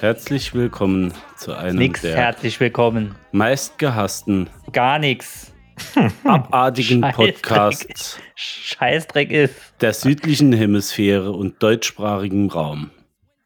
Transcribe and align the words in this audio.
Herzlich 0.00 0.54
willkommen 0.54 1.12
zu 1.36 1.54
einem 1.54 1.76
Nix 1.76 2.00
der 2.02 2.16
herzlich 2.16 2.58
willkommen. 2.58 3.14
meistgehassten, 3.32 4.48
Gar 4.72 4.98
nichts. 4.98 5.52
abartigen. 6.24 7.00
Podcasts 7.00 8.18
Scheißdreck 8.34 9.30
ist. 9.30 9.54
der 9.80 9.92
südlichen 9.94 10.52
Hemisphäre 10.52 11.32
und 11.32 11.62
deutschsprachigem 11.62 12.48
Raum. 12.48 12.90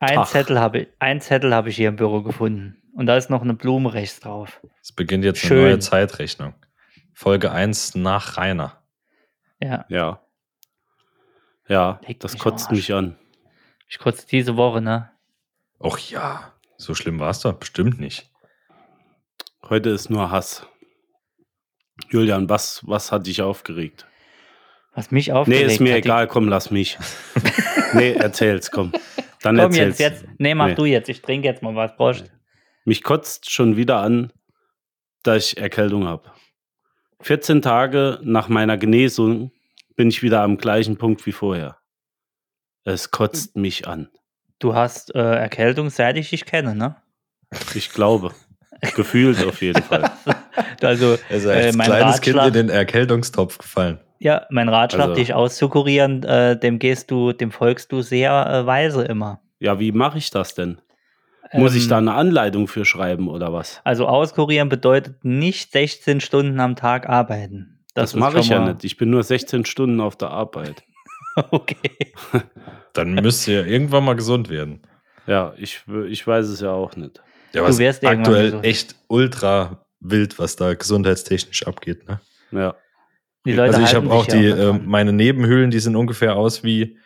Ein 0.01 0.19
Ach. 0.19 0.29
Zettel 0.29 0.59
habe 0.59 0.79
ich, 0.81 0.89
ein 0.99 1.21
Zettel 1.21 1.55
habe 1.55 1.71
ich 1.71 1.77
hier 1.77 1.89
im 1.89 1.97
Büro 1.97 2.23
gefunden. 2.23 2.77
Und 2.95 3.07
da 3.07 3.17
ist 3.17 3.31
noch 3.31 3.43
eine 3.43 3.55
Blume 3.55 3.93
rechts 3.93 4.21
drauf. 4.21 4.61
Es 4.81 4.93
beginnt 4.93 5.25
jetzt 5.25 5.41
Schön. 5.41 5.59
eine 5.59 5.69
neue 5.71 5.79
Zeitrechnung. 5.81 6.55
Folge 7.13 7.51
1 7.53 7.95
nach 7.97 8.37
Rainer. 8.37 8.83
Ja. 9.61 9.85
Ja. 9.89 10.21
Ja, 11.69 12.01
Leck 12.07 12.21
das 12.21 12.35
mich 12.35 12.43
kotzt 12.43 12.67
Arsch. 12.69 12.77
mich 12.77 12.93
an. 12.93 13.17
Ich 13.89 13.99
kurz 13.99 14.27
diese 14.27 14.57
Woche, 14.57 14.81
ne? 14.81 15.11
Och 15.85 15.99
ja, 16.11 16.53
so 16.77 16.95
schlimm 16.95 17.21
war 17.21 17.31
es 17.31 17.41
doch 17.41 17.53
bestimmt 17.55 18.01
nicht. 18.01 18.31
Heute 19.69 19.91
ist 19.91 20.11
nur 20.11 20.31
Hass. 20.31 20.67
Julian, 22.11 22.49
was, 22.49 22.83
was 22.87 23.13
hat 23.13 23.27
dich 23.27 23.43
aufgeregt? 23.43 24.07
Was 24.95 25.11
mich 25.11 25.27
Nee, 25.29 25.33
aufgeregt 25.35 25.71
ist 25.73 25.81
mir 25.81 25.91
hat, 25.95 25.97
die- 26.05 26.09
egal, 26.09 26.27
komm, 26.29 26.49
lass 26.49 26.71
mich. 26.71 26.99
nee, 27.95 28.13
erzähl's, 28.13 28.71
komm. 28.71 28.93
Dann 29.43 29.57
Komm 29.57 29.67
erzähl's. 29.73 29.99
jetzt, 29.99 30.23
jetzt. 30.23 30.35
Nee, 30.39 30.55
mach 30.55 30.69
Nee. 30.69 30.75
du 30.75 30.85
jetzt. 30.87 31.09
Ich 31.09 31.21
trinke 31.21 31.47
jetzt 31.49 31.63
mal 31.63 31.75
was. 31.75 31.95
Prost. 31.97 32.33
Mich 32.85 33.03
kotzt 33.03 33.51
schon 33.51 33.77
wieder 33.77 33.99
an, 33.99 34.33
dass 35.23 35.53
ich 35.53 35.59
Erkältung 35.59 36.07
habe. 36.07 36.33
14 37.21 37.61
Tage 37.63 38.21
nach 38.23 38.49
meiner 38.49 38.77
Genesung 38.79 39.53
bin 39.97 40.09
ich 40.09 40.23
wieder 40.23 40.43
am 40.43 40.57
gleichen 40.57 40.97
Punkt 40.97 41.25
wie 41.27 41.33
vorher. 41.33 41.79
Es 42.85 43.11
kotzt 43.11 43.57
mich 43.57 43.87
an. 43.87 44.09
Du 44.65 44.75
hast 44.75 45.15
äh, 45.15 45.19
Erkältung, 45.19 45.91
seit 45.91 46.17
ich 46.17 46.31
dich 46.31 46.47
kenne, 46.47 46.75
ne? 46.75 46.97
Ich 47.75 47.91
glaube. 47.93 48.31
Gefühlt 48.97 49.45
auf 49.47 49.61
jeden 49.61 49.83
Fall. 49.83 50.11
Also, 50.83 51.17
Er 51.29 51.37
ist 51.37 51.45
äh, 51.45 51.51
als 51.51 51.77
mein 51.77 51.87
kleines 51.87 52.21
Kind 52.21 52.37
Ratschlag, 52.37 52.47
in 52.57 52.67
den 52.67 52.69
Erkältungstopf 52.71 53.59
gefallen. 53.59 54.01
ja, 54.19 54.47
mein 54.51 54.69
Ratschlag, 54.69 55.09
Also- 55.09 55.15
dich 55.15 55.35
auszukurieren, 55.35 56.23
äh, 56.23 56.59
dem 56.59 56.79
gehst 56.79 57.11
du, 57.11 57.33
dem 57.33 57.51
folgst 57.53 57.93
du 57.93 58.01
sehr 58.03 58.47
äh, 58.47 58.67
weise 58.67 59.05
immer. 59.05 59.41
Ja, 59.61 59.79
wie 59.81 59.93
mache 59.93 60.17
ich 60.19 60.31
das 60.31 60.55
denn? 60.55 60.81
Muss 61.53 61.75
ich 61.75 61.85
Ähm, 61.85 61.89
da 61.91 61.99
eine 61.99 62.15
Anleitung 62.15 62.67
für 62.69 62.85
schreiben 62.85 63.29
oder 63.29 63.53
was? 63.53 63.81
Also 63.85 64.07
auskurieren 64.07 64.69
bedeutet 64.71 65.25
nicht 65.25 65.73
16 65.73 66.21
Stunden 66.21 66.59
am 66.61 66.75
Tag 66.77 67.09
arbeiten. 67.09 67.85
Das, 67.95 68.15
ist 68.15 68.17
mache 68.21 68.41
ich 68.41 68.49
ja 68.49 68.61
nicht. 68.65 68.83
Ich 68.85 68.97
bin 68.97 69.11
nur 69.11 69.23
16 69.23 69.65
Stunden 69.67 70.01
auf 70.01 70.17
der 70.17 70.31
Arbeit. 70.31 70.85
Okay. 71.51 72.13
Dann 72.93 73.15
müsst 73.15 73.49
ihr 73.49 73.67
irgendwann 73.67 74.05
mal 74.05 74.15
gesund 74.15 74.49
werden. 74.51 74.83
Ja, 75.27 75.53
ich, 75.57 75.83
ich 76.09 76.27
weiß 76.27 76.47
es 76.49 76.61
ja 76.61 76.71
auch 76.71 76.95
nicht. 76.97 77.23
Ja, 77.53 77.63
Du 77.63 77.67
irgendwann 78.09 78.21
aktuell 78.23 78.45
gesund. 78.47 78.65
echt 78.67 78.95
ultra 79.09 79.85
wild, 80.01 80.39
was 80.39 80.57
da 80.57 80.75
gesundheitstechnisch 80.75 81.67
abgeht. 81.67 82.07
Ne? 82.09 82.21
Ja. 82.53 82.75
Die 83.47 83.53
Leute 83.53 83.75
also 83.77 83.83
ich 83.87 83.95
habe 83.95 84.11
auch 84.11 84.27
ja 84.29 84.37
die, 84.41 84.49
noch 84.51 84.77
äh, 84.77 84.79
meine 84.85 85.13
Nebenhöhlen, 85.13 85.71
die 85.71 85.79
sind 85.81 85.97
ungefähr 85.97 86.37
aus 86.37 86.63
wie, 86.63 86.99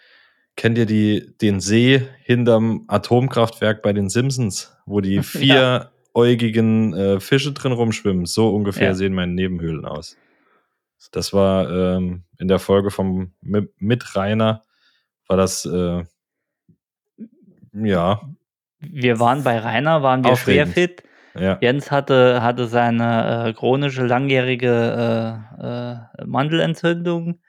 kennt 0.56 0.76
ihr 0.78 0.86
die, 0.86 1.32
den 1.40 1.60
See 1.60 2.02
hinterm 2.22 2.84
Atomkraftwerk 2.88 3.82
bei 3.82 3.92
den 3.92 4.08
Simpsons, 4.08 4.76
wo 4.86 5.00
die 5.00 5.22
vieräugigen 6.14 6.94
äh, 6.94 7.20
Fische 7.20 7.52
drin 7.52 7.72
rumschwimmen? 7.72 8.26
So 8.26 8.50
ungefähr 8.54 8.88
Ja. 8.88 8.94
sehen 8.94 9.14
meine 9.14 9.32
Nebenhöhlen 9.32 9.84
aus. 9.84 10.16
Das 11.12 11.32
war 11.32 11.70
ähm, 11.70 12.24
in 12.38 12.48
der 12.48 12.58
Folge 12.58 12.90
vom 12.90 13.32
Mi- 13.42 13.68
mit 13.78 14.16
Rainer, 14.16 14.64
war 15.26 15.36
das, 15.36 15.64
äh, 15.64 16.04
ja, 17.72 18.20
Wir 18.80 19.20
waren 19.20 19.44
bei 19.44 19.58
Rainer, 19.58 20.02
waren 20.02 20.24
wir 20.24 20.32
Aufregend. 20.32 20.72
schwer 20.72 20.88
fit. 20.88 21.02
ja. 21.38 21.58
Jens 21.60 21.90
hatte, 21.90 22.42
hatte 22.42 22.66
seine 22.66 23.48
äh, 23.48 23.52
chronische, 23.52 24.06
langjährige 24.06 25.44
äh, 25.60 26.22
äh, 26.22 26.26
Mandelentzündung. 26.26 27.40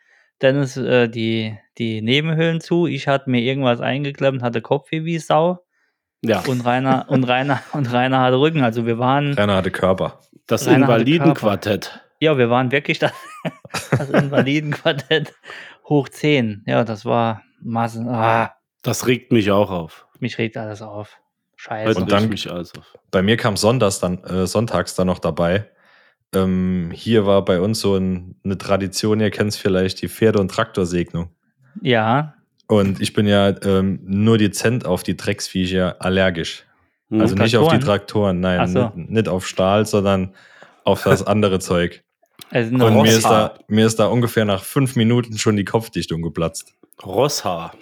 Dennis 0.42 0.78
äh, 0.78 1.08
die, 1.10 1.58
die 1.78 2.02
Nebenhöhlen 2.02 2.62
zu. 2.62 2.88
Ich 2.88 3.08
hatte 3.08 3.30
mir 3.30 3.42
irgendwas 3.42 3.82
eingeklemmt, 3.82 4.42
hatte 4.42 4.62
Kopfweh 4.62 5.04
wie 5.04 5.20
Sau. 5.20 5.66
Ja, 6.22 6.42
Und 6.48 6.66
Rainer, 6.66 7.06
und 7.10 7.24
Rainer, 7.26 7.62
und 7.74 7.92
Rainer 7.92 8.20
hatte 8.22 8.40
Rücken. 8.40 8.62
Also 8.62 8.86
wir 8.86 9.00
waren, 9.00 9.34
Rainer 9.34 9.56
hatte 9.56 9.72
Körper. 9.72 10.20
das 10.48 10.68
Rainer 10.68 10.82
Invalidenquartett. 10.86 12.02
Ja, 12.20 12.38
wir 12.38 12.50
waren 12.50 12.72
wirklich 12.72 13.00
das, 13.00 13.12
das 13.92 14.10
Invalidenquartett 14.10 15.34
hoch 15.88 16.10
10. 16.10 16.64
Ja, 16.68 16.84
das 16.84 17.06
war 17.06 17.44
Massen. 17.62 18.08
Ah, 18.08 18.54
Das 18.84 19.08
regt 19.08 19.32
mich 19.32 19.52
auch 19.52 19.70
auf. 19.72 20.06
mich 20.20 20.38
regt 20.38 20.58
alles 20.58 20.82
auf. 20.82 21.18
Scheiße. 21.56 21.90
Heute 21.90 22.02
Und 22.02 22.12
regt 22.12 22.24
dann- 22.24 22.30
mich 22.30 22.52
alles 22.52 22.74
auf. 22.76 22.96
Bei 23.12 23.22
mir 23.22 23.36
kam 23.38 23.58
sonntags 23.58 24.00
dann, 24.00 24.24
äh, 24.24 24.48
sonntags 24.48 24.96
dann 24.96 25.08
noch 25.08 25.20
dabei. 25.20 25.70
Ähm, 26.34 26.92
hier 26.94 27.26
war 27.26 27.44
bei 27.44 27.60
uns 27.60 27.80
so 27.80 27.96
ein, 27.96 28.36
eine 28.46 28.58
Tradition, 28.58 29.20
ihr 29.20 29.32
kennt 29.32 29.50
es 29.50 29.58
vielleicht, 29.58 30.02
die 30.02 30.08
Pferde- 30.10 30.40
und 30.40 30.52
Traktorsegnung. 30.52 31.32
ja, 31.82 32.36
Und 32.68 33.02
ich 33.02 33.14
bin 33.14 33.26
ja 33.26 33.50
ähm, 33.64 34.00
nur 34.04 34.38
dezent 34.38 34.86
auf 34.86 35.02
die 35.04 35.18
Drecksviecher 35.18 35.96
allergisch. 36.00 36.66
Hm. 37.10 37.20
Also 37.22 37.34
nicht 37.36 37.58
auf 37.58 37.72
die 37.72 37.80
Traktoren? 37.80 38.40
Nein, 38.42 38.68
so. 38.68 38.92
nicht, 38.96 39.10
nicht 39.10 39.28
auf 39.28 39.48
Stahl, 39.48 39.86
sondern 39.88 40.36
auf 40.84 41.02
das 41.04 41.24
andere 41.28 41.60
Zeug. 41.60 42.04
Also 42.50 42.74
eine 42.74 42.86
Und 42.86 43.02
mir 43.04 43.12
ist, 43.12 43.26
da, 43.26 43.58
mir 43.68 43.86
ist 43.86 44.00
da 44.00 44.08
ungefähr 44.08 44.46
nach 44.46 44.64
fünf 44.64 44.96
Minuten 44.96 45.38
schon 45.38 45.56
die 45.56 45.66
Kopfdichtung 45.66 46.22
geplatzt. 46.22 46.74
Rosshaar. 47.04 47.76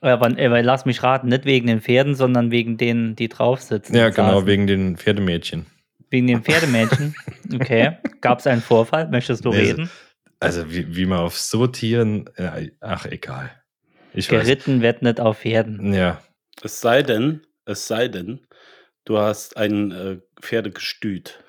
Aber, 0.00 0.26
aber 0.26 0.62
lass 0.62 0.84
mich 0.84 1.02
raten, 1.02 1.28
nicht 1.28 1.44
wegen 1.44 1.66
den 1.68 1.80
Pferden, 1.80 2.14
sondern 2.14 2.50
wegen 2.50 2.76
denen, 2.76 3.14
die 3.14 3.28
drauf 3.28 3.60
sitzen. 3.60 3.94
Ja, 3.94 4.10
genau, 4.10 4.34
saßen. 4.34 4.46
wegen 4.46 4.66
den 4.66 4.96
Pferdemädchen. 4.96 5.66
Wegen 6.10 6.26
den 6.26 6.42
Pferdemädchen. 6.42 7.14
Okay. 7.54 7.98
Gab 8.20 8.38
es 8.38 8.46
einen 8.46 8.62
Vorfall? 8.62 9.08
Möchtest 9.10 9.44
du 9.44 9.50
Nee, 9.50 9.58
reden? 9.58 9.90
Also 10.40 10.70
wie, 10.72 10.96
wie 10.96 11.06
man 11.06 11.18
auf 11.20 11.38
so 11.38 11.66
Tieren, 11.66 12.28
ach 12.80 13.06
egal. 13.06 13.50
Ich 14.14 14.30
weiß. 14.30 14.40
Geritten 14.40 14.82
wird 14.82 15.02
nicht 15.02 15.20
auf 15.20 15.38
Pferden. 15.40 15.92
Ja, 15.94 16.20
Es 16.62 16.80
sei 16.80 17.02
denn, 17.02 17.42
es 17.64 17.86
sei 17.86 18.08
denn, 18.08 18.40
du 19.04 19.18
hast 19.18 19.56
ein 19.56 19.90
äh, 19.92 20.16
Pferdegestüt. 20.40 21.41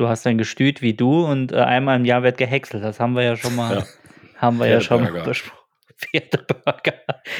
Du 0.00 0.08
hast 0.08 0.26
ein 0.26 0.38
Gestüt 0.38 0.80
wie 0.80 0.94
du 0.94 1.26
und 1.26 1.52
äh, 1.52 1.56
einmal 1.56 1.98
im 1.98 2.06
Jahr 2.06 2.22
wird 2.22 2.38
gehäckselt. 2.38 2.82
Das 2.82 2.98
haben 2.98 3.14
wir 3.14 3.22
ja 3.22 3.36
schon 3.36 3.54
mal, 3.54 3.76
Ja. 3.80 3.84
haben 4.38 4.58
wir 4.58 4.66
ja 4.66 4.80
schon 4.80 5.02
mal 5.02 5.12
besprochen. 5.22 5.58
Pferdeburger. 5.98 6.94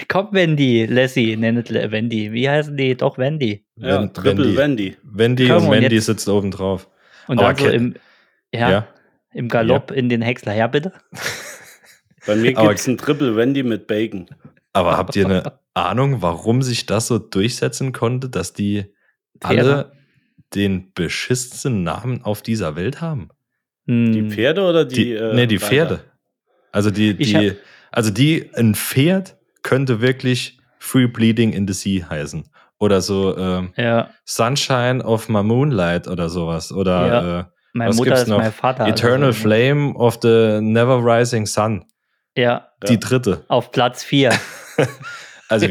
Komm, 0.08 0.28
Wendy, 0.32 0.84
Lassie, 0.84 1.34
nennt 1.38 1.70
Wendy. 1.72 2.30
Wie 2.32 2.50
heißen 2.50 2.76
die? 2.76 2.94
Doch, 2.94 3.16
Wendy. 3.16 3.64
Ja, 3.76 4.02
Wenn- 4.02 4.12
Triple 4.12 4.54
Wendy. 4.54 4.56
Wendy. 4.58 4.96
Wendy 5.02 5.50
und 5.52 5.62
und 5.62 5.70
Mandy 5.70 5.94
jetzt- 5.94 6.04
sitzt 6.04 6.28
oben 6.28 6.50
drauf. 6.50 6.86
Und 7.28 7.38
Aber 7.38 7.48
dann 7.54 7.56
so 7.56 7.64
ke- 7.64 7.70
im, 7.72 7.94
ja, 8.52 8.70
Ja. 8.70 8.88
im 9.32 9.48
Galopp 9.48 9.90
in 9.90 10.10
den 10.10 10.20
Häcksler. 10.20 10.54
Ja, 10.54 10.66
bitte? 10.66 10.92
Bei 12.26 12.36
mir 12.36 12.58
Aber- 12.58 12.68
gibt 12.68 12.80
es 12.80 12.86
ein 12.88 12.98
Triple 12.98 13.36
Wendy 13.36 13.62
mit 13.62 13.86
Bacon. 13.86 14.26
Aber 14.74 14.98
habt 14.98 15.16
ihr 15.16 15.24
eine 15.24 15.58
Ahnung, 15.72 16.20
warum 16.20 16.60
sich 16.60 16.84
das 16.84 17.06
so 17.06 17.18
durchsetzen 17.18 17.92
konnte, 17.92 18.28
dass 18.28 18.52
die 18.52 18.84
alle 19.42 19.92
den 20.54 20.92
beschissensten 20.94 21.82
Namen 21.82 22.24
auf 22.24 22.42
dieser 22.42 22.76
Welt 22.76 23.00
haben? 23.00 23.28
Hm, 23.86 24.12
Die 24.12 24.28
Pferde 24.30 24.62
oder 24.62 24.84
die? 24.84 24.94
Die, 24.96 25.12
äh, 25.14 25.34
nee, 25.34 25.46
die 25.46 25.56
Reiter? 25.56 25.66
Pferde. 25.68 26.00
Also 26.72 26.90
die, 26.90 27.10
Ich 27.18 27.32
die, 27.32 27.52
also 27.90 28.10
die, 28.10 28.50
ein 28.54 28.74
Pferd 28.74 29.36
könnte 29.62 30.00
wirklich 30.00 30.58
Free 30.78 31.06
Bleeding 31.06 31.52
in 31.52 31.66
the 31.66 31.74
Sea 31.74 32.08
heißen. 32.08 32.48
Oder 32.78 33.00
so 33.02 33.36
ähm, 33.36 33.72
Ja, 33.76 34.10
Sunshine 34.24 35.04
of 35.04 35.28
My 35.28 35.42
Moonlight 35.42 36.08
oder 36.08 36.28
sowas. 36.30 36.72
Oder 36.72 37.06
Ja. 37.06 37.40
äh, 37.40 37.44
meine 37.74 37.90
Was 37.90 37.96
Mutter 37.96 38.10
gibt's 38.10 38.22
ist 38.22 38.28
noch? 38.28 38.38
mein 38.38 38.52
Vater. 38.52 38.84
also 38.84 38.92
Eternal 39.04 39.32
so. 39.32 39.40
Flame 39.42 39.94
of 39.94 40.18
the 40.22 40.60
Never 40.62 40.98
Rising 41.04 41.46
Sun. 41.46 41.84
Ja, 42.36 42.68
Die 42.88 42.94
Ja. 42.94 42.98
dritte. 42.98 43.44
auf 43.48 43.70
Platz 43.72 44.02
4. 44.04 44.30
Also, 45.50 45.66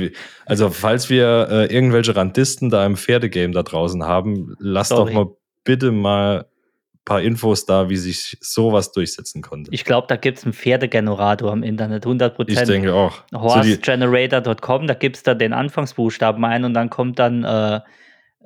also 0.46 0.70
falls 0.70 1.10
wir 1.10 1.48
äh, 1.50 1.74
irgendwelche 1.74 2.16
Randisten 2.16 2.70
da 2.70 2.86
im 2.86 2.98
Pferdegame 2.98 3.54
da 3.54 3.64
draußen 3.64 4.04
haben, 4.04 4.56
lasst 4.60 4.90
Sorry. 4.90 5.14
doch 5.14 5.26
mal 5.26 5.36
bitte 5.64 5.92
mal 5.92 6.40
ein 6.40 7.06
paar 7.06 7.22
Infos 7.22 7.66
da, 7.66 7.90
wie 7.90 7.98
sich 7.98 8.38
sowas 8.42 8.92
durchsetzen 8.92 9.42
konnte. 9.42 9.72
Ich 9.74 9.86
glaube, 9.86 10.08
da 10.08 10.16
gibt 10.16 10.40
es 10.40 10.44
einen 10.44 10.54
Pferdegenerator 10.54 11.54
im 11.54 11.64
Internet, 11.64 12.06
100%. 12.06 12.50
Ich 12.50 12.60
denke 12.64 12.94
auch. 12.94 13.24
Horsegenerator.com, 13.34 14.88
da 14.88 14.94
gibst 14.94 15.28
du 15.28 15.36
den 15.36 15.54
Anfangsbuchstaben 15.54 16.44
ein 16.44 16.66
und 16.66 16.74
dann 16.74 16.90
kommt 16.90 17.20
dann 17.20 17.44
äh, 17.44 17.80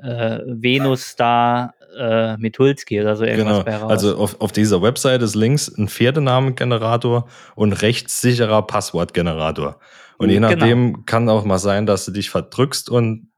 äh, 0.01 0.39
Venus 0.45 1.03
Star 1.03 1.73
äh, 1.97 2.37
Mitulski 2.37 3.01
oder 3.01 3.15
so 3.15 3.23
irgendwas 3.23 3.65
Genau. 3.65 3.87
Also 3.87 4.17
auf, 4.17 4.39
auf 4.41 4.51
dieser 4.51 4.81
Webseite 4.81 5.25
ist 5.25 5.35
links 5.35 5.67
ein 5.69 5.87
Pferdenamengenerator 5.87 7.27
und 7.55 7.73
rechtssicherer 7.73 8.63
Passwortgenerator. 8.63 9.79
Und 10.17 10.29
je 10.29 10.35
Genau. 10.35 10.49
nachdem 10.49 11.05
kann 11.05 11.27
auch 11.29 11.43
mal 11.45 11.57
sein, 11.59 11.85
dass 11.85 12.05
du 12.05 12.11
dich 12.11 12.29
verdrückst 12.29 12.89
und 12.89 13.31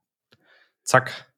zack, 0.83 1.31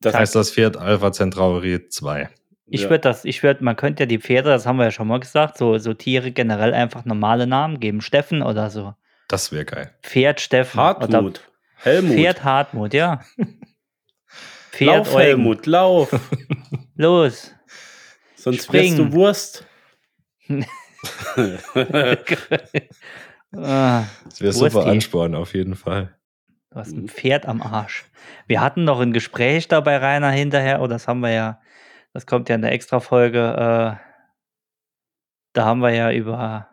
Das 0.00 0.14
heißt 0.14 0.34
das 0.34 0.50
Pferd 0.52 0.76
Alpha 0.76 1.10
Centauri 1.12 1.88
2. 1.88 2.28
ich 2.66 2.82
ja. 2.82 2.90
würde 2.90 3.00
das, 3.02 3.24
ich 3.24 3.42
würde, 3.42 3.64
man 3.64 3.76
könnte 3.76 4.02
ja 4.04 4.06
die 4.06 4.18
Pferde, 4.20 4.50
das 4.50 4.66
haben 4.66 4.76
wir 4.78 4.84
ja 4.84 4.90
schon 4.90 5.08
mal 5.08 5.20
gesagt, 5.20 5.56
so, 5.58 5.78
so 5.78 5.94
Tiere 5.94 6.30
generell 6.30 6.74
einfach 6.74 7.04
normale 7.04 7.46
Namen 7.46 7.80
geben. 7.80 8.00
Steffen 8.00 8.42
oder 8.42 8.70
so. 8.70 8.94
Das 9.28 9.50
wäre 9.52 9.64
geil. 9.64 9.94
Pferd 10.02 10.40
Steffen. 10.40 10.78
Hartmut. 10.80 11.10
Oder 11.10 11.40
Helmut. 11.76 12.14
Pferd 12.16 12.44
Hartmut, 12.44 12.94
ja. 12.94 13.20
Pferd 14.70 14.96
lauf, 15.06 15.14
Eugen. 15.14 15.26
Helmut, 15.26 15.66
lauf. 15.66 16.10
Los. 16.96 17.52
Sonst 18.36 18.64
Spring. 18.64 18.98
wirst 18.98 18.98
du 18.98 19.12
Wurst. 19.12 19.66
ah, 23.56 24.04
Das 24.24 24.40
wäre 24.40 24.52
super 24.52 24.86
Ansporn 24.86 25.34
auf 25.34 25.54
jeden 25.54 25.76
Fall. 25.76 26.14
du 26.70 26.76
hast 26.76 26.92
ein 26.92 27.08
Pferd 27.08 27.46
am 27.46 27.62
Arsch. 27.62 28.04
Wir 28.46 28.60
hatten 28.60 28.84
noch 28.84 29.00
ein 29.00 29.12
Gespräch 29.12 29.68
da 29.68 29.80
bei 29.80 29.96
Rainer 29.96 30.30
hinterher, 30.30 30.80
oh, 30.82 30.86
das 30.86 31.08
haben 31.08 31.20
wir 31.20 31.30
ja, 31.30 31.60
das 32.12 32.26
kommt 32.26 32.48
ja 32.48 32.54
in 32.54 32.62
der 32.62 32.72
Extra-Folge, 32.72 33.38
äh, 33.38 34.04
da 35.52 35.64
haben 35.64 35.80
wir 35.80 35.94
ja 35.94 36.10
über, 36.10 36.68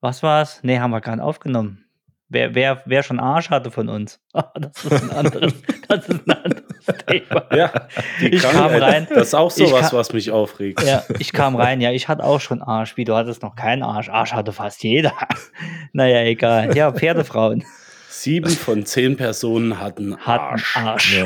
was 0.00 0.22
war's? 0.22 0.60
Nee, 0.62 0.78
haben 0.80 0.90
wir 0.90 1.00
gar 1.00 1.16
nicht 1.16 1.24
aufgenommen. 1.24 1.85
Wer, 2.28 2.56
wer, 2.56 2.82
wer 2.86 3.02
schon 3.04 3.20
Arsch 3.20 3.50
hatte 3.50 3.70
von 3.70 3.88
uns. 3.88 4.20
Ah, 4.34 4.50
das 4.58 4.84
ist 4.84 4.92
ein 5.02 5.10
anderes, 5.10 5.54
das 5.88 6.08
ist 6.08 6.26
ein 6.28 6.30
anderes 6.32 6.62
Thema. 7.06 7.46
Ja, 7.56 7.88
die 8.20 8.26
Ich 8.34 8.42
kam 8.42 8.52
Krankheit, 8.52 8.82
rein. 8.82 9.06
Das 9.14 9.28
ist 9.28 9.34
auch 9.34 9.50
sowas, 9.50 9.90
kam- 9.90 9.98
was 9.98 10.12
mich 10.12 10.30
aufregt. 10.30 10.82
Ja, 10.82 11.04
ich 11.18 11.32
kam 11.32 11.56
rein, 11.56 11.80
ja, 11.80 11.90
ich 11.92 12.08
hatte 12.08 12.22
auch 12.24 12.40
schon 12.40 12.60
Arsch. 12.62 12.96
Wie, 12.96 13.04
du 13.04 13.14
hattest 13.14 13.42
noch 13.42 13.54
keinen 13.56 13.82
Arsch. 13.82 14.08
Arsch 14.08 14.32
hatte 14.32 14.52
fast 14.52 14.82
jeder. 14.82 15.12
Naja, 15.92 16.22
egal. 16.24 16.76
Ja, 16.76 16.92
Pferdefrauen 16.92 17.64
Sieben 18.10 18.50
von 18.50 18.84
zehn 18.84 19.16
Personen 19.16 19.80
hatten 19.80 20.16
hatten 20.18 20.44
Arsch. 20.54 20.76
Arsch. 20.76 21.24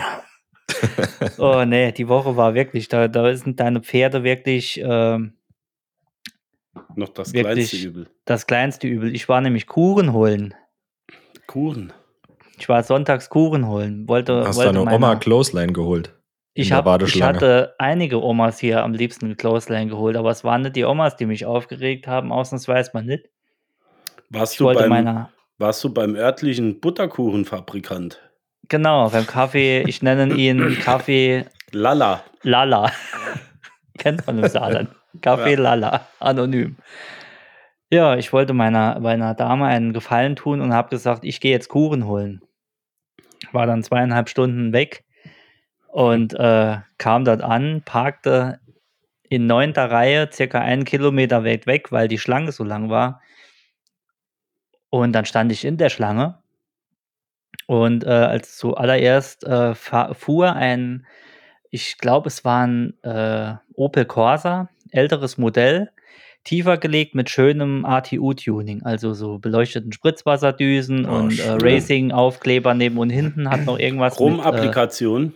Oh 1.38 1.64
nee, 1.67 1.91
die 1.93 2.06
Woche 2.08 2.37
war 2.37 2.55
wirklich, 2.55 2.87
da, 2.88 3.08
da 3.08 3.35
sind 3.35 3.58
deine 3.58 3.81
Pferde 3.81 4.23
wirklich 4.23 4.81
ähm, 4.85 5.35
Noch 6.94 7.08
das 7.08 7.32
Wirklich. 7.32 7.70
kleinste 7.70 7.76
Übel. 7.88 8.11
das 8.25 8.47
kleinste 8.47 8.87
Übel. 8.87 9.14
Ich 9.14 9.29
war 9.29 9.41
nämlich 9.41 9.67
Kuchen 9.67 10.12
holen. 10.12 10.55
Kuchen. 11.50 11.93
Ich 12.58 12.69
war 12.69 12.82
sonntags 12.85 13.29
Kuchen 13.29 13.67
holen. 13.67 14.06
Wollte, 14.08 14.44
Hast 14.47 14.56
wollte 14.56 14.73
deine 14.73 14.85
meiner- 14.85 14.97
Oma 14.97 15.17
Clothesline 15.17 15.73
geholt? 15.73 16.14
Ich, 16.55 16.73
hab, 16.73 17.02
ich 17.02 17.23
hatte 17.23 17.75
einige 17.79 18.23
Omas 18.23 18.58
hier 18.58 18.82
am 18.85 18.93
liebsten 18.93 19.29
mit 19.29 19.38
Clothesline 19.38 19.88
geholt, 19.88 20.17
aber 20.17 20.31
es 20.31 20.44
waren 20.44 20.62
nicht 20.62 20.76
die 20.76 20.85
Omas, 20.85 21.17
die 21.17 21.26
mich 21.26 21.44
aufgeregt 21.47 22.06
haben, 22.06 22.31
ausnahmsweise 22.32 22.91
mal 22.94 23.02
nicht. 23.05 23.25
Warst 24.31 24.52
Ich 24.55 24.58
du, 24.58 24.64
beim, 24.67 24.88
meiner, 24.91 25.31
warst 25.58 25.82
du 25.82 25.93
beim 25.93 26.14
örtlichen 26.14 26.81
Butterkuchenfabrikant? 26.81 28.20
genau, 28.69 29.08
beim 29.11 29.26
Kaffee, 29.26 29.82
ich 29.88 30.02
nenne 30.02 30.32
ihn 30.35 30.79
Kaffee 30.85 31.47
Lala. 31.73 32.23
Lala. 32.43 32.93
Kennt 33.99 34.25
man 34.26 34.38
im 34.38 34.49
Saarland. 34.49 34.91
Kaffee 35.23 35.55
Ja. 35.55 35.61
Lala, 35.61 36.06
anonym. 36.20 36.76
Ja, 37.92 38.16
ich 38.16 38.32
wollte 38.32 38.52
meiner, 38.52 39.00
meiner 39.00 39.34
Dame 39.34 39.66
einen 39.66 39.92
Gefallen 39.92 40.37
tun 40.37 40.60
und 40.60 40.72
habe 40.72 40.90
gesagt, 40.90 41.25
ich 41.25 41.40
gehe 41.40 41.50
jetzt 41.50 41.69
Kuchen 41.69 42.06
holen. 42.06 42.40
War 43.50 43.66
dann 43.66 43.82
zweieinhalb 43.82 44.28
Stunden 44.28 44.72
weg 44.72 45.04
und 45.88 46.34
äh, 46.34 46.78
kam 46.98 47.25
dort 47.25 47.42
an, 47.42 47.82
parkte 47.84 48.60
in 49.28 49.46
neunter 49.46 49.90
Reihe, 49.90 50.31
circa 50.32 50.60
einen 50.60 50.84
Kilometer 50.84 51.44
weit 51.44 51.66
weg, 51.66 51.90
weil 51.90 52.06
die 52.06 52.19
Schlange 52.19 52.52
so 52.52 52.62
lang 52.62 52.90
war. 52.90 53.20
Und 54.88 55.12
dann 55.12 55.25
stand 55.25 55.50
ich 55.50 55.64
in 55.64 55.76
der 55.76 55.88
Schlange. 55.88 56.38
Und 57.66 58.04
äh, 58.04 58.08
als 58.08 58.56
zuallererst 58.56 59.44
äh, 59.44 59.75
fuhr 59.75 60.52
ein, 60.54 61.06
ich 61.70 61.98
glaube, 61.98 62.28
es 62.28 62.44
war 62.44 62.66
ein 62.66 62.94
äh, 63.02 63.54
Opel 63.75 64.04
Corsa, 64.04 64.69
älteres 64.90 65.38
Modell, 65.38 65.90
tiefer 66.44 66.78
gelegt 66.78 67.14
mit 67.14 67.28
schönem 67.31 67.84
ATU-Tuning, 67.84 68.82
also 68.82 69.12
so 69.14 69.38
beleuchteten 69.38 69.92
Spritzwasserdüsen 69.92 71.06
Oh, 71.06 71.16
und 71.16 71.38
äh. 71.38 71.58
Racing-Aufkleber 71.60 72.75
neben 72.75 72.98
und 72.98 73.10
hinten 73.10 73.48
hat 73.50 73.64
noch 73.66 73.78
irgendwas 73.78 74.19
mit, 74.19 74.20
äh, 74.20 74.37
Chrome-Applikation. 74.37 75.34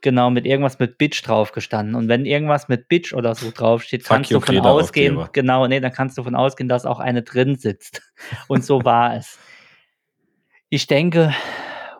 genau, 0.00 0.30
mit 0.30 0.46
irgendwas 0.46 0.78
mit 0.78 0.98
Bitch 0.98 1.22
drauf 1.26 1.52
gestanden. 1.52 1.94
Und 1.94 2.08
wenn 2.08 2.24
irgendwas 2.24 2.68
mit 2.68 2.88
Bitch 2.88 3.12
oder 3.12 3.34
so 3.34 3.50
draufsteht, 3.54 4.02
Fuck 4.04 4.16
kannst 4.16 4.30
du 4.30 4.40
von 4.40 4.58
ausgehen, 4.60 5.16
Aufkleber. 5.16 5.30
genau, 5.32 5.66
nee, 5.66 5.80
dann 5.80 5.92
kannst 5.92 6.16
du 6.18 6.22
von 6.22 6.34
ausgehen, 6.34 6.68
dass 6.68 6.86
auch 6.86 7.00
eine 7.00 7.22
drin 7.22 7.56
sitzt. 7.56 8.02
Und 8.48 8.64
so 8.64 8.84
war 8.84 9.14
es. 9.16 9.38
Ich 10.68 10.86
denke, 10.86 11.34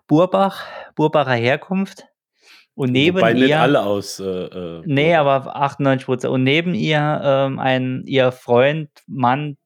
Burbach, 0.08 0.64
Burbacher 0.94 1.34
Herkunft. 1.34 2.06
Und 2.76 2.92
neben 2.92 3.16
Wobei 3.16 3.32
nicht 3.32 3.48
ihr, 3.48 3.60
alle 3.60 3.82
aus. 3.82 4.20
Äh, 4.20 4.24
äh, 4.24 4.82
nee, 4.84 5.14
aber 5.14 5.56
98 5.56 6.04
Prozent. 6.04 6.32
Und 6.32 6.44
neben 6.44 6.74
ihr 6.74 7.20
ähm, 7.24 7.58
ein, 7.58 8.04
ihr 8.06 8.32
Freund, 8.32 8.90
Mann, 9.06 9.56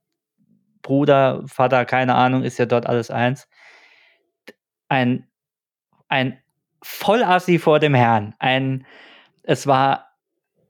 Bruder, 0.81 1.43
Vater, 1.47 1.85
keine 1.85 2.15
Ahnung, 2.15 2.45
ist 2.45 2.59
ja 2.59 2.67
dort 2.67 2.87
alles 2.87 3.11
eins. 3.11 3.49
Ein, 4.89 5.27
ein 6.09 6.39
Vollassi 6.83 7.59
vor 7.59 7.81
dem 7.81 7.95
Herrn. 7.95 8.35
Ein, 8.39 8.87
es 9.43 9.67
war 9.67 10.10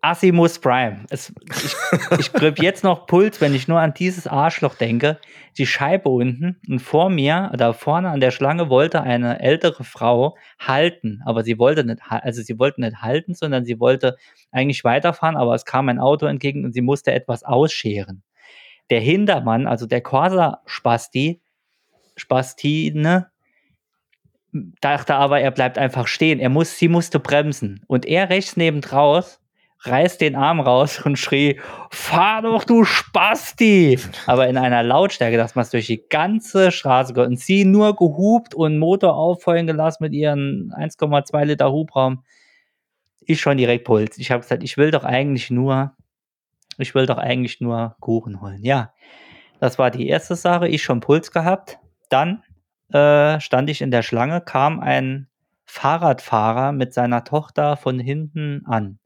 Assimus 0.02 0.58
Prime. 0.58 1.05
Es, 1.11 1.32
ich 1.64 1.75
ich 2.19 2.32
krieg 2.32 2.62
jetzt 2.62 2.85
noch 2.85 3.06
Puls, 3.06 3.41
wenn 3.41 3.55
ich 3.55 3.69
nur 3.69 3.81
an 3.81 3.93
dieses 3.93 4.26
Arschloch 4.26 4.75
denke. 4.75 5.19
Die 5.58 5.67
Scheibe 5.67 6.08
unten 6.08 6.61
und 6.69 6.79
vor 6.81 7.11
mir, 7.11 7.50
oder 7.52 7.75
vorne 7.75 8.08
an 8.08 8.20
der 8.20 8.31
Schlange, 8.31 8.70
wollte 8.70 9.02
eine 9.02 9.41
ältere 9.41 9.85
Frau 9.85 10.37
halten. 10.58 11.20
Aber 11.26 11.43
sie 11.43 11.58
wollte 11.58 11.85
nicht, 11.85 12.00
also 12.08 12.43
sie 12.43 12.58
wollte 12.58 12.81
nicht 12.81 13.02
halten, 13.02 13.35
sondern 13.35 13.64
sie 13.64 13.79
wollte 13.79 14.17
eigentlich 14.50 14.85
weiterfahren, 14.85 15.37
aber 15.37 15.55
es 15.55 15.64
kam 15.64 15.88
ein 15.88 15.99
Auto 15.99 16.26
entgegen 16.26 16.64
und 16.64 16.73
sie 16.73 16.82
musste 16.82 17.12
etwas 17.12 17.43
ausscheren. 17.43 18.23
Der 18.88 19.00
Hintermann, 19.00 19.67
also 19.67 19.87
der 19.87 20.00
Corsa-Spasti, 20.00 21.41
Spastine, 22.17 23.31
dachte 24.53 25.14
aber, 25.14 25.41
er 25.41 25.50
bleibt 25.50 25.79
einfach 25.79 26.06
stehen. 26.06 26.41
Er 26.41 26.49
muss, 26.49 26.79
sie 26.79 26.88
musste 26.88 27.20
bremsen. 27.20 27.82
Und 27.87 28.06
er 28.06 28.31
rechts 28.31 28.56
neben 28.56 28.81
reißt 29.82 30.21
den 30.21 30.37
Arm 30.37 30.61
raus 30.61 31.00
und 31.05 31.19
schrie, 31.19 31.60
fahr 31.91 32.43
doch, 32.43 32.65
du 32.65 32.84
Spasti! 32.84 33.99
Aber 34.27 34.49
in 34.49 34.58
einer 34.58 34.82
Lautstärke, 34.82 35.37
dass 35.37 35.55
man 35.55 35.63
es 35.63 35.70
durch 35.70 35.87
die 35.87 36.06
ganze 36.08 36.70
Straße 36.70 37.15
gehört. 37.15 37.31
Und 37.31 37.41
sie 37.41 37.65
nur 37.65 37.96
gehupt 37.96 38.55
und 38.55 38.79
Motor 38.79 39.15
aufheulen 39.17 39.67
gelassen 39.67 40.05
mit 40.05 40.13
ihren 40.13 40.72
1,2 40.77 41.44
Liter 41.44 41.72
Hubraum. 41.72 42.25
Ich 43.20 43.41
schon 43.41 43.56
direkt 43.56 43.84
Puls. 43.84 44.19
Ich 44.19 44.31
habe 44.31 44.43
gesagt, 44.43 44.63
ich 44.63 44.77
will 44.77 44.91
doch 44.91 45.05
eigentlich 45.05 45.51
nur, 45.51 45.93
ich 46.79 46.94
will 46.94 47.06
doch 47.06 47.19
eigentlich 47.19 47.60
nur 47.60 47.96
Kuchen 48.01 48.41
holen. 48.41 48.63
Ja, 48.63 48.93
das 49.60 49.79
war 49.79 49.91
die 49.91 50.08
erste 50.08 50.37
Sache. 50.37 50.69
Ich 50.69 50.82
schon 50.82 51.01
Puls 51.01 51.31
gehabt. 51.31 51.79
Dann 52.08 52.43
äh, 52.93 53.41
stand 53.41 53.70
ich 53.70 53.82
in 53.82 53.91
der 53.91 54.03
Schlange, 54.03 54.41
kam 54.41 54.81
ein 54.81 55.29
Fahrradfahrer 55.65 56.72
mit 56.72 56.93
seiner 56.93 57.25
Tochter 57.25 57.77
von 57.77 58.01
hinten 58.01 58.65
an 58.67 59.00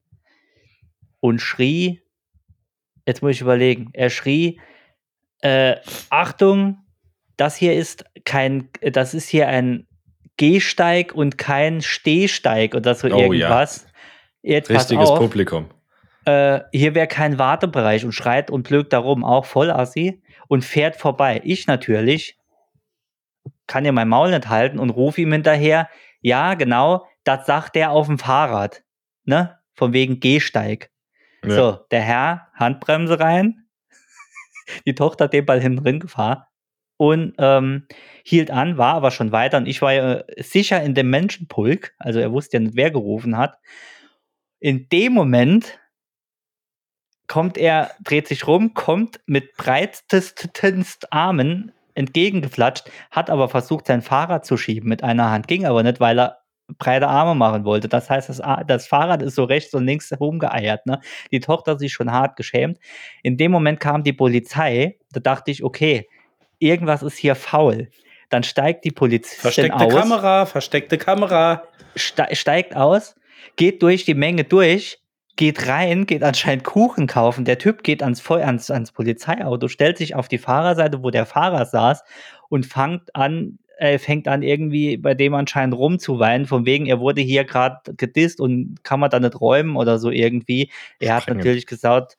und 1.25 1.39
schrie, 1.39 2.03
jetzt 3.07 3.23
muss 3.23 3.31
ich 3.31 3.41
überlegen, 3.41 3.89
er 3.95 4.11
schrie, 4.11 4.61
äh, 5.41 5.77
Achtung, 6.11 6.85
das 7.39 7.57
hier 7.57 7.73
ist 7.73 8.05
kein, 8.27 8.69
das 8.83 9.15
ist 9.15 9.31
hier 9.31 9.49
ein 9.49 9.87
Gehsteig 10.37 11.15
und 11.15 11.39
kein 11.39 11.81
Stehsteig 11.81 12.75
oder 12.75 12.95
so 12.95 13.09
Oh 13.09 13.11
ja. 13.11 13.23
irgendwas. 13.23 13.87
Jetzt 14.43 14.69
pass 14.69 14.83
Richtiges 14.91 15.09
auf, 15.09 15.19
Publikum. 15.19 15.71
äh, 16.27 16.61
hier 16.73 16.95
wäre 16.95 17.07
kein 17.07 17.39
Wartebereich 17.39 18.05
und 18.05 18.13
schreit 18.13 18.51
und 18.51 18.69
blökt 18.69 18.93
darum, 18.93 19.25
auch 19.25 19.47
voll 19.47 19.71
assi 19.71 20.23
und 20.49 20.63
fährt 20.63 20.95
vorbei. 20.97 21.41
Ich 21.43 21.67
natürlich 21.67 22.37
kann 23.67 23.87
ja 23.87 23.93
mein 23.93 24.11
Maul 24.11 24.31
nicht 24.31 24.51
halten 24.51 24.79
und 24.79 24.91
rufe 24.91 25.23
ihm 25.23 25.33
hinterher, 25.33 25.89
ja, 26.21 26.53
genau, 26.53 27.07
das 27.25 27.47
sagt 27.47 27.77
der 27.77 27.93
auf 27.93 28.09
dem 28.09 28.19
Fahrrad, 28.19 28.83
ne? 29.25 29.59
Von 29.73 29.95
wegen 29.95 30.21
Gehsteig. 30.21 30.91
Ja. 31.49 31.55
So, 31.55 31.79
der 31.91 32.01
Herr, 32.01 32.49
Handbremse 32.55 33.21
rein, 33.21 33.67
die 34.87 34.95
Tochter 34.95 35.29
den 35.29 35.47
Ball 35.47 35.61
hinten 35.61 35.83
drin 35.85 36.01
gefahren 36.01 36.45
und 36.97 37.35
ähm, 37.39 37.87
hielt 38.25 38.51
an, 38.51 38.79
war 38.79 38.95
aber 38.95 39.11
schon 39.11 39.33
weiter 39.33 39.59
und 39.59 39.67
ich 39.67 39.83
war 39.83 39.93
ja 39.93 40.15
äh, 40.21 40.43
sicher 40.43 40.83
in 40.83 40.95
dem 40.95 41.11
Menschenpulk, 41.11 41.95
also 41.99 42.21
er 42.21 42.33
wusste 42.33 42.57
ja 42.57 42.61
nicht, 42.61 42.77
wer 42.77 42.91
gerufen 42.91 43.37
hat. 43.37 43.59
In 44.61 44.89
dem 44.89 45.13
Moment 45.13 45.79
kommt 47.27 47.59
er, 47.59 47.93
dreht 48.03 48.29
sich 48.29 48.47
rum, 48.47 48.75
kommt 48.75 49.21
mit 49.27 49.57
breitesten 49.57 50.85
Armen 51.11 51.73
entgegengeflatscht, 51.95 52.91
hat 53.11 53.31
aber 53.31 53.49
versucht, 53.49 53.87
sein 53.87 54.03
Fahrrad 54.03 54.45
zu 54.45 54.57
schieben 54.57 54.89
mit 54.89 55.03
einer 55.03 55.31
Hand. 55.31 55.49
Ging 55.49 55.65
aber 55.65 55.83
nicht, 55.83 56.01
weil 56.01 56.19
er 56.19 56.44
breite 56.79 57.09
Arme 57.09 57.35
machen 57.35 57.65
wollte. 57.65 57.89
Das 57.89 58.11
heißt, 58.11 58.29
das, 58.29 58.43
das 58.67 58.87
Fahrrad 58.87 59.23
ist 59.23 59.35
so 59.35 59.45
rechts 59.45 59.75
und 59.75 59.87
links 59.87 60.13
rumgeeiert. 60.19 60.87
Ne? 60.87 61.01
Die 61.31 61.41
Tochter 61.41 61.79
sich 61.79 61.93
schon 61.93 62.11
hart 62.11 62.37
geschämt. 62.37 62.79
In 63.23 63.37
dem 63.37 63.53
Moment 63.53 63.81
kam 63.81 64.03
die 64.03 64.13
Polizei. 64.13 64.99
Da 65.13 65.21
dachte 65.21 65.51
ich, 65.51 65.65
okay, 65.65 66.09
irgendwas 66.59 67.03
ist 67.03 67.17
hier 67.17 67.35
faul. 67.35 67.89
Dann 68.31 68.43
steigt 68.43 68.85
die 68.85 68.93
Versteckte 68.93 69.75
aus 69.75 69.95
Kamera, 69.95 70.47
versteckte 70.47 70.99
Kamera. 70.99 71.63
ste 71.95 72.27
steigt 72.33 72.75
aus, 72.75 73.15
geht 73.57 73.83
durch 73.83 74.05
die 74.05 74.15
Menge 74.15 74.45
durch, 74.45 74.99
geht 75.37 75.69
rein, 75.69 76.07
geht 76.07 76.23
anscheinend 76.23 76.65
Kuchen 76.65 77.07
kaufen. 77.07 77.45
Der 77.45 77.59
Typ 77.59 77.83
geht 77.83 78.03
ans, 78.03 78.21
Feu 78.21 78.43
ans, 78.43 78.71
ans 78.71 78.93
Polizeiauto, 78.93 79.69
stellt 79.69 79.99
sich 79.99 80.15
auf 80.15 80.29
die 80.29 80.39
Fahrerseite, 80.39 81.03
wo 81.03 81.11
der 81.11 81.27
Fahrer 81.27 81.67
saß 81.67 82.03
und 82.49 82.67
fängt 82.67 83.15
an, 83.15 83.59
äh, 83.79 83.99
fängt 83.99 84.29
an 84.29 84.43
irgendwie 84.43 84.97
bei 84.97 85.15
dem 85.15 85.35
anscheinend 85.35 85.77
rumzuweinen, 85.77 86.47
von 86.47 86.67
wegen, 86.67 86.87
er 86.87 87.01
wurde 87.01 87.21
hier 87.21 87.45
gerade 87.45 87.95
gedisst 87.97 88.41
und 88.41 88.83
kann 88.83 89.01
man 89.01 89.11
da 89.11 89.21
nicht 89.21 89.41
räumen 89.41 89.77
oder 89.77 89.99
so 89.99 90.11
irgendwie. 90.11 90.71
Er 91.01 91.17
hat 91.17 91.29
natürlich 91.29 91.67
gesagt, 91.67 92.17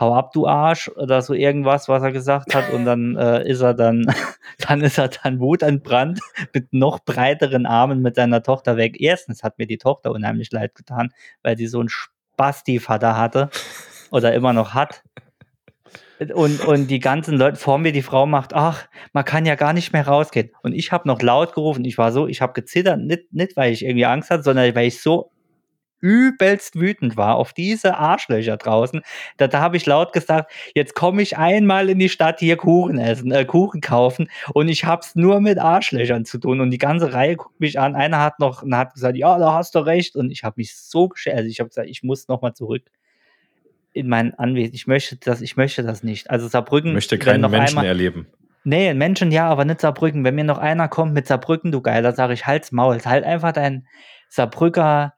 hau 0.00 0.14
ab, 0.14 0.32
du 0.32 0.46
Arsch, 0.46 0.88
oder 0.88 1.20
so 1.20 1.34
irgendwas, 1.34 1.88
was 1.88 2.02
er 2.02 2.10
gesagt 2.10 2.54
hat. 2.54 2.72
Und 2.72 2.86
dann 2.86 3.16
äh, 3.16 3.46
ist 3.48 3.60
er 3.60 3.74
dann, 3.74 4.06
dann 4.58 4.80
ist 4.80 4.98
er 4.98 5.08
dann 5.08 5.38
wutentbrannt 5.38 6.20
mit 6.54 6.72
noch 6.72 7.00
breiteren 7.00 7.66
Armen 7.66 8.00
mit 8.00 8.16
seiner 8.16 8.42
Tochter 8.42 8.76
weg. 8.76 8.96
Erstens 8.98 9.42
hat 9.42 9.58
mir 9.58 9.66
die 9.66 9.78
Tochter 9.78 10.10
unheimlich 10.10 10.50
leid 10.50 10.74
getan, 10.74 11.10
weil 11.42 11.56
sie 11.56 11.66
so 11.66 11.80
einen 11.80 11.90
Spasti-Vater 11.90 13.16
hatte 13.16 13.50
oder 14.10 14.32
immer 14.32 14.54
noch 14.54 14.74
hat. 14.74 15.02
Und, 16.34 16.60
und 16.66 16.88
die 16.88 17.00
ganzen 17.00 17.38
Leute 17.38 17.56
vor 17.56 17.78
mir, 17.78 17.92
die 17.92 18.02
Frau 18.02 18.26
macht, 18.26 18.52
ach, 18.52 18.88
man 19.14 19.24
kann 19.24 19.46
ja 19.46 19.54
gar 19.54 19.72
nicht 19.72 19.94
mehr 19.94 20.06
rausgehen. 20.06 20.50
Und 20.62 20.74
ich 20.74 20.92
habe 20.92 21.08
noch 21.08 21.22
laut 21.22 21.54
gerufen, 21.54 21.84
ich 21.86 21.96
war 21.96 22.12
so, 22.12 22.26
ich 22.26 22.42
habe 22.42 22.52
gezittert, 22.52 23.00
nicht, 23.00 23.32
nicht 23.32 23.56
weil 23.56 23.72
ich 23.72 23.84
irgendwie 23.84 24.04
Angst 24.04 24.28
hatte, 24.30 24.42
sondern 24.42 24.74
weil 24.74 24.88
ich 24.88 25.00
so 25.00 25.30
übelst 26.00 26.76
wütend 26.76 27.16
war 27.16 27.36
auf 27.36 27.52
diese 27.52 27.96
Arschlöcher 27.96 28.56
draußen. 28.56 29.02
Da, 29.36 29.48
da 29.48 29.60
habe 29.60 29.76
ich 29.76 29.86
laut 29.86 30.12
gesagt, 30.12 30.52
jetzt 30.74 30.94
komme 30.94 31.22
ich 31.22 31.38
einmal 31.38 31.88
in 31.90 31.98
die 31.98 32.08
Stadt 32.08 32.40
hier 32.40 32.56
Kuchen 32.56 32.98
essen, 32.98 33.30
äh, 33.32 33.44
Kuchen 33.44 33.80
kaufen 33.80 34.30
und 34.52 34.68
ich 34.68 34.84
hab's 34.84 35.14
nur 35.14 35.40
mit 35.40 35.58
Arschlöchern 35.58 36.24
zu 36.24 36.38
tun 36.38 36.60
und 36.60 36.70
die 36.70 36.78
ganze 36.78 37.12
Reihe 37.12 37.36
guckt 37.36 37.60
mich 37.60 37.78
an. 37.78 37.94
Einer 37.96 38.20
hat 38.20 38.38
noch 38.40 38.62
hat 38.70 38.94
gesagt, 38.94 39.16
ja, 39.16 39.38
da 39.38 39.54
hast 39.54 39.74
du 39.74 39.80
recht 39.80 40.16
und 40.16 40.30
ich 40.30 40.44
habe 40.44 40.54
mich 40.58 40.76
so 40.76 41.08
geschert. 41.08 41.36
Also 41.36 41.48
ich 41.48 41.60
habe 41.60 41.68
gesagt, 41.68 41.88
ich 41.88 42.02
muss 42.02 42.28
noch 42.28 42.40
mal 42.42 42.54
zurück 42.54 42.82
in 43.92 44.08
mein 44.08 44.34
Anwesen. 44.34 44.74
Ich 44.74 44.86
möchte 44.86 45.16
das, 45.16 45.40
ich 45.40 45.56
möchte 45.56 45.82
das 45.82 46.02
nicht. 46.02 46.30
Also 46.30 46.48
Saarbrücken 46.48 46.90
Ich 46.90 46.94
möchte 46.94 47.18
keinen 47.18 47.40
noch 47.40 47.50
Menschen 47.50 47.78
einmal, 47.78 47.86
erleben. 47.86 48.26
Nee, 48.62 48.92
Menschen 48.94 49.32
ja, 49.32 49.48
aber 49.48 49.64
nicht 49.64 49.80
Saarbrücken. 49.80 50.22
Wenn 50.24 50.34
mir 50.34 50.44
noch 50.44 50.58
einer 50.58 50.88
kommt 50.88 51.14
mit 51.14 51.26
Saarbrücken, 51.26 51.72
du 51.72 51.80
Geiler, 51.80 52.12
sage 52.12 52.34
ich, 52.34 52.46
halt's 52.46 52.72
Maul. 52.72 53.00
Halt 53.04 53.24
einfach 53.24 53.52
dein 53.52 53.86
Saarbrücker 54.28 55.14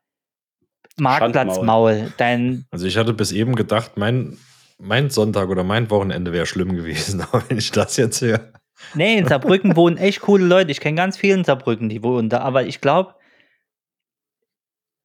Marktplatzmaul. 0.98 2.12
Dein, 2.16 2.66
Also 2.70 2.86
ich 2.86 2.96
hatte 2.96 3.12
bis 3.12 3.32
eben 3.32 3.54
gedacht, 3.54 3.96
mein, 3.96 4.38
mein 4.78 5.10
Sonntag 5.10 5.48
oder 5.48 5.64
mein 5.64 5.90
Wochenende 5.90 6.32
wäre 6.32 6.46
schlimm 6.46 6.76
gewesen. 6.76 7.20
Aber 7.32 7.42
wenn 7.48 7.58
ich 7.58 7.72
das 7.72 7.96
jetzt 7.96 8.20
höre. 8.20 8.52
nee, 8.94 9.18
in 9.18 9.26
Saarbrücken 9.26 9.76
wohnen 9.76 9.96
echt 9.96 10.20
coole 10.20 10.44
Leute. 10.44 10.70
Ich 10.70 10.80
kenne 10.80 10.96
ganz 10.96 11.16
viele 11.16 11.34
in 11.34 11.44
Saarbrücken, 11.44 11.88
die 11.88 12.02
wohnen 12.02 12.28
da. 12.28 12.40
Aber 12.40 12.64
ich 12.64 12.80
glaube, 12.80 13.14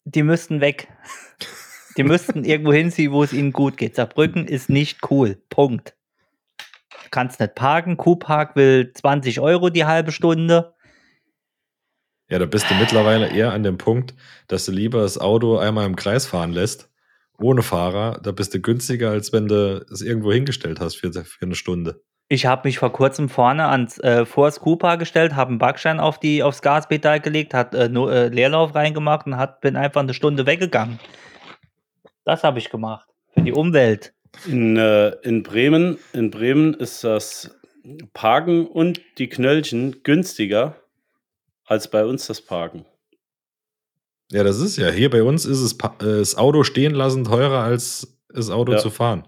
die 0.05 0.23
müssten 0.23 0.61
weg. 0.61 0.87
Die 1.97 2.03
müssten 2.03 2.43
irgendwo 2.43 2.71
hinziehen, 2.71 3.11
wo 3.11 3.23
es 3.23 3.33
ihnen 3.33 3.51
gut 3.51 3.75
geht. 3.75 3.95
Saarbrücken 3.95 4.47
ist 4.47 4.69
nicht 4.69 4.99
cool. 5.09 5.37
Punkt. 5.49 5.95
Du 6.57 7.09
kannst 7.09 7.39
nicht 7.39 7.55
parken. 7.55 7.97
Kuhpark 7.97 8.55
will 8.55 8.91
20 8.93 9.39
Euro 9.39 9.69
die 9.69 9.85
halbe 9.85 10.11
Stunde. 10.11 10.73
Ja, 12.29 12.39
da 12.39 12.45
bist 12.45 12.69
du 12.69 12.75
mittlerweile 12.75 13.29
eher 13.29 13.53
an 13.53 13.63
dem 13.63 13.77
Punkt, 13.77 14.13
dass 14.47 14.65
du 14.65 14.71
lieber 14.71 15.01
das 15.01 15.17
Auto 15.17 15.57
einmal 15.57 15.85
im 15.85 15.95
Kreis 15.95 16.25
fahren 16.25 16.51
lässt, 16.51 16.89
ohne 17.39 17.63
Fahrer. 17.63 18.19
Da 18.21 18.31
bist 18.33 18.53
du 18.53 18.59
günstiger, 18.59 19.11
als 19.11 19.31
wenn 19.31 19.47
du 19.47 19.85
es 19.89 20.01
irgendwo 20.01 20.33
hingestellt 20.33 20.81
hast 20.81 20.95
für, 20.95 21.11
für 21.13 21.45
eine 21.45 21.55
Stunde. 21.55 22.01
Ich 22.29 22.45
habe 22.45 22.67
mich 22.67 22.79
vor 22.79 22.91
kurzem 22.91 23.29
vorne 23.29 23.69
ans 23.69 23.97
äh, 23.99 24.25
vors 24.25 24.59
Kupa 24.59 24.97
gestellt, 24.97 25.35
habe 25.35 25.51
einen 25.51 25.59
Backstein 25.59 26.01
auf 26.01 26.19
die 26.19 26.43
aufs 26.43 26.61
Gaspedal 26.61 27.21
gelegt, 27.21 27.53
hat 27.53 27.73
äh, 27.73 27.87
nur 27.87 28.11
äh, 28.11 28.27
Leerlauf 28.27 28.75
reingemacht 28.75 29.25
und 29.25 29.37
hat, 29.37 29.61
bin 29.61 29.77
einfach 29.77 30.01
eine 30.01 30.13
Stunde 30.13 30.45
weggegangen. 30.45 30.99
Das 32.27 32.43
habe 32.43 32.59
ich 32.59 32.69
gemacht 32.69 33.07
für 33.33 33.41
die 33.41 33.53
Umwelt. 33.53 34.13
In, 34.45 34.75
äh, 34.75 35.11
in, 35.21 35.43
Bremen, 35.43 35.97
in 36.11 36.29
Bremen 36.29 36.73
ist 36.73 37.05
das 37.05 37.57
Parken 38.13 38.67
und 38.67 38.99
die 39.17 39.29
Knöllchen 39.29 40.03
günstiger 40.03 40.75
als 41.63 41.89
bei 41.89 42.05
uns 42.05 42.27
das 42.27 42.41
Parken. 42.41 42.85
Ja, 44.29 44.43
das 44.43 44.59
ist 44.59 44.75
ja. 44.77 44.89
Hier 44.89 45.09
bei 45.09 45.23
uns 45.23 45.45
ist 45.45 45.59
es 45.61 45.77
pa- 45.77 45.95
äh, 46.01 46.19
das 46.19 46.35
Auto 46.35 46.63
stehen 46.63 46.93
lassen 46.93 47.23
teurer 47.23 47.63
als 47.63 48.19
das 48.27 48.49
Auto 48.49 48.73
Ja. 48.73 48.77
zu 48.79 48.89
fahren. 48.89 49.25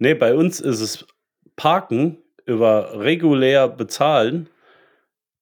Nee, 0.00 0.14
bei 0.14 0.34
uns 0.34 0.58
ist 0.58 0.80
es 0.80 1.06
Parken 1.54 2.18
über 2.44 2.98
regulär 3.04 3.68
bezahlen 3.68 4.48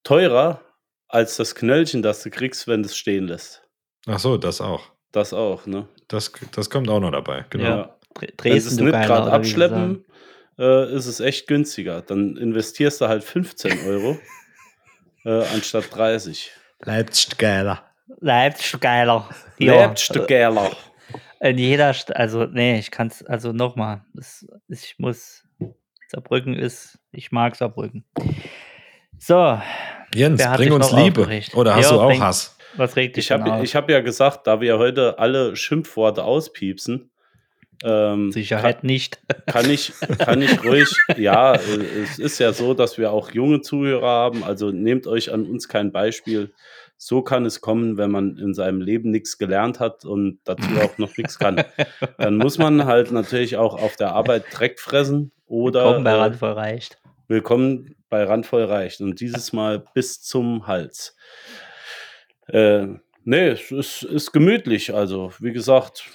teurer 0.03 0.61
als 1.07 1.37
das 1.37 1.55
Knöllchen, 1.55 2.03
das 2.03 2.21
du 2.21 2.29
kriegst, 2.29 2.67
wenn 2.67 2.83
du 2.83 2.89
es 2.89 2.95
stehen 2.95 3.27
lässt. 3.27 3.63
Ach 4.05 4.19
so, 4.19 4.37
das 4.37 4.61
auch. 4.61 4.91
Das 5.11 5.33
auch, 5.33 5.65
ne? 5.65 5.87
Das, 6.07 6.31
das 6.53 6.69
kommt 6.69 6.89
auch 6.89 6.99
noch 6.99 7.11
dabei. 7.11 7.45
Genau. 7.49 7.63
Ja. 7.63 7.95
Dre- 8.15 8.31
Wenn 8.43 8.51
sie 8.53 8.57
es 8.57 8.63
Dresden, 8.65 8.77
du 8.77 8.83
nicht 8.85 8.93
Geiler, 8.93 9.07
gerade 9.07 9.31
abschleppen, 9.31 10.05
äh, 10.57 10.93
ist 10.95 11.05
es 11.05 11.19
echt 11.19 11.47
günstiger. 11.47 12.01
Dann 12.01 12.37
investierst 12.37 13.01
du 13.01 13.07
halt 13.07 13.23
15 13.23 13.85
Euro 13.87 14.17
äh, 15.25 15.43
anstatt 15.53 15.85
30. 15.95 16.51
Leipzig 16.81 17.37
geiler. 17.37 17.83
Leipzig, 18.19 18.71
du 18.71 18.79
Geiler. 18.79 19.29
Du 19.57 20.25
Gerler. 20.27 20.71
in 21.39 21.57
jeder 21.57 21.93
St 21.93 22.15
also 22.15 22.45
nee, 22.45 22.77
ich 22.79 22.91
kann 22.91 23.07
es, 23.07 23.25
also 23.25 23.51
nochmal, 23.51 24.03
ich 24.67 24.95
muss, 24.99 25.43
Saarbrücken 26.09 26.53
ist, 26.53 26.99
ich 27.11 27.31
mag 27.31 27.55
Saarbrücken. 27.55 28.05
So, 29.17 29.59
Jens, 30.13 30.43
bring 30.55 30.71
uns 30.73 30.91
Liebe. 30.91 31.21
aufgeregt? 31.21 31.55
Oder 31.55 31.75
hast 31.75 31.85
Ja, 31.85 31.91
du 31.97 32.01
auch 32.01 32.09
bring- 32.09 32.21
Hass? 32.21 32.54
Was 32.77 32.95
regt 32.95 33.17
dich 33.17 33.25
Ich 33.25 33.31
habe 33.31 33.49
hab 33.49 33.89
ja 33.89 34.01
gesagt, 34.01 34.47
da 34.47 34.61
wir 34.61 34.77
heute 34.77 35.19
alle 35.19 35.55
Schimpfworte 35.55 36.23
auspiepsen, 36.23 37.11
ähm, 37.83 38.31
Sicherheit 38.31 38.83
nicht. 38.83 39.19
kann 39.47 39.69
ich, 39.69 39.93
kann 40.19 40.41
ich 40.41 40.63
ruhig, 40.63 40.89
ja, 41.17 41.55
äh, 41.55 42.03
es 42.03 42.19
ist 42.19 42.39
ja 42.39 42.53
so, 42.53 42.73
dass 42.73 42.97
wir 42.97 43.11
auch 43.11 43.31
junge 43.31 43.61
Zuhörer 43.61 44.07
haben, 44.07 44.43
also 44.43 44.71
nehmt 44.71 45.07
euch 45.07 45.33
an 45.33 45.45
uns 45.45 45.67
kein 45.67 45.91
Beispiel. 45.91 46.53
So 46.97 47.21
kann 47.21 47.45
es 47.45 47.59
kommen, 47.59 47.97
wenn 47.97 48.09
man 48.09 48.37
in 48.37 48.53
seinem 48.53 48.79
Leben 48.79 49.11
nichts 49.11 49.37
gelernt 49.37 49.81
hat 49.81 50.05
und 50.05 50.39
dazu 50.45 50.63
auch 50.81 50.97
noch 50.97 51.15
nichts 51.17 51.37
kann. 51.37 51.63
Dann 52.17 52.37
muss 52.37 52.57
man 52.57 52.85
halt 52.85 53.11
natürlich 53.11 53.57
auch 53.57 53.81
auf 53.81 53.97
der 53.97 54.13
Arbeit 54.13 54.45
Dreck 54.51 54.79
fressen 54.79 55.31
oder 55.45 55.93
Komm, 55.93 56.05
bei 56.05 56.11
äh, 56.11 56.15
Randvoll 56.15 56.53
reicht. 56.53 56.97
Willkommen 57.27 57.95
bei 58.09 58.23
Randvoll 58.23 58.63
reicht. 58.63 59.01
Und 59.01 59.19
dieses 59.19 59.51
Mal 59.51 59.83
bis 59.93 60.21
zum 60.21 60.67
Hals. 60.67 61.17
Äh, 62.47 62.87
nee, 63.23 63.47
es 63.49 63.71
ist, 63.71 64.03
ist 64.03 64.31
gemütlich. 64.31 64.93
Also, 64.93 65.31
wie 65.39 65.51
gesagt, 65.53 66.05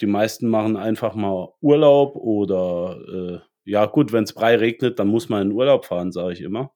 die 0.00 0.06
meisten 0.06 0.48
machen 0.48 0.76
einfach 0.76 1.14
mal 1.14 1.48
Urlaub 1.60 2.16
oder 2.16 2.96
äh, 3.12 3.38
ja, 3.64 3.86
gut, 3.86 4.12
wenn 4.12 4.24
es 4.24 4.32
Brei 4.34 4.56
regnet, 4.56 4.98
dann 4.98 5.08
muss 5.08 5.28
man 5.28 5.42
in 5.42 5.52
Urlaub 5.52 5.86
fahren, 5.86 6.12
sage 6.12 6.32
ich 6.34 6.40
immer. 6.42 6.72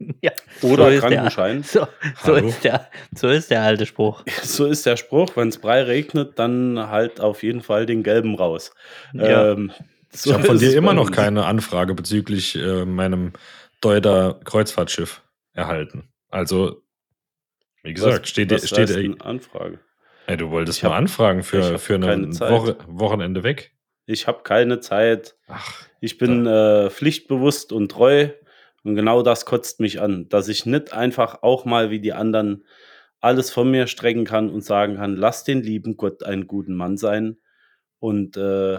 Ja, 0.22 0.32
Oder 0.62 0.90
ist 0.90 1.02
der- 1.02 1.10
Krankenschein. 1.10 1.62
So, 1.64 1.80
so, 2.24 2.34
Hallo? 2.36 2.48
ist 2.48 2.64
der, 2.64 2.88
so 3.14 3.28
ist 3.28 3.50
der 3.50 3.62
alte 3.62 3.84
Spruch. 3.84 4.24
So 4.42 4.64
ist 4.66 4.86
der 4.86 4.96
Spruch, 4.96 5.36
wenn 5.36 5.48
es 5.48 5.58
Brei 5.58 5.82
regnet, 5.82 6.38
dann 6.38 6.78
halt 6.88 7.20
auf 7.20 7.42
jeden 7.42 7.60
Fall 7.60 7.84
den 7.84 8.02
gelben 8.02 8.34
raus. 8.34 8.72
Ja. 9.12 9.52
Ähm, 9.52 9.72
so 10.10 10.30
Ich 10.30 10.34
habe 10.34 10.44
von 10.46 10.58
dir 10.58 10.74
immer 10.74 10.94
noch 10.94 11.10
keine 11.10 11.44
Anfrage 11.44 11.94
bezüglich 11.94 12.56
äh, 12.56 12.84
meinem 12.86 13.34
Deuter 13.82 14.40
Kreuzfahrtschiff 14.44 15.22
erhalten. 15.52 16.08
Also, 16.30 16.82
wie 17.82 17.94
gesagt, 17.94 18.22
Was- 18.22 18.28
steht, 18.28 18.50
was 18.50 18.68
steht 18.68 18.90
eine 18.90 19.20
Anfrage. 19.20 19.78
ey, 20.26 20.36
du 20.36 20.50
wolltest 20.50 20.82
hab- 20.82 20.90
mal 20.90 20.96
anfragen 20.98 21.42
für, 21.42 21.78
für 21.78 21.94
ein. 21.94 22.38
Woche, 22.40 22.76
Wochenende 22.86 23.42
weg. 23.42 23.72
Ich 24.06 24.26
habe 24.26 24.42
keine 24.42 24.80
Zeit. 24.80 25.36
Ach, 25.46 25.86
Ich 26.00 26.18
bin 26.18 26.46
äh, 26.46 26.90
pflichtbewusst 26.90 27.72
und 27.72 27.90
treu 27.90 28.28
und 28.82 28.94
genau 28.96 29.22
das 29.22 29.44
kotzt 29.46 29.78
mich 29.80 30.00
an, 30.00 30.28
dass 30.28 30.48
ich 30.48 30.66
nicht 30.66 30.92
einfach 30.92 31.42
auch 31.42 31.64
mal 31.64 31.90
wie 31.90 32.00
die 32.00 32.12
anderen 32.12 32.64
alles 33.20 33.50
von 33.50 33.70
mir 33.70 33.86
strecken 33.86 34.24
kann 34.24 34.48
und 34.50 34.62
sagen 34.64 34.96
kann, 34.96 35.14
lass 35.14 35.44
den 35.44 35.62
lieben 35.62 35.96
Gott 35.98 36.22
einen 36.24 36.46
guten 36.46 36.74
Mann 36.74 36.96
sein 36.96 37.36
und 37.98 38.36
äh, 38.38 38.78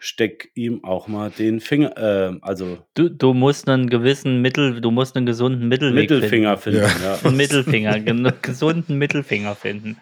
steck 0.00 0.50
ihm 0.54 0.82
auch 0.82 1.06
mal 1.08 1.30
den 1.30 1.60
Finger, 1.60 1.96
äh, 1.96 2.38
also 2.42 2.78
Du, 2.94 3.08
du 3.08 3.32
musst 3.34 3.68
einen 3.68 3.88
gewissen 3.88 4.40
Mittel, 4.42 4.80
du 4.80 4.90
musst 4.90 5.16
einen 5.16 5.26
gesunden 5.26 5.68
Mittelweg 5.68 6.10
Mittelfinger 6.10 6.56
finden. 6.56 6.80
Ja. 6.80 6.86
Ja. 6.88 7.14
finden. 7.14 7.26
Einen 7.28 7.36
Mittelfinger, 7.36 7.92
einen 7.92 8.32
gesunden 8.42 8.96
Mittelfinger 8.98 9.54
finden. 9.54 9.98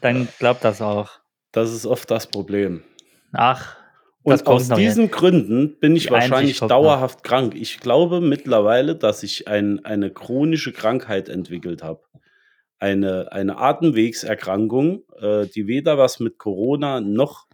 Dann 0.00 0.28
glaubt 0.38 0.64
das 0.64 0.80
auch. 0.80 1.10
Das 1.52 1.72
ist 1.74 1.84
oft 1.84 2.10
das 2.10 2.28
Problem. 2.28 2.82
Ach, 3.32 3.76
das 4.24 4.42
Und 4.42 4.48
aus 4.48 4.68
diesen 4.68 5.10
Gründen 5.10 5.78
bin 5.80 5.96
ich 5.96 6.04
Die 6.04 6.10
wahrscheinlich 6.10 6.58
kommt 6.60 6.70
noch. 6.70 6.78
dauerhaft 6.78 7.24
krank. 7.24 7.54
Ich 7.56 7.80
glaube 7.80 8.20
mittlerweile, 8.20 8.94
dass 8.94 9.22
ich 9.22 9.48
ein, 9.48 9.84
eine 9.84 10.10
chronische 10.10 10.72
Krankheit 10.72 11.28
entwickelt 11.28 11.82
habe. 11.82 12.02
eine, 12.78 13.30
eine 13.32 13.58
Atemwegserkrankung, 13.58 15.02
äh, 15.20 15.46
die 15.46 15.66
weder 15.66 15.98
was 15.98 16.20
mit 16.20 16.38
Corona 16.38 17.00
noch 17.00 17.46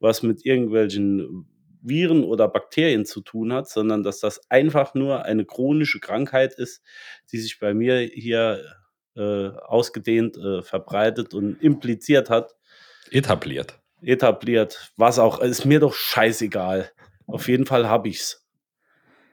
was 0.00 0.22
mit 0.22 0.44
irgendwelchen 0.44 1.46
Viren 1.82 2.24
oder 2.24 2.48
Bakterien 2.48 3.04
zu 3.04 3.20
tun 3.20 3.52
hat, 3.52 3.68
sondern 3.68 4.02
dass 4.02 4.20
das 4.20 4.50
einfach 4.50 4.94
nur 4.94 5.24
eine 5.24 5.44
chronische 5.44 6.00
Krankheit 6.00 6.54
ist, 6.54 6.82
die 7.30 7.38
sich 7.38 7.60
bei 7.60 7.74
mir 7.74 8.00
hier 8.00 8.64
äh, 9.16 9.48
ausgedehnt 9.48 10.36
äh, 10.36 10.62
verbreitet 10.62 11.32
und 11.32 11.62
impliziert 11.62 12.28
hat, 12.28 12.54
Etabliert. 13.10 13.78
etabliert, 14.02 14.92
was 14.96 15.18
auch, 15.18 15.40
ist 15.40 15.64
mir 15.64 15.80
doch 15.80 15.94
scheißegal. 15.94 16.90
Auf 17.26 17.48
jeden 17.48 17.66
Fall 17.66 17.88
habe 17.88 18.08
ich's. 18.08 18.44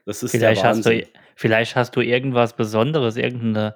Das 0.06 0.22
ist 0.22 0.30
Vielleicht 0.30 0.62
der 0.62 0.70
hast, 0.70 0.86
du, 0.86 0.90
Wahnsinn. 0.90 1.08
vielleicht 1.34 1.76
hast 1.76 1.96
du 1.96 2.00
irgendwas 2.00 2.54
Besonderes, 2.54 3.16
irgendeine 3.16 3.74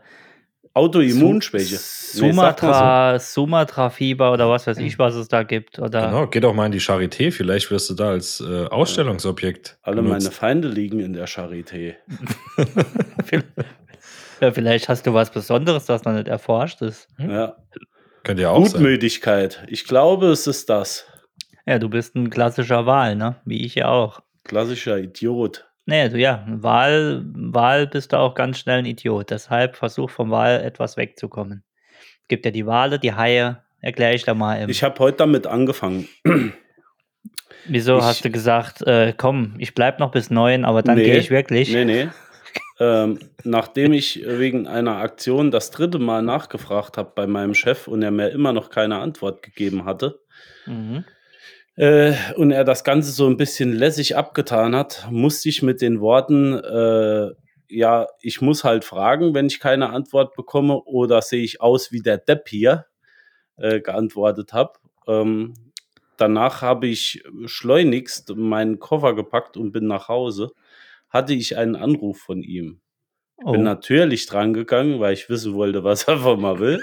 Autoimmunschwäche. 0.79 1.75
Nee, 1.75 2.31
Sumatra, 2.33 3.19
Sumatra-Fieber 3.19 4.33
oder 4.33 4.49
was 4.49 4.67
weiß 4.67 4.79
ich, 4.79 4.99
was 4.99 5.15
es 5.15 5.29
da 5.29 5.43
gibt. 5.43 5.79
Oder 5.79 6.07
Genau, 6.07 6.27
geh 6.27 6.41
doch 6.41 6.55
mal 6.55 6.67
in 6.67 6.73
die 6.73 6.81
Charité, 6.81 7.31
vielleicht 7.31 7.71
wirst 7.71 7.91
du 7.91 7.95
da 7.95 8.11
als 8.11 8.41
äh, 8.41 8.65
Ausstellungsobjekt. 8.67 9.79
Alle 9.83 9.97
meine 10.03 10.19
benutzt. 10.19 10.35
Feinde 10.35 10.69
liegen 10.69 11.01
in 11.01 11.13
der 11.13 11.29
Charité. 11.29 11.97
ja, 14.41 14.53
vielleicht 14.53 14.89
hast 14.89 15.07
du 15.07 15.13
was 15.15 15.31
Besonderes, 15.31 15.87
das 15.87 16.05
noch 16.05 16.13
nicht 16.13 16.29
erforscht 16.29 16.81
ist. 16.83 17.09
Ja. 17.19 17.57
Könnte 18.25 18.43
ja 18.43 18.51
auch 18.51 18.65
sein. 18.67 18.81
Gutmütigkeit. 18.81 19.65
Ich 19.69 19.85
glaube, 19.85 20.29
es 20.29 20.47
ist 20.47 20.71
das. 20.71 21.07
Ja, 21.67 21.79
du 21.79 21.89
bist 21.89 22.15
ein 22.15 22.31
klassischer 22.31 22.87
Wal, 22.87 23.17
ne? 23.17 23.37
Wie 23.45 23.65
ich 23.65 23.75
ja 23.75 23.89
auch. 23.89 24.21
Klassischer 24.45 24.99
Idiot. 24.99 25.68
Nee, 25.91 26.11
du, 26.11 26.19
ja, 26.19 26.45
Wahl, 26.47 27.23
Wahl 27.35 27.87
bist 27.87 28.13
du 28.13 28.19
auch 28.19 28.35
ganz 28.35 28.59
schnell 28.59 28.81
ein 28.81 28.85
Idiot. 28.85 29.31
Deshalb 29.31 29.75
versuch 29.75 30.11
vom 30.11 30.31
Wahl 30.31 30.61
etwas 30.63 30.99
wegzukommen. 30.99 31.65
Es 32.23 32.29
gibt 32.29 32.45
ja 32.45 32.51
die 32.51 32.67
Wale, 32.67 32.99
die 32.99 33.15
Haie, 33.15 33.63
erkläre 33.81 34.15
ich 34.15 34.23
da 34.25 34.35
mal. 34.35 34.57
Im, 34.61 34.69
Ich 34.69 34.83
habe 34.85 34.99
heute 34.99 35.17
damit 35.17 35.47
angefangen. 35.47 36.07
wieso 37.65 37.97
ich- 37.97 38.05
hast 38.05 38.23
du 38.23 38.31
gesagt, 38.31 38.83
äh, 38.87 39.15
komm, 39.17 39.55
ich 39.59 39.75
bleib 39.75 39.99
noch 39.99 40.11
bis 40.11 40.29
neun, 40.29 40.67
aber 40.67 40.83
dann 40.83 40.99
gehe 40.99 41.17
ich 41.17 41.31
wirklich? 41.31 41.73
Nee, 41.73 41.87
nee. 41.87 42.09
ähm, 42.81 43.19
nachdem 43.45 43.95
ich 43.95 44.23
wegen 44.27 44.67
einer 44.67 44.97
Aktion 44.99 45.51
das 45.51 45.71
dritte 45.71 45.99
Mal 45.99 46.21
nachgefragt 46.23 46.99
habe 46.99 47.13
bei 47.15 47.27
meinem 47.27 47.55
Chef 47.55 47.89
und 47.89 48.03
er 48.03 48.11
mir 48.11 48.29
immer 48.29 48.53
noch 48.53 48.69
keine 48.69 48.97
Antwort 48.99 49.43
gegeben 49.43 49.85
hatte 49.87 50.21
Mhm. 50.67 51.05
Äh, 51.79 52.15
und 52.35 52.51
er 52.51 52.65
das 52.65 52.83
Ganze 52.83 53.13
so 53.13 53.29
ein 53.29 53.37
bisschen 53.37 53.73
lässig 53.73 54.17
abgetan 54.17 54.75
hat, 54.75 55.07
musste 55.13 55.49
ich 55.49 55.63
mit 55.63 55.81
den 55.81 56.01
Worten, 56.01 56.55
äh, 56.55 57.31
ja, 57.69 58.09
ich 58.21 58.41
muss 58.41 58.65
halt 58.65 58.85
fragen, 58.85 59.33
wenn 59.33 59.47
ich 59.47 59.61
keine 59.61 59.91
Antwort 59.91 60.35
bekomme 60.35 60.83
oder 60.83 61.23
sehe 61.23 61.45
ich 61.45 61.61
aus 61.61 61.93
wie 61.93 62.01
der 62.01 62.19
Depp 62.19 62.49
hier, 62.49 62.87
äh, 63.59 63.81
geantwortet 63.81 64.53
habe. 64.53 64.73
Ähm, 65.07 65.55
danach 66.17 66.63
habe 66.63 66.89
ich 66.89 67.23
schleunigst 67.45 68.35
meinen 68.35 68.81
Koffer 68.81 69.15
gepackt 69.15 69.57
und 69.57 69.71
bin 69.71 69.87
nach 69.87 70.09
Hause. 70.09 70.51
Hatte 71.09 71.33
ich 71.33 71.57
einen 71.57 71.77
Anruf 71.77 72.19
von 72.19 72.43
ihm. 72.43 72.81
Oh. 73.45 73.53
Bin 73.53 73.63
natürlich 73.63 74.27
dran 74.27 74.53
gegangen, 74.53 74.99
weil 74.99 75.13
ich 75.13 75.31
wissen 75.31 75.55
wollte, 75.55 75.85
was 75.85 76.09
er 76.09 76.19
von 76.19 76.41
mir 76.41 76.59
will. 76.59 76.83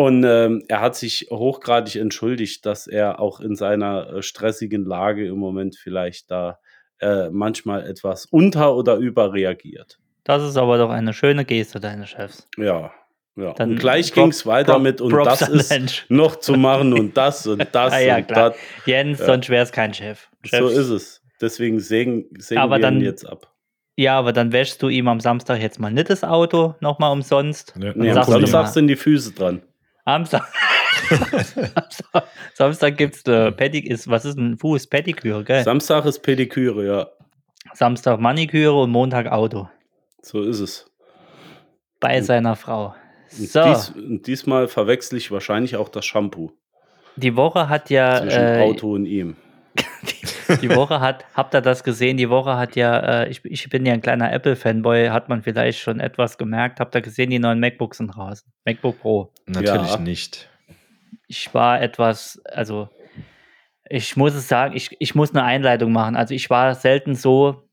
Und 0.00 0.22
ähm, 0.22 0.62
er 0.68 0.80
hat 0.80 0.94
sich 0.94 1.26
hochgradig 1.28 1.96
entschuldigt, 1.96 2.64
dass 2.64 2.86
er 2.86 3.18
auch 3.18 3.40
in 3.40 3.56
seiner 3.56 4.08
äh, 4.14 4.22
stressigen 4.22 4.84
Lage 4.84 5.26
im 5.26 5.38
Moment 5.38 5.74
vielleicht 5.76 6.30
da 6.30 6.60
äh, 7.00 7.30
manchmal 7.30 7.84
etwas 7.84 8.24
unter- 8.26 8.76
oder 8.76 8.94
überreagiert. 8.94 9.98
Das 10.22 10.44
ist 10.44 10.56
aber 10.56 10.78
doch 10.78 10.90
eine 10.90 11.12
schöne 11.12 11.44
Geste 11.44 11.80
deines 11.80 12.10
Chefs. 12.10 12.46
Ja, 12.56 12.92
ja. 13.34 13.54
Dann 13.54 13.70
und 13.70 13.80
gleich 13.80 14.12
ging 14.12 14.28
es 14.28 14.46
weiter 14.46 14.74
Prop- 14.74 14.82
mit 14.82 15.00
und 15.00 15.10
Props 15.10 15.40
das 15.40 15.48
ist 15.48 15.70
Mensch. 15.70 16.06
noch 16.08 16.36
zu 16.36 16.52
machen 16.54 16.92
und 16.92 17.16
das 17.16 17.44
und 17.48 17.66
das 17.72 17.92
Ah 17.92 17.98
ja, 17.98 18.16
und 18.18 18.28
klar. 18.28 18.50
das. 18.50 18.58
Jens, 18.86 19.18
Ja. 19.18 19.26
sonst 19.26 19.48
wäre 19.48 19.64
es 19.64 19.72
kein 19.72 19.92
Chef. 19.94 20.28
So 20.44 20.48
Chefs- 20.68 20.76
ist 20.76 20.88
es. 20.90 21.22
Deswegen 21.40 21.80
sägen, 21.80 22.26
sägen 22.38 22.60
Aber 22.60 22.76
wir 22.76 22.82
dann- 22.82 22.98
ihn 22.98 23.04
jetzt 23.04 23.24
ab. 23.28 23.52
Ja, 23.96 24.16
aber 24.16 24.32
dann 24.32 24.52
wäschst 24.52 24.80
du 24.80 24.88
ihm 24.90 25.08
am 25.08 25.18
Samstag 25.18 25.60
jetzt 25.60 25.80
mal 25.80 25.90
nicht 25.90 26.08
das 26.08 26.22
Auto 26.22 26.76
nochmal 26.80 27.10
umsonst. 27.10 27.74
Ja, 27.80 27.92
Nee, 27.96 28.10
am 28.10 28.14
sagst 28.14 28.28
du 28.28 28.32
Samstag 28.34 28.62
mal. 28.62 28.66
sind 28.68 28.86
die 28.86 28.94
Füße 28.96 29.32
dran. 29.32 29.62
Am 30.08 30.24
Sa 30.24 30.46
Samstag, 31.08 32.24
Samstag 32.54 32.96
gibt's 32.96 33.22
äh, 33.26 33.52
Pedik 33.52 33.86
ist, 33.86 34.08
was 34.08 34.24
ist 34.24 34.38
ein 34.38 34.58
Fuß? 34.58 34.86
Pediküre, 34.88 35.44
gell? 35.44 35.62
Samstag 35.64 36.04
ist 36.04 36.20
Pediküre, 36.20 36.86
ja. 36.86 37.08
Samstag 37.74 38.18
Maniküre 38.20 38.80
und 38.80 38.90
Montag 38.90 39.26
Auto. 39.26 39.68
So 40.22 40.42
ist 40.42 40.60
es. 40.60 40.90
Bei 42.00 42.20
seiner 42.20 42.56
Frau. 42.56 42.94
Und, 43.38 43.48
So, 43.48 43.62
dies, 43.64 43.90
und 43.90 44.26
diesmal 44.26 44.68
verwechsel 44.68 45.18
ich 45.18 45.30
wahrscheinlich 45.30 45.76
auch 45.76 45.88
das 45.88 46.04
Shampoo 46.06 46.52
die 47.18 47.36
Woche 47.36 47.68
hat 47.68 47.90
ja 47.90 48.20
zwischen 48.20 48.40
äh, 48.40 48.60
Auto 48.62 48.92
und 48.94 49.06
ihm. 49.06 49.36
Die 50.02 50.26
Woche 50.70 51.00
hat, 51.00 51.24
habt 51.34 51.54
ihr 51.54 51.60
das 51.60 51.84
gesehen? 51.84 52.16
Die 52.16 52.28
Woche 52.30 52.56
hat 52.56 52.74
ja, 52.76 53.22
äh, 53.22 53.28
ich, 53.28 53.44
ich 53.44 53.68
bin 53.68 53.84
ja 53.86 53.92
ein 53.94 54.00
kleiner 54.00 54.32
Apple-Fanboy, 54.32 55.08
hat 55.08 55.28
man 55.28 55.42
vielleicht 55.42 55.78
schon 55.80 56.00
etwas 56.00 56.38
gemerkt. 56.38 56.80
Habt 56.80 56.94
ihr 56.94 57.00
gesehen, 57.02 57.30
die 57.30 57.38
neuen 57.38 57.60
MacBooks 57.60 57.98
sind 57.98 58.08
draußen? 58.08 58.50
MacBook 58.64 59.00
Pro. 59.00 59.32
Natürlich 59.46 59.92
Ja. 59.92 59.98
nicht. 59.98 60.48
Ich 61.26 61.52
war 61.54 61.80
etwas, 61.82 62.40
also 62.52 62.88
ich 63.88 64.16
muss 64.16 64.34
es 64.34 64.48
sagen, 64.48 64.74
ich, 64.76 64.96
ich 64.98 65.14
muss 65.14 65.30
eine 65.30 65.44
Einleitung 65.44 65.92
machen. 65.92 66.16
Also 66.16 66.34
ich 66.34 66.48
war 66.50 66.74
selten 66.74 67.14
so 67.14 67.68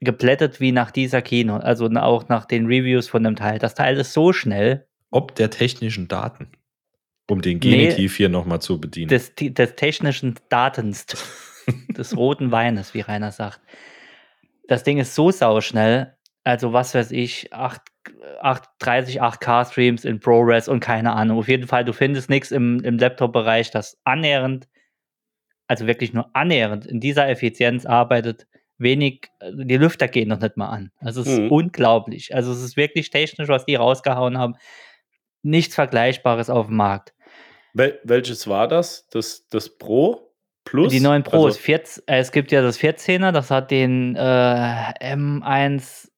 geplättet 0.00 0.60
wie 0.60 0.72
nach 0.72 0.90
dieser 0.90 1.20
Kino, 1.22 1.56
also 1.56 1.86
auch 1.96 2.28
nach 2.28 2.46
den 2.46 2.66
Reviews 2.66 3.08
von 3.08 3.22
dem 3.22 3.36
Teil. 3.36 3.58
Das 3.58 3.74
Teil 3.74 3.98
ist 3.98 4.12
so 4.14 4.32
schnell, 4.32 4.86
Ob 5.10 5.34
der 5.34 5.50
technischen 5.50 6.08
Daten. 6.08 6.48
Um 7.28 7.42
den 7.42 7.58
Nee. 7.58 7.70
Genitiv 7.70 8.16
hier 8.16 8.28
nochmal 8.28 8.60
zu 8.60 8.80
bedienen. 8.80 9.08
des, 9.08 9.34
des 9.36 9.74
technischen 9.76 10.34
Datens, 10.48 11.06
des 11.96 12.16
roten 12.16 12.50
Weines, 12.52 12.94
wie 12.94 13.00
Rainer 13.00 13.32
sagt. 13.32 13.60
Das 14.68 14.82
Ding 14.84 14.98
ist 14.98 15.14
so 15.14 15.30
sauschnell, 15.30 16.16
also 16.44 16.72
was 16.72 16.94
weiß 16.94 17.10
ich, 17.12 17.52
8, 17.52 17.80
8, 18.40 18.62
30 18.78 19.20
8K-Streams 19.22 20.04
in 20.04 20.20
ProRes 20.20 20.68
und 20.68 20.80
keine 20.80 21.12
Ahnung. 21.12 21.38
Auf 21.38 21.48
jeden 21.48 21.66
Fall, 21.66 21.84
du 21.84 21.92
findest 21.92 22.30
nichts 22.30 22.50
im, 22.50 22.80
im 22.84 22.98
Laptop-Bereich, 22.98 23.70
das 23.70 23.98
annähernd, 24.04 24.68
also 25.66 25.86
wirklich 25.86 26.12
nur 26.12 26.30
annähernd 26.34 26.86
in 26.86 27.00
dieser 27.00 27.28
Effizienz 27.28 27.84
arbeitet. 27.86 28.46
Wenig, 28.78 29.28
äh, 29.40 29.52
die 29.54 29.76
Lüfter 29.76 30.08
gehen 30.08 30.28
noch 30.28 30.40
nicht 30.40 30.56
mal 30.56 30.68
an. 30.68 30.90
Also 30.98 31.20
es 31.20 31.26
ist 31.28 31.38
Mhm. 31.40 31.50
unglaublich. 31.50 32.34
Also 32.34 32.52
es 32.52 32.62
ist 32.62 32.76
wirklich 32.76 33.10
technisch, 33.10 33.48
was 33.48 33.66
die 33.66 33.74
rausgehauen 33.74 34.38
haben. 34.38 34.54
Nichts 35.42 35.74
Vergleichbares 35.74 36.48
auf 36.48 36.66
dem 36.66 36.76
Markt. 36.76 37.12
Wel 37.74 38.00
welches 38.04 38.48
war 38.48 38.66
das? 38.68 39.06
Das, 39.10 39.46
das 39.48 39.76
Pro 39.78 40.29
Plus? 40.64 40.92
Die 40.92 41.00
neuen 41.00 41.22
Pros. 41.22 41.56
Also, 41.56 41.58
14, 41.60 42.02
äh, 42.06 42.18
es 42.18 42.32
gibt 42.32 42.52
ja 42.52 42.62
das 42.62 42.78
14er, 42.78 43.32
das 43.32 43.50
hat 43.50 43.70
den 43.70 44.14
äh, 44.16 44.20
M1 44.20 46.08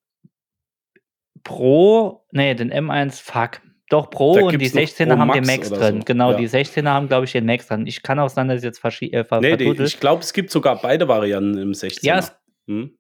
Pro, 1.45 2.25
nee, 2.33 2.55
den 2.55 2.73
M1 2.73 3.23
Fuck. 3.23 3.61
Doch 3.89 4.09
Pro 4.11 4.33
und 4.33 4.53
die 4.53 4.59
gibt's 4.59 4.75
noch 4.75 4.83
16er 4.83 5.15
Pro 5.15 5.19
haben 5.19 5.33
den 5.33 5.45
Max 5.45 5.69
drin. 5.69 5.99
so. 5.99 6.05
Genau, 6.05 6.31
Ja. 6.31 6.37
die 6.39 6.49
16er 6.49 6.89
haben, 6.89 7.09
glaube 7.09 7.27
ich, 7.27 7.33
den 7.33 7.45
Max 7.45 7.67
drin. 7.67 7.87
Ich 7.87 8.03
kann 8.03 8.19
auch 8.19 8.31
sein, 8.31 8.49
dass 8.49 8.59
ich 8.59 8.65
jetzt 8.65 8.79
verschi 8.79 9.07
äh, 9.13 9.25
ver 9.25 9.41
nee, 9.41 9.57
die, 9.57 9.69
ich 9.71 10.01
glaube, 10.01 10.23
es 10.23 10.33
gibt 10.33 10.51
sogar 10.51 10.81
beide 10.81 11.09
Varianten 11.09 11.59
im 11.59 11.73
16er. 11.73 12.07
Ja, 12.07 12.19
es, 12.19 12.33
hm? 12.67 12.97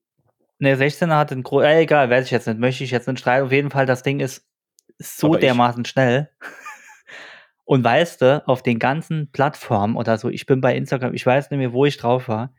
ne, 0.58 0.76
16er 0.76 1.16
hat 1.16 1.30
den 1.30 1.42
Gro 1.42 1.62
äh, 1.62 1.80
egal, 1.80 2.10
weiß 2.10 2.26
ich 2.26 2.30
jetzt 2.30 2.46
nicht, 2.46 2.58
möchte 2.58 2.84
ich 2.84 2.90
jetzt 2.90 3.08
nicht 3.08 3.20
streiten. 3.20 3.46
Auf 3.46 3.52
jeden 3.52 3.70
Fall, 3.70 3.86
das 3.86 4.02
Ding 4.02 4.20
ist 4.20 4.46
so 4.98 5.34
dermaßen 5.34 5.84
schnell. 5.84 6.28
Und 7.72 7.82
weißt 7.82 8.20
du, 8.20 8.46
auf 8.46 8.62
den 8.62 8.78
ganzen 8.78 9.30
Plattformen 9.32 9.96
oder 9.96 10.18
so, 10.18 10.28
ich 10.28 10.44
bin 10.44 10.60
bei 10.60 10.76
Instagram, 10.76 11.14
ich 11.14 11.24
weiß 11.24 11.50
nicht 11.50 11.58
mehr, 11.58 11.72
wo 11.72 11.86
ich 11.86 11.96
drauf 11.96 12.28
war, 12.28 12.52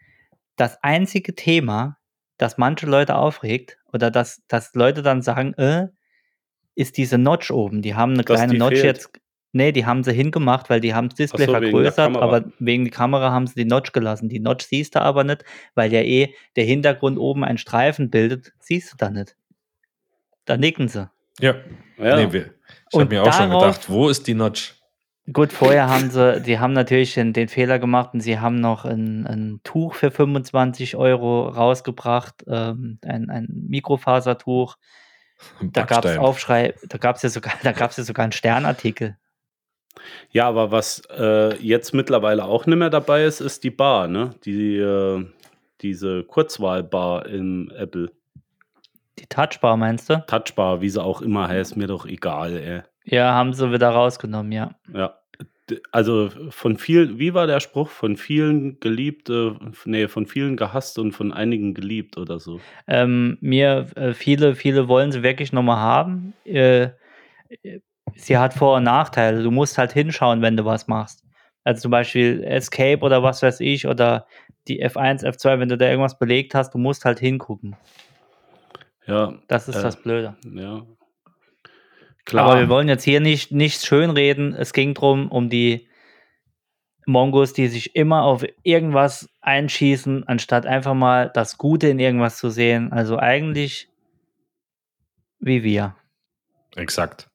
das 0.55 0.81
einzige 0.81 1.35
Thema, 1.35 1.99
das 2.39 2.57
manche 2.57 2.87
Leute 2.87 3.13
aufregt 3.13 3.77
oder 3.93 4.09
dass, 4.09 4.41
dass 4.47 4.73
Leute 4.73 5.03
dann 5.03 5.21
sagen, 5.21 5.53
äh, 5.53 5.89
ist 6.73 6.97
diese 6.97 7.19
Notch 7.19 7.51
oben. 7.51 7.83
Die 7.83 7.93
haben 7.93 8.13
eine 8.13 8.23
Dass 8.23 8.37
kleine 8.37 8.57
Notch 8.57 8.79
fehlt. 8.79 8.85
jetzt. 8.85 9.09
Nee, 9.51 9.71
die 9.71 9.85
haben 9.85 10.03
sie 10.03 10.13
hingemacht, 10.13 10.71
weil 10.71 10.81
die 10.81 10.95
haben 10.95 11.09
das 11.09 11.17
Display 11.17 11.45
so, 11.45 11.53
wegen 11.53 11.61
vergrößert, 11.61 11.95
Kamera. 11.95 12.23
aber 12.23 12.51
wegen 12.57 12.85
der 12.85 12.93
Kamera 12.93 13.29
haben 13.31 13.45
sie 13.45 13.53
die 13.53 13.65
Notch 13.65 13.91
gelassen. 13.91 14.29
Die 14.29 14.39
Notch 14.39 14.65
siehst 14.65 14.95
du 14.95 15.01
aber 15.01 15.23
nicht, 15.23 15.45
weil 15.75 15.93
ja 15.93 16.01
eh 16.01 16.33
der 16.55 16.63
Hintergrund 16.63 17.19
oben 17.19 17.43
einen 17.43 17.59
Streifen 17.59 18.09
bildet, 18.09 18.51
siehst 18.57 18.93
du 18.93 18.97
da 18.97 19.11
nicht. 19.11 19.35
Da 20.45 20.57
nicken 20.57 20.87
sie. 20.87 21.07
ja. 21.39 21.53
Ja. 21.99 22.15
Nee, 22.15 22.33
wir, 22.33 22.55
ich 22.91 22.99
habe 22.99 23.13
mir 23.13 23.21
auch 23.21 23.31
schon 23.31 23.51
gedacht, 23.51 23.87
wo 23.91 24.09
ist 24.09 24.25
die 24.25 24.33
Notch? 24.33 24.73
Gut, 25.31 25.53
vorher 25.53 25.87
haben 25.87 26.09
sie, 26.09 26.41
die 26.41 26.59
haben 26.59 26.73
natürlich 26.73 27.13
den, 27.13 27.31
den 27.31 27.47
Fehler 27.47 27.79
gemacht 27.79 28.13
und 28.13 28.19
sie 28.19 28.39
haben 28.39 28.59
noch 28.59 28.83
ein, 28.83 29.25
ein 29.25 29.61
Tuch 29.63 29.95
für 29.95 30.11
25 30.11 30.97
Euro 30.97 31.47
rausgebracht, 31.47 32.43
ähm, 32.45 32.99
ein, 33.05 33.29
ein 33.29 33.47
Mikrofasertuch. 33.69 34.75
Da 35.61 35.83
gab 35.83 36.03
es. 36.03 36.17
Aufschrei, 36.17 36.73
da 36.89 36.97
gab 36.97 37.15
es 37.15 37.21
ja 37.21 37.29
sogar, 37.29 37.53
da 37.63 37.71
gab 37.71 37.91
es 37.91 37.97
ja 37.97 38.03
sogar 38.03 38.23
einen 38.23 38.33
Sternartikel. 38.33 39.17
Ja, 40.29 40.47
aber 40.47 40.71
was 40.71 41.03
äh, 41.09 41.55
jetzt 41.57 41.93
mittlerweile 41.93 42.43
auch 42.43 42.65
nicht 42.65 42.77
mehr 42.77 42.89
dabei 42.89 43.23
ist, 43.23 43.39
ist 43.39 43.63
die 43.63 43.71
Bar, 43.71 44.07
ne? 44.07 44.35
Die, 44.43 44.77
äh, 44.77 45.25
diese 45.81 46.23
Kurzwahlbar 46.23 47.27
im 47.27 47.71
Apple. 47.75 48.11
Die 49.19 49.27
Touchbar 49.27 49.77
meinst 49.77 50.09
du? 50.09 50.23
Touchbar, 50.27 50.81
wie 50.81 50.89
sie 50.89 51.01
auch 51.01 51.21
immer 51.21 51.47
heißt, 51.47 51.77
mir 51.77 51.87
doch 51.87 52.05
egal, 52.05 52.57
ey. 52.57 52.81
Ja, 53.05 53.33
haben 53.33 53.53
sie 53.53 53.71
wieder 53.71 53.89
rausgenommen, 53.89 54.51
ja. 54.51 54.75
Ja. 54.93 55.17
Also 55.91 56.29
von 56.49 56.77
vielen, 56.77 57.19
wie 57.19 57.33
war 57.33 57.47
der 57.47 57.61
Spruch? 57.61 57.87
Von 57.89 58.17
vielen 58.17 58.79
geliebt, 58.81 59.29
äh, 59.29 59.51
nee, 59.85 60.07
von 60.09 60.27
vielen 60.27 60.57
gehasst 60.57 60.99
und 60.99 61.13
von 61.13 61.31
einigen 61.31 61.73
geliebt 61.73 62.17
oder 62.17 62.39
so. 62.39 62.59
Ähm, 62.85 63.37
mir, 63.39 63.87
äh, 63.95 64.13
viele, 64.13 64.55
viele 64.55 64.89
wollen 64.89 65.11
sie 65.13 65.23
wirklich 65.23 65.53
nochmal 65.53 65.77
haben. 65.77 66.33
Äh, 66.43 66.89
sie 68.15 68.37
hat 68.37 68.53
Vor- 68.53 68.75
und 68.77 68.83
Nachteile. 68.83 69.41
Du 69.41 69.51
musst 69.51 69.77
halt 69.77 69.93
hinschauen, 69.93 70.41
wenn 70.41 70.57
du 70.57 70.65
was 70.65 70.87
machst. 70.87 71.23
Also 71.63 71.83
zum 71.83 71.91
Beispiel 71.91 72.43
Escape 72.43 72.99
oder 72.99 73.23
was 73.23 73.41
weiß 73.41 73.61
ich 73.61 73.87
oder 73.87 74.27
die 74.67 74.83
F1, 74.85 75.23
F2, 75.23 75.59
wenn 75.59 75.69
du 75.69 75.77
da 75.77 75.89
irgendwas 75.89 76.19
belegt 76.19 76.55
hast, 76.55 76.73
du 76.73 76.77
musst 76.77 77.05
halt 77.05 77.19
hingucken. 77.19 77.75
Ja, 79.07 79.33
Das 79.47 79.67
ist 79.69 79.77
Äh, 79.77 79.83
das 79.83 80.01
Blöde. 80.01 80.35
ja. 80.53 80.81
Klar. 82.25 82.45
Aber 82.51 82.59
wir 82.59 82.69
wollen 82.69 82.87
jetzt 82.87 83.03
hier 83.03 83.19
nicht 83.19 83.51
nichts 83.51 83.85
schönreden. 83.85 84.53
Es 84.53 84.73
ging 84.73 84.93
drum 84.93 85.29
um 85.29 85.49
die 85.49 85.87
Mongos, 87.05 87.51
die 87.53 87.67
sich 87.67 87.95
immer 87.97 88.23
auf 88.23 88.45
irgendwas 88.63 89.27
einschießen, 89.41 90.25
anstatt 90.27 90.65
einfach 90.65 90.93
mal 90.93 91.29
das 91.33 91.57
Gute 91.57 91.89
in 91.89 91.99
irgendwas 91.99 92.37
zu 92.37 92.49
sehen. 92.49 92.93
Also 92.93 93.17
eigentlich 93.19 93.89
wie 95.39 95.63
wir. 95.63 95.95
Exakt. 96.75 97.29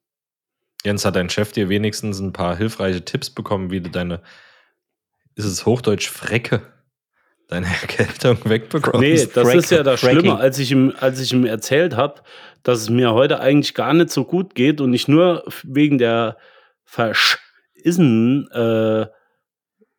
Jens, 0.83 1.05
hat 1.05 1.15
dein 1.15 1.29
Chef 1.29 1.51
dir 1.51 1.69
wenigstens 1.69 2.19
ein 2.19 2.33
paar 2.33 2.57
hilfreiche 2.57 3.05
Tipps 3.05 3.29
bekommen, 3.29 3.69
wie 3.69 3.81
du 3.81 3.89
deine, 3.89 4.21
ist 5.35 5.45
es 5.45 5.65
Hochdeutsch 5.65 6.09
Frecke, 6.09 6.61
deine 7.47 7.67
Erkältung 7.81 8.37
wegbekommst? 8.45 8.99
Nee, 9.01 9.15
das 9.15 9.47
Frack- 9.47 9.55
ist 9.55 9.71
ja 9.71 9.83
das 9.83 9.99
Fracking. 9.99 10.19
Schlimme, 10.21 10.37
als 10.39 10.57
ich, 10.57 10.71
ihm, 10.71 10.93
als 10.99 11.19
ich 11.19 11.31
ihm 11.31 11.45
erzählt 11.45 11.95
habe, 11.95 12.21
dass 12.63 12.81
es 12.81 12.89
mir 12.89 13.13
heute 13.13 13.39
eigentlich 13.39 13.73
gar 13.73 13.93
nicht 13.93 14.09
so 14.09 14.25
gut 14.25 14.55
geht 14.55 14.81
und 14.81 14.89
nicht 14.91 15.07
nur 15.07 15.43
wegen 15.63 15.97
der 15.97 16.37
Verschissen 16.85 18.49
äh, 18.51 19.07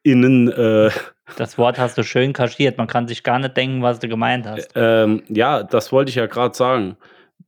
innen, 0.03 0.49
äh, 0.51 0.91
Das 1.37 1.59
Wort 1.59 1.79
hast 1.79 1.97
du 1.99 2.03
schön 2.03 2.33
kaschiert. 2.33 2.79
Man 2.79 2.87
kann 2.87 3.09
sich 3.09 3.23
gar 3.23 3.39
nicht 3.39 3.57
denken, 3.57 3.83
was 3.83 3.99
du 3.99 4.09
gemeint 4.09 4.47
hast. 4.47 4.71
ähm, 4.75 5.23
ja, 5.29 5.63
das 5.63 5.93
wollte 5.93 6.11
ich 6.11 6.17
ja 6.17 6.27
gerade 6.27 6.57
sagen. 6.57 6.97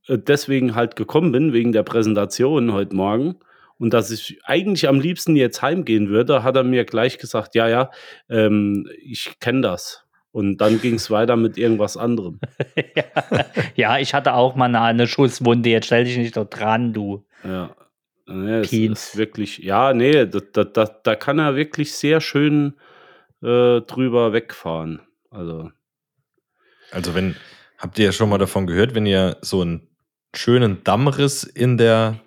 Äh, 0.07 0.17
Deswegen 0.19 0.75
halt 0.75 0.95
gekommen 0.95 1.31
bin, 1.31 1.53
wegen 1.53 1.71
der 1.71 1.83
Präsentation 1.83 2.73
heute 2.73 2.95
Morgen. 2.95 3.35
Und 3.77 3.93
dass 3.93 4.11
ich 4.11 4.39
eigentlich 4.45 4.87
am 4.87 4.99
liebsten 4.99 5.35
jetzt 5.35 5.61
heimgehen 5.61 6.07
würde, 6.09 6.43
hat 6.43 6.55
er 6.55 6.63
mir 6.63 6.85
gleich 6.85 7.17
gesagt, 7.17 7.55
ja, 7.55 7.67
ja, 7.67 7.89
ähm, 8.29 8.87
ich 9.01 9.39
kenne 9.39 9.61
das. 9.61 10.02
Und 10.33 10.57
dann 10.57 10.81
ging 10.81 10.95
es 10.95 11.11
weiter 11.11 11.35
mit 11.35 11.59
irgendwas 11.59 11.95
anderem. 11.95 12.39
ja, 13.75 13.99
ich 13.99 14.15
hatte 14.15 14.33
auch 14.33 14.55
mal 14.55 14.65
eine, 14.65 14.81
eine 14.81 15.07
Schusswunde. 15.07 15.69
Jetzt 15.69 15.85
stell 15.85 16.05
dich 16.05 16.17
nicht 16.17 16.35
dort 16.35 16.59
dran, 16.59 16.91
du. 16.91 17.23
Ja. 17.43 17.75
Nee, 18.25 18.61
es 18.61 18.73
ist 18.73 19.17
wirklich, 19.17 19.59
ja, 19.59 19.93
nee, 19.93 20.25
da, 20.25 20.39
da, 20.39 20.63
da, 20.63 20.85
da 20.85 21.15
kann 21.15 21.39
er 21.39 21.55
wirklich 21.55 21.93
sehr 21.93 22.19
schön 22.19 22.73
äh, 23.43 23.81
drüber 23.81 24.33
wegfahren. 24.33 25.01
Also, 25.29 25.71
Also 26.91 27.13
wenn, 27.13 27.35
habt 27.77 27.99
ihr 27.99 28.11
schon 28.11 28.29
mal 28.29 28.37
davon 28.37 28.65
gehört, 28.65 28.95
wenn 28.95 29.05
ihr 29.05 29.37
so 29.41 29.61
einen 29.61 29.87
schönen 30.33 30.83
Dammriss 30.83 31.43
in 31.43 31.77
der, 31.77 32.19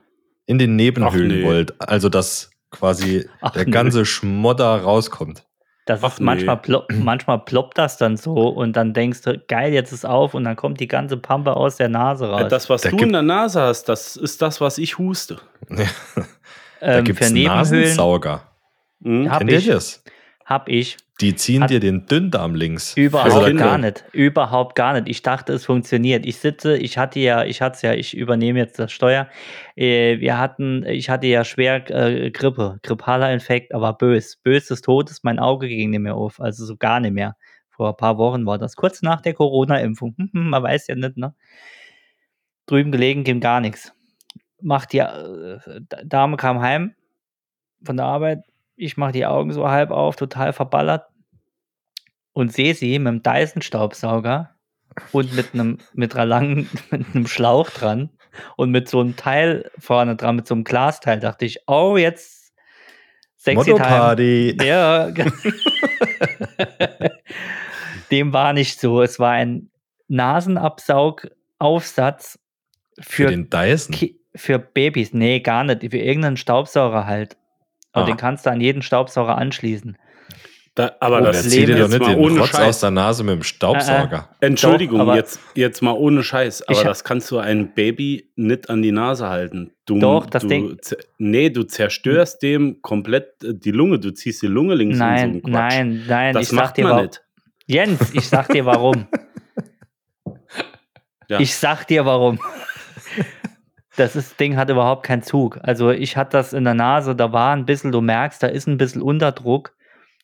in 0.44 0.58
den 0.58 0.76
Nebenhöhlen 0.76 1.40
nee. 1.40 1.44
wollt, 1.44 1.80
also 1.80 2.08
dass 2.08 2.50
quasi 2.70 3.28
Ach, 3.40 3.52
der 3.52 3.64
ganze 3.64 4.04
Schmodder 4.04 4.82
rauskommt. 4.82 5.45
Das 5.87 6.03
Ach, 6.03 6.12
ist 6.12 6.20
manchmal, 6.20 6.57
nee. 6.57 6.62
plopp, 6.62 6.92
manchmal 6.92 7.38
ploppt 7.38 7.79
das 7.79 7.96
dann 7.96 8.16
so 8.16 8.49
und 8.49 8.77
dann 8.77 8.92
denkst 8.92 9.22
du, 9.22 9.38
geil, 9.38 9.72
jetzt 9.72 9.92
ist 9.92 10.05
auf 10.05 10.35
und 10.35 10.44
dann 10.44 10.57
kommt 10.57 10.81
die 10.81 10.88
ganze 10.88 11.16
Pampe 11.16 11.57
aus 11.57 11.77
der 11.77 11.88
Nase 11.88 12.29
raus. 12.29 12.42
äh, 12.42 12.49
das, 12.49 12.68
was 12.68 12.83
da 12.83 12.90
du 12.90 12.99
in 12.99 13.12
der 13.12 13.22
Nase 13.22 13.62
hast, 13.62 13.85
das 13.85 14.16
ist 14.16 14.42
das, 14.42 14.61
was 14.61 14.79
ich 14.79 14.99
huste. 14.99 15.38
da 16.81 16.99
ähm, 16.99 17.05
gibt 17.05 17.20
es 17.20 17.31
Nasensauger. 17.31 18.42
Mhm. 18.99 19.31
Kennt 19.31 19.51
ihr 19.51 19.59
ich, 19.59 19.66
das? 19.66 20.03
Hab 20.46 20.68
ich. 20.68 20.96
Die 21.20 21.35
ziehen 21.35 21.62
Hat- 21.62 21.70
dir 21.70 21.80
den 21.80 22.06
Dünndarm 22.06 22.54
links. 22.54 22.96
Überhaupt 22.96 23.56
gar 23.56 23.78
nicht. 23.78 24.04
Überhaupt 24.12 24.74
gar 24.76 24.92
nicht. 24.92 25.09
Ich 25.09 25.22
dachte, 25.22 25.52
es 25.54 25.64
funktioniert. 25.64 26.24
Ich 26.24 26.37
sitze, 26.37 26.76
ich 26.76 26.98
hatte 26.98 27.18
ja, 27.18 27.44
ich 27.44 27.61
hatte 27.62 27.87
ja, 27.87 27.94
ich 27.94 28.16
übernehme 28.16 28.59
jetzt 28.61 28.78
das 28.78 28.92
Steuer. 28.92 29.28
Äh, 29.74 30.20
wir 30.20 30.38
hatten, 30.38 30.85
ich 30.87 31.11
hatte 31.11 31.26
ja 31.26 31.44
schwer 31.44 31.90
äh, 31.90 32.30
Grippe, 32.30 32.78
grippaler 32.82 33.32
Infekt, 33.32 33.74
aber 33.74 33.94
bös. 33.94 34.37
Bös 34.37 34.66
des 34.68 34.82
Todes, 34.82 35.24
mein 35.24 35.38
Auge 35.38 35.68
ging 35.68 35.90
nicht 35.90 36.00
mehr 36.00 36.14
auf. 36.14 36.40
Also 36.40 36.64
so 36.64 36.76
gar 36.76 37.00
nicht 37.00 37.12
mehr. 37.12 37.37
Vor 37.70 37.88
ein 37.88 37.96
paar 37.96 38.16
Wochen 38.18 38.46
war 38.46 38.59
das. 38.59 38.76
Kurz 38.76 39.02
nach 39.02 39.20
der 39.20 39.35
Corona-Impfung. 39.35 40.14
Man 40.32 40.62
weiß 40.62 40.87
ja 40.87 40.94
nicht, 40.94 41.16
ne? 41.16 41.35
Drüben 42.66 42.92
gelegen 42.92 43.24
ging 43.24 43.40
gar 43.40 43.61
nichts. 43.61 43.92
Macht 44.61 44.92
die 44.92 44.98
äh, 44.98 45.59
Dame 46.04 46.37
kam 46.37 46.61
heim 46.61 46.94
von 47.85 47.96
der 47.96 48.06
Arbeit. 48.06 48.44
Ich 48.76 48.96
mache 48.96 49.12
die 49.12 49.26
Augen 49.26 49.52
so 49.52 49.68
halb 49.68 49.90
auf, 49.90 50.16
total 50.16 50.52
verballert 50.52 51.06
und 52.32 52.52
sehe 52.52 52.74
sie 52.74 52.98
mit 52.98 53.08
einem 53.08 53.22
Dyson-Staubsauger 53.22 54.54
und 55.12 55.34
mit 55.34 55.54
einem 55.54 55.78
mit 55.94 56.14
einer 56.14 56.26
langen 56.26 56.68
mit 56.90 57.06
einem 57.14 57.26
Schlauch 57.26 57.70
dran 57.70 58.10
und 58.56 58.70
mit 58.70 58.88
so 58.88 59.00
einem 59.00 59.16
Teil 59.16 59.70
vorne 59.78 60.16
dran, 60.16 60.36
mit 60.36 60.46
so 60.46 60.54
einem 60.54 60.64
Glasteil, 60.64 61.20
dachte 61.20 61.46
ich, 61.46 61.60
oh, 61.66 61.96
jetzt 61.96 62.52
sexy 63.36 63.64
Time. 63.64 63.78
Motto-Party. 63.78 64.58
Ja. 64.62 65.10
Dem 68.10 68.32
war 68.32 68.52
nicht 68.52 68.80
so. 68.80 69.02
Es 69.02 69.18
war 69.18 69.32
ein 69.32 69.70
Nasenabsaugaufsatz 70.08 72.38
Für 73.00 73.24
für, 73.24 73.26
den 73.28 73.50
Dyson. 73.50 73.94
Ki 73.94 74.20
für 74.34 74.58
Babys. 74.58 75.14
Nee, 75.14 75.40
gar 75.40 75.64
nicht. 75.64 75.90
Für 75.90 75.98
irgendeinen 75.98 76.36
Staubsauger 76.36 77.06
halt. 77.06 77.36
Aber 77.96 78.04
Ah. 78.04 78.06
den 78.06 78.16
kannst 78.18 78.44
du 78.46 78.50
an 78.50 78.61
jeden 78.61 78.82
Staubsauger 78.82 79.38
anschließen. 79.38 79.96
Da, 80.74 80.92
aber 81.00 81.20
Oh, 81.22 81.24
das 81.24 81.48
zieht 81.48 81.68
dir 81.68 81.78
doch 81.78 81.88
nicht 81.88 82.06
den 82.06 82.18
ohne 82.18 82.40
Rotz 82.40 82.54
aus 82.54 82.80
der 82.80 82.90
Nase 82.90 83.24
mit 83.24 83.37
dem 83.37 83.42
Staubsauger. 83.42 84.28
Entschuldigung, 84.40 84.98
Doch, 84.98 85.14
jetzt, 85.14 85.40
jetzt 85.54 85.80
mal 85.80 85.92
ohne 85.92 86.22
Scheiß, 86.22 86.68
aber 86.68 86.85
das 86.85 87.02
kannst 87.02 87.30
du 87.30 87.38
einem 87.38 87.72
Baby 87.72 88.30
nicht 88.37 88.68
an 88.68 88.82
die 88.82 88.92
Nase 88.92 89.30
halten. 89.30 89.72
Du, 89.87 89.98
Doch, 89.98 90.26
das 90.26 90.42
du, 90.42 90.48
Ding- 90.48 90.76
Nee, 91.16 91.48
du 91.48 91.62
zerstörst 91.62 92.42
dem 92.42 92.82
komplett 92.82 93.42
äh, 93.42 93.54
die 93.54 93.70
Lunge, 93.70 93.98
du 93.98 94.11
ziehst 94.11 94.42
die 94.42 94.48
Lunge 94.48 94.74
links 94.74 94.98
Nein, 94.98 95.37
und 95.37 95.40
so 95.40 95.46
ein 95.48 95.52
Quatsch. 95.54 95.72
nein, 95.78 96.04
nein. 96.06 96.35
das 96.35 96.42
ich 96.42 96.48
sag 96.50 96.56
macht 96.56 96.76
dir 96.76 96.85
man 96.88 97.02
nicht. 97.04 97.22
Jens, 97.66 98.12
ich 98.14 98.28
sag 98.28 98.48
dir 98.50 98.66
warum. 98.66 99.06
Ja. 101.28 101.40
Ich 101.40 101.56
sag 101.56 101.87
dir 101.88 102.04
warum. 102.04 102.38
Das 103.96 104.14
ist, 104.14 104.38
Ding 104.38 104.56
hat 104.56 104.70
überhaupt 104.70 105.04
keinen 105.04 105.22
Zug. 105.22 105.59
Also 105.62 105.90
ich 105.90 106.16
hatte 106.16 106.32
das 106.32 106.52
in 106.52 106.64
der 106.64 106.74
Nase, 106.74 107.16
da 107.16 107.32
war 107.32 107.54
ein 107.54 107.64
bisschen, 107.64 107.92
du 107.92 108.00
merkst, 108.00 108.42
da 108.42 108.46
ist 108.46 108.66
ein 108.66 108.76
bisschen 108.76 109.02
Unterdruck. 109.02 109.74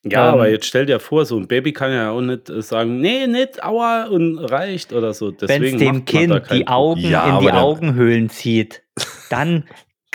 Ja, 0.05 0.29
Ähm, 0.29 0.35
aber 0.35 0.49
jetzt 0.49 0.67
stell 0.67 0.87
dir 0.87 1.01
vor, 1.01 1.25
so 1.25 1.37
ein 1.37 1.47
Baby 1.47 1.73
kann 1.73 1.93
ja 1.93 2.11
auch 2.11 2.21
nicht 2.21 2.51
äh, 2.51 2.61
sagen, 2.61 3.01
nee, 3.01 3.27
nicht, 3.27 3.63
aua, 3.63 4.05
und 4.05 4.39
reicht 4.39 4.93
oder 4.93 5.15
so. 5.15 5.33
Wenn 5.41 5.63
es 5.63 5.77
dem 5.77 6.05
Kind 6.05 6.43
die. 6.51 6.67
Augen 6.67 7.01
Ja, 7.01 7.39
in 7.39 7.45
die 7.45 7.53
Augenhöhlen 7.53 8.29
zieht, 8.29 8.83
dann 9.31 9.65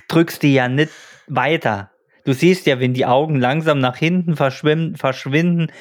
drückst 0.10 0.44
du 0.44 0.48
ja 0.48 0.68
nicht 0.68 0.92
weiter. 1.28 1.92
Du 2.26 2.34
siehst 2.34 2.66
ja, 2.66 2.82
wenn 2.82 2.94
die 2.94 3.06
Augen 3.06 3.40
langsam 3.40 3.80
nach 3.80 3.96
hinten 3.96 4.36
verschwimmen, 4.36 4.98
verschwinden, 4.98 5.72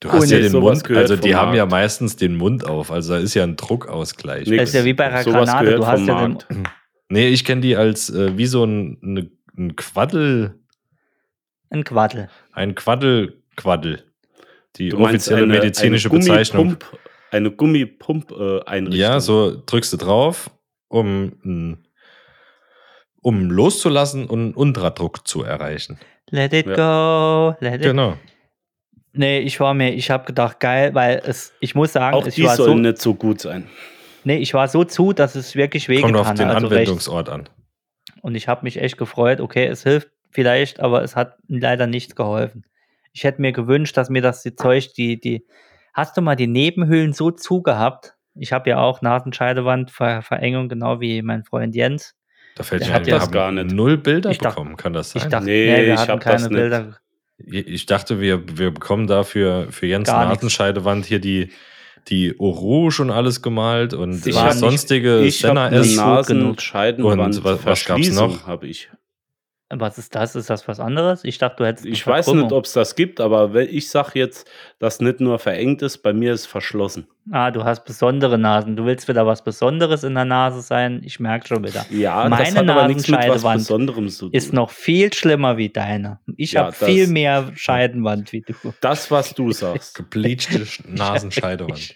Du 0.00 0.12
hast 0.12 0.30
ja 0.30 0.38
den 0.38 0.52
Mund, 0.52 0.90
also 0.90 1.16
die 1.16 1.34
haben 1.34 1.54
ja 1.54 1.62
Markt. 1.64 1.70
meistens 1.70 2.16
den 2.16 2.36
Mund 2.36 2.66
auf, 2.66 2.90
also 2.92 3.14
da 3.14 3.18
ist 3.18 3.34
ja 3.34 3.44
ein 3.44 3.56
Druckausgleich. 3.56 4.46
Nix. 4.46 4.60
das 4.60 4.68
ist 4.70 4.74
ja 4.74 4.84
wie 4.84 4.92
bei 4.92 5.06
einer 5.06 5.22
Sowas 5.22 5.50
Granate. 5.50 5.74
Du 5.76 5.86
hast 5.86 6.06
ja 6.06 6.20
den, 6.20 6.32
Markt. 6.32 6.46
Nee, 7.08 7.28
ich 7.28 7.44
kenne 7.44 7.62
die 7.62 7.76
als 7.76 8.10
äh, 8.10 8.36
wie 8.36 8.46
so 8.46 8.64
ein, 8.64 8.98
eine, 9.02 9.30
ein 9.56 9.74
Quaddel, 9.76 10.58
ein 11.70 11.84
Quaddel. 11.84 12.28
ein 12.52 12.74
Quaddel-Quaddel. 12.74 14.04
Die 14.76 14.90
Du 14.90 14.98
offizielle 14.98 15.46
medizinische 15.46 16.10
Bezeichnung. 16.10 16.76
Gummipump, 16.78 16.98
eine 17.30 17.50
Gummipump-Einrichtung. 17.50 19.00
Ja, 19.00 19.20
so 19.20 19.62
drückst 19.64 19.94
du 19.94 19.96
drauf, 19.96 20.50
um, 20.88 21.78
um 23.22 23.50
loszulassen 23.50 24.26
und 24.26 24.40
einen 24.40 24.54
Unterdruck 24.54 25.26
zu 25.26 25.42
erreichen. 25.42 25.98
Let 26.30 26.52
it 26.52 26.66
go, 26.66 27.54
let 27.60 27.76
it 27.76 27.82
Genau. 27.82 28.18
Nee, 29.16 29.38
ich 29.40 29.58
war 29.60 29.72
mir, 29.74 29.94
ich 29.94 30.10
habe 30.10 30.24
gedacht, 30.26 30.60
geil, 30.60 30.94
weil 30.94 31.22
es, 31.24 31.52
ich 31.60 31.74
muss 31.74 31.92
sagen, 31.92 32.14
Auch 32.16 32.26
ich 32.26 32.34
die 32.34 32.44
war 32.44 32.54
so, 32.56 32.64
sollen 32.64 32.82
nicht 32.82 32.98
so 32.98 33.14
gut 33.14 33.40
sein. 33.40 33.66
nee, 34.24 34.36
ich 34.36 34.52
war 34.54 34.68
so 34.68 34.84
zu, 34.84 35.12
dass 35.12 35.34
es 35.34 35.54
wirklich 35.56 35.86
Kommt 35.86 35.98
wehgetan 35.98 36.16
auf 36.16 36.34
den 36.34 36.48
hat. 36.48 36.54
Also 36.56 36.66
rechts. 36.68 36.90
Anwendungsort 36.90 37.28
an. 37.28 37.48
Und 38.22 38.34
ich 38.34 38.48
habe 38.48 38.62
mich 38.64 38.80
echt 38.80 38.98
gefreut. 38.98 39.40
Okay, 39.40 39.66
es 39.66 39.82
hilft 39.84 40.08
vielleicht, 40.30 40.80
aber 40.80 41.02
es 41.02 41.16
hat 41.16 41.36
leider 41.48 41.86
nichts 41.86 42.14
geholfen. 42.16 42.64
Ich 43.12 43.24
hätte 43.24 43.40
mir 43.40 43.52
gewünscht, 43.52 43.96
dass 43.96 44.10
mir 44.10 44.20
das 44.22 44.42
die 44.42 44.54
Zeug, 44.54 44.92
die, 44.94 45.18
die, 45.20 45.46
hast 45.94 46.16
du 46.16 46.20
mal 46.20 46.36
die 46.36 46.46
Nebenhöhlen 46.46 47.12
so 47.14 47.30
zugehabt? 47.30 48.14
Ich 48.34 48.52
habe 48.52 48.68
ja 48.68 48.78
auch 48.78 49.00
Nasenscheidewandverengung, 49.00 50.68
genau 50.68 51.00
wie 51.00 51.22
mein 51.22 51.44
Freund 51.44 51.74
Jens. 51.74 52.14
Da 52.54 52.62
fällt 52.62 52.82
Ich 52.82 52.88
mir 52.88 52.96
ein, 52.96 53.06
wir 53.06 53.20
haben 53.20 53.30
gar 53.30 53.52
nicht. 53.52 53.72
null 53.72 53.96
Bilder 53.98 54.30
Ich 54.30 54.38
dachte- 54.38 54.56
bekommen, 54.56 54.76
kann 54.76 54.92
das 54.92 55.14
Ich 55.14 55.22
sein? 55.22 55.30
dachte, 55.30 55.46
Nee, 55.46 55.70
nee, 55.70 55.86
wir 55.86 55.94
ich 55.94 56.00
hatten 56.00 56.12
hab 56.12 56.20
das 56.24 56.48
keine 56.48 56.68
nicht. 56.70 56.98
Ich 57.44 57.86
dachte, 57.86 58.20
wir, 58.20 58.42
wir 58.58 58.70
bekommen 58.70 59.06
da 59.06 59.22
für, 59.22 59.70
Jens 59.86 60.08
Gar. 60.08 60.28
Nasenscheidewand 60.28 61.04
hier 61.04 61.18
die, 61.18 61.50
die 62.08 62.30
Rouge 62.30 63.02
und 63.02 63.10
alles 63.10 63.42
gemalt 63.42 63.92
und 63.94 64.26
Ich 64.26 64.34
nicht- 64.50 64.58
sonstige 64.60 65.20
Ich 65.24 65.44
habe 65.44 65.50
Senna 65.50 65.66
eine 65.66 65.76
S. 65.76 65.96
Nas- 65.96 66.28
Nasenscheidenwand 66.28 67.20
Und 67.36 67.44
was- 67.44 67.64
was 67.64 67.84
gab's 67.84 68.10
noch? 68.12 68.46
habe 68.46 68.66
ich. 68.68 68.88
Was 69.68 69.98
ist 69.98 70.14
das? 70.14 70.36
Ist 70.36 70.48
das 70.48 70.68
was 70.68 70.78
anderes? 70.78 71.24
Ich 71.24 71.38
dachte, 71.38 71.56
du 71.56 71.66
hättest. 71.66 71.86
Ich 71.86 72.06
weiß 72.06 72.28
nicht, 72.28 72.52
ob 72.52 72.66
es 72.66 72.72
das 72.72 72.94
gibt, 72.94 73.20
aber 73.20 73.52
wenn- 73.52 73.68
ich 73.68 73.88
sage 73.88 74.12
jetzt, 74.14 74.48
dass 74.78 75.00
nicht 75.00 75.18
nur 75.20 75.40
verengt 75.40 75.82
ist, 75.82 75.98
bei 75.98 76.12
mir 76.12 76.34
ist 76.34 76.42
es 76.42 76.46
verschlossen. 76.46 77.08
Ah, 77.32 77.50
du 77.50 77.64
hast 77.64 77.84
besondere 77.84 78.38
Nasen. 78.38 78.76
Du 78.76 78.84
willst 78.84 79.08
wieder 79.08 79.26
was 79.26 79.42
Besonderes 79.42 80.04
in 80.04 80.14
der 80.14 80.24
Nase 80.24 80.60
sein. 80.62 81.00
Ich 81.04 81.18
merke 81.18 81.48
schon 81.48 81.64
wieder. 81.64 81.84
Ja, 81.90 82.28
Meine 82.28 82.44
das 82.44 82.54
hat 82.56 82.68
aber 82.68 82.86
nichts 82.86 83.08
mit 83.08 83.18
was 83.18 83.26
Nasenscheidewand 83.26 83.58
Besonderem 83.58 84.08
zu 84.08 84.24
tun. 84.26 84.32
Ist 84.34 84.52
noch 84.52 84.70
viel 84.70 85.12
schlimmer 85.12 85.56
wie 85.56 85.68
deine. 85.68 86.20
Ich 86.36 86.52
Ja, 86.52 86.66
habe 86.66 86.72
viel 86.72 87.08
mehr 87.08 87.50
Scheidenwand 87.56 88.32
wie 88.32 88.42
du. 88.42 88.54
das, 88.80 89.10
was 89.10 89.34
du 89.34 89.50
sagst. 89.52 89.96
Gebleachte 89.96 90.64
Nasenscheidewand. 90.88 91.92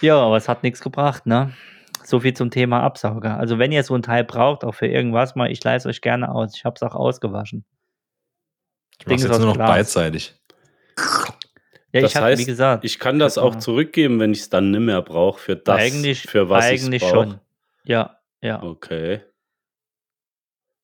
Ja, 0.00 0.16
aber 0.20 0.36
es 0.36 0.48
hat 0.48 0.64
nichts 0.64 0.80
gebracht, 0.80 1.26
ne? 1.26 1.52
So 2.04 2.20
viel 2.20 2.34
zum 2.34 2.50
Thema 2.50 2.82
Absauger. 2.82 3.38
Also 3.38 3.58
wenn 3.58 3.72
ihr 3.72 3.82
so 3.84 3.94
ein 3.94 4.02
Teil 4.02 4.24
braucht, 4.24 4.64
auch 4.64 4.74
für 4.74 4.86
irgendwas 4.86 5.34
mal, 5.34 5.50
ich 5.50 5.62
leise 5.62 5.88
euch 5.88 6.00
gerne 6.00 6.34
aus. 6.34 6.54
Ich 6.56 6.64
habe 6.64 6.74
es 6.76 6.82
auch 6.82 6.94
ausgewaschen. 6.94 7.64
Ich 9.00 9.06
ist 9.06 9.24
jetzt 9.24 9.38
nur 9.38 9.48
noch 9.48 9.54
Glas. 9.54 9.68
beidseitig. 9.70 10.34
Ja, 11.92 12.00
Das 12.00 12.12
ich 12.12 12.16
wie 12.16 12.20
heißt, 12.22 12.46
gesagt, 12.46 12.84
Ich 12.84 12.98
kann 12.98 13.18
das 13.18 13.38
auch 13.38 13.56
zurückgeben, 13.56 14.18
wenn 14.20 14.32
ich 14.32 14.40
es 14.40 14.50
dann 14.50 14.70
nicht 14.70 14.80
mehr 14.80 15.02
brauche, 15.02 15.40
für 15.40 15.56
das, 15.56 15.78
eigentlich, 15.78 16.22
für 16.22 16.48
was 16.48 16.70
ich 16.70 16.82
eigentlich 16.82 17.02
schon. 17.02 17.40
Ja, 17.84 18.18
ja. 18.40 18.62
Okay. 18.62 19.20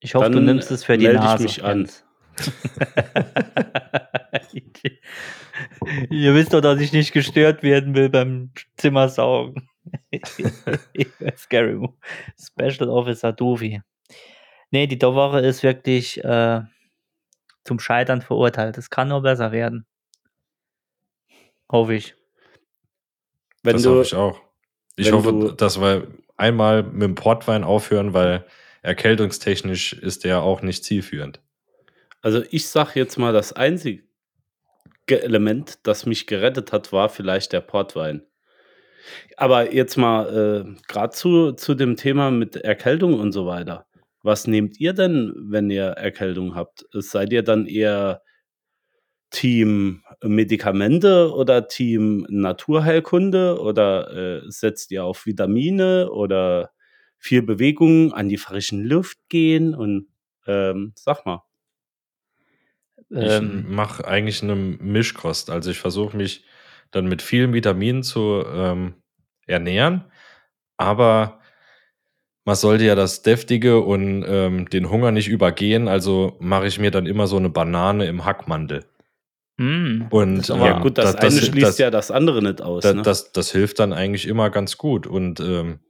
Ich 0.00 0.14
hoffe, 0.14 0.26
du 0.30 0.36
Dann 0.36 0.44
nimmst 0.44 0.70
es 0.70 0.84
für 0.84 0.98
die 0.98 1.06
melde 1.06 1.18
ich 1.20 1.24
Nase. 1.24 1.42
mich 1.42 1.64
an. 1.64 1.88
Ihr 6.10 6.34
wisst 6.34 6.52
doch, 6.52 6.60
dass 6.60 6.80
ich 6.80 6.92
nicht 6.92 7.12
gestört 7.12 7.62
werden 7.62 7.94
will 7.94 8.08
beim 8.08 8.50
Zimmersaugen. 8.76 9.68
Scary 11.36 11.88
Special 12.38 12.88
Officer 12.88 13.32
Dovi. 13.32 13.80
Nee, 14.70 14.86
die 14.86 15.00
Woche 15.00 15.40
ist 15.40 15.62
wirklich 15.62 16.22
äh, 16.24 16.60
zum 17.64 17.78
Scheitern 17.80 18.22
verurteilt. 18.22 18.78
Es 18.78 18.90
kann 18.90 19.08
nur 19.08 19.22
besser 19.22 19.52
werden. 19.52 19.86
Hoffe 21.70 21.94
ich. 21.94 22.14
Wenn 23.62 23.74
das 23.74 23.82
du, 23.82 23.90
hoffe 23.90 24.02
ich 24.02 24.14
auch. 24.14 24.40
Ich 24.96 25.12
hoffe, 25.12 25.32
du- 25.32 25.52
dass 25.52 25.80
wir 25.80 26.08
einmal 26.36 26.82
mit 26.82 27.02
dem 27.02 27.14
Portwein 27.14 27.64
aufhören, 27.64 28.14
weil 28.14 28.46
erkältungstechnisch 28.82 29.92
ist 29.92 30.24
der 30.24 30.42
auch 30.42 30.62
nicht 30.62 30.84
zielführend. 30.84 31.40
Also 32.22 32.42
ich 32.50 32.68
sag 32.68 32.94
jetzt 32.96 33.16
mal, 33.18 33.32
das 33.32 33.52
einzige 33.52 34.02
Element, 35.08 35.78
das 35.86 36.06
mich 36.06 36.26
gerettet 36.26 36.72
hat, 36.72 36.92
war 36.92 37.08
vielleicht 37.08 37.52
der 37.52 37.60
Portwein. 37.60 38.22
Aber 39.36 39.72
jetzt 39.72 39.96
mal 39.96 40.66
äh, 40.66 40.82
gerade 40.88 41.14
zu, 41.14 41.52
zu 41.52 41.74
dem 41.74 41.96
Thema 41.96 42.30
mit 42.30 42.56
Erkältung 42.56 43.18
und 43.18 43.32
so 43.32 43.46
weiter. 43.46 43.86
Was 44.22 44.46
nehmt 44.46 44.78
ihr 44.80 44.92
denn, 44.94 45.32
wenn 45.36 45.70
ihr 45.70 45.84
Erkältung 45.86 46.54
habt? 46.54 46.84
Seid 46.92 47.32
ihr 47.32 47.42
dann 47.42 47.66
eher 47.66 48.22
Team 49.30 50.02
Medikamente 50.22 51.32
oder 51.34 51.68
Team 51.68 52.26
Naturheilkunde 52.30 53.60
oder 53.60 54.10
äh, 54.44 54.50
setzt 54.50 54.90
ihr 54.90 55.04
auf 55.04 55.26
Vitamine 55.26 56.10
oder 56.10 56.70
viel 57.18 57.42
Bewegung, 57.42 58.12
an 58.12 58.28
die 58.28 58.38
frischen 58.38 58.84
Luft 58.84 59.18
gehen 59.28 59.74
und 59.74 60.08
ähm, 60.46 60.92
sag 60.96 61.26
mal. 61.26 61.42
Ich 63.10 63.18
Ähm, 63.20 63.74
mache 63.74 64.06
eigentlich 64.06 64.42
eine 64.42 64.54
Mischkost. 64.54 65.50
Also 65.50 65.70
ich 65.70 65.78
versuche 65.78 66.16
mich 66.16 66.44
dann 66.90 67.06
mit 67.06 67.22
vielen 67.22 67.52
Vitaminen 67.52 68.02
zu 68.02 68.42
ähm, 68.46 68.94
ernähren, 69.46 70.04
aber 70.76 71.40
man 72.44 72.54
sollte 72.56 72.84
ja 72.84 72.94
das 72.94 73.22
Deftige 73.22 73.80
und 73.80 74.24
ähm, 74.26 74.70
den 74.70 74.88
Hunger 74.90 75.10
nicht 75.12 75.28
übergehen, 75.28 75.86
also 75.88 76.36
mache 76.40 76.66
ich 76.66 76.78
mir 76.78 76.90
dann 76.90 77.04
immer 77.06 77.26
so 77.26 77.36
eine 77.36 77.50
Banane 77.50 78.06
im 78.06 78.24
Hackmandel. 78.24 78.86
mm, 79.58 80.06
Und 80.10 80.50
aber- 80.50 80.66
Ja, 80.66 80.78
gut, 80.80 80.96
das, 80.96 81.16
das- 81.16 81.24
eine 81.32 81.40
das- 81.40 81.46
schließt 81.48 81.66
das- 81.66 81.78
ja 81.78 81.90
das 81.90 82.10
andere 82.10 82.42
nicht 82.42 82.62
aus. 82.62 82.84
Ne? 82.84 83.02
das, 83.02 83.32
das 83.32 83.50
hilft 83.52 83.78
dann 83.80 83.92
eigentlich 83.92 84.26
immer 84.26 84.48
ganz 84.50 84.78
gut. 84.78 85.06
Und 85.06 85.40
ähm, 85.40 85.80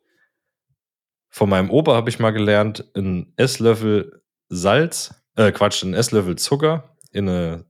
von 1.30 1.48
meinem 1.48 1.70
Opa 1.70 1.94
habe 1.94 2.08
ich 2.10 2.18
mal 2.18 2.30
gelernt, 2.32 2.84
einen 2.94 3.32
Esslöffel 3.36 4.22
Salz, 4.48 5.14
äh, 5.36 5.52
Quatsch, 5.52 5.84
einen 5.84 5.94
Esslöffel 5.94 6.36
Zucker 6.36 6.96
in 7.12 7.28
eine 7.28 7.66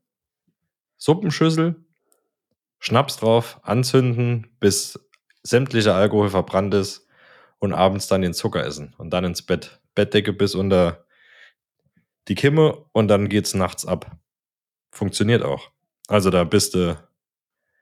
Suppenschüssel, 0.96 1.76
Schnaps 2.78 3.16
drauf, 3.16 3.60
anzünden, 3.62 4.48
bis 4.60 4.98
sämtlicher 5.42 5.94
Alkohol 5.94 6.30
verbrannt 6.30 6.74
ist 6.74 7.06
und 7.58 7.72
abends 7.72 8.06
dann 8.06 8.22
den 8.22 8.34
Zucker 8.34 8.64
essen 8.64 8.94
und 8.98 9.10
dann 9.10 9.24
ins 9.24 9.42
Bett. 9.42 9.80
Bettdecke 9.94 10.32
bis 10.32 10.54
unter 10.54 11.04
die 12.28 12.36
Kimme 12.36 12.84
und 12.92 13.08
dann 13.08 13.28
geht's 13.28 13.54
nachts 13.54 13.84
ab. 13.84 14.16
Funktioniert 14.92 15.42
auch. 15.42 15.72
Also 16.06 16.30
da 16.30 16.44
bist 16.44 16.74
du, 16.74 16.96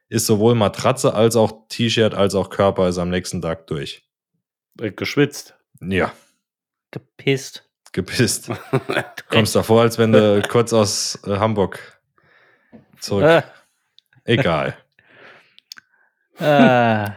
ist 0.08 0.26
sowohl 0.26 0.54
Matratze 0.54 1.12
als 1.12 1.36
auch 1.36 1.66
T-Shirt 1.68 2.14
als 2.14 2.34
auch 2.34 2.48
Körper 2.48 2.88
ist 2.88 2.96
am 2.98 3.10
nächsten 3.10 3.42
Tag 3.42 3.66
durch. 3.66 4.08
Geschwitzt. 4.76 5.54
Ja, 5.80 6.12
gepisst. 6.90 7.68
gepisst. 7.92 8.50
Kommst 9.28 9.54
davor, 9.54 9.82
als 9.82 9.98
wenn 9.98 10.12
du 10.12 10.42
kurz 10.48 10.72
aus 10.72 11.18
äh, 11.26 11.36
Hamburg 11.36 12.00
zurück. 13.00 13.44
Egal. 14.24 14.76
Äh, 16.40 17.10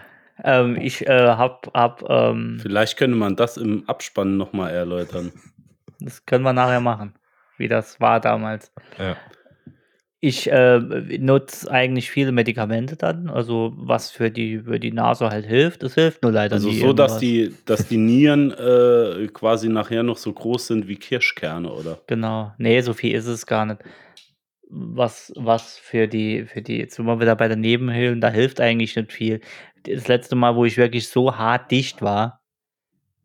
ähm, 0.44 0.78
ich 0.78 1.08
äh, 1.08 1.28
hab, 1.28 1.72
hab 1.74 2.04
ähm, 2.10 2.60
Vielleicht 2.62 2.98
könnte 2.98 3.18
man 3.18 3.36
das 3.36 3.58
im 3.58 3.88
Abspann 3.88 4.38
nochmal 4.38 4.72
erläutern. 4.72 5.32
das 6.00 6.26
können 6.26 6.44
wir 6.44 6.54
nachher 6.54 6.80
machen, 6.80 7.14
wie 7.58 7.68
das 7.68 8.00
war 8.00 8.20
damals. 8.20 8.72
Ja. 8.98 9.18
Ich 10.22 10.52
äh, 10.52 10.80
nutze 10.80 11.72
eigentlich 11.72 12.12
viele 12.12 12.34
Medikamente 12.34 12.98
dann, 12.98 13.30
also 13.30 13.72
was 13.78 14.12
für 14.12 14.30
die, 14.30 14.60
für 14.60 14.78
die 14.78 14.92
Nase 14.92 15.30
halt 15.30 15.46
hilft. 15.46 15.82
Es 15.82 15.96
hilft 15.96 16.24
nur 16.24 16.34
leider 16.34 16.56
Also 16.56 16.68
nie 16.68 16.80
so, 16.82 16.92
dass 16.92 17.20
die, 17.20 17.56
dass 17.66 17.88
die 17.88 17.96
Nieren 17.96 18.52
äh, 18.52 19.28
quasi 19.28 19.70
nachher 19.70 20.04
noch 20.04 20.18
so 20.18 20.34
groß 20.34 20.68
sind 20.68 20.90
wie 20.90 20.98
Kirschkerne, 20.98 21.72
oder? 21.72 22.00
Genau. 22.08 22.54
Nee, 22.58 22.82
so 22.82 22.92
viel 22.92 23.16
ist 23.16 23.28
es 23.28 23.46
gar 23.46 23.66
nicht. 23.66 23.80
Was, 24.72 25.34
was 25.36 25.78
für 25.80 26.08
die, 26.08 26.46
für 26.46 26.62
die, 26.62 26.78
jetzt 26.78 26.96
sind 26.96 27.06
wir 27.06 27.20
wieder 27.20 27.36
bei 27.36 27.48
den 27.48 27.60
Nebenhöhlen, 27.62 28.22
da 28.22 28.30
hilft 28.30 28.62
eigentlich 28.62 28.96
nicht 28.96 29.12
viel. 29.12 29.42
Das 29.84 30.08
letzte 30.08 30.36
Mal, 30.36 30.56
wo 30.56 30.64
ich 30.66 30.78
wirklich 30.78 31.10
so 31.10 31.38
hart 31.38 31.72
dicht 31.72 32.04
war, 32.04 32.44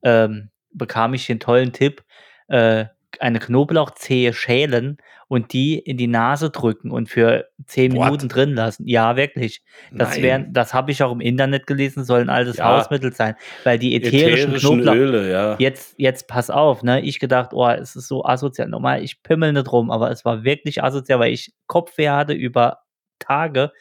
ähm, 0.03 0.51
bekam 0.71 1.15
ich 1.15 1.27
den 1.27 1.41
tollen 1.41 1.73
Tipp, 1.73 2.05
äh, 2.49 2.87
eine 3.21 3.39
Knoblauchzehe 3.39 4.33
schälen 4.33 4.99
und 5.29 5.53
die 5.53 5.79
in 5.79 5.97
die 5.97 6.07
Nase 6.07 6.51
drücken 6.51 6.91
und 6.91 7.09
für 7.09 7.49
zehn 7.67 7.93
What? 7.95 8.05
Minuten 8.05 8.29
drin 8.29 8.55
lassen. 8.55 8.87
Ja, 8.87 9.17
wirklich. 9.17 9.63
Das 9.93 10.21
wären, 10.21 10.53
das 10.53 10.75
habe 10.75 10.91
ich 10.93 11.03
auch 11.03 11.13
im 11.13 11.21
Internet 11.21 11.67
gelesen, 11.67 12.05
soll 12.05 12.21
ein 12.21 12.29
altes 12.29 12.59
Ja. 12.59 12.77
Hausmittel 12.77 13.13
sein, 13.13 13.35
weil 13.65 13.79
die 13.79 13.97
ätherischen, 13.97 14.55
Ätherischen 14.55 14.83
Knoblauch, 14.83 15.25
ja. 15.25 15.57
Jetzt, 15.59 15.95
jetzt 15.99 16.29
pass 16.29 16.51
auf, 16.51 16.83
ne? 16.83 17.01
Ich 17.01 17.19
gedacht, 17.19 17.51
oh, 17.53 17.69
es 17.69 17.97
ist 17.97 18.09
so 18.09 18.25
asozial. 18.25 18.69
Normal, 18.69 19.03
ich 19.03 19.23
pimmel 19.23 19.53
nicht 19.53 19.71
rum, 19.73 19.91
aber 19.91 20.11
es 20.11 20.25
war 20.25 20.45
wirklich 20.45 20.83
asozial, 20.83 21.21
weil 21.21 21.33
ich 21.33 21.53
Kopfweh 21.67 22.11
hatte 22.11 22.33
über 22.33 22.81
Tage 23.19 23.73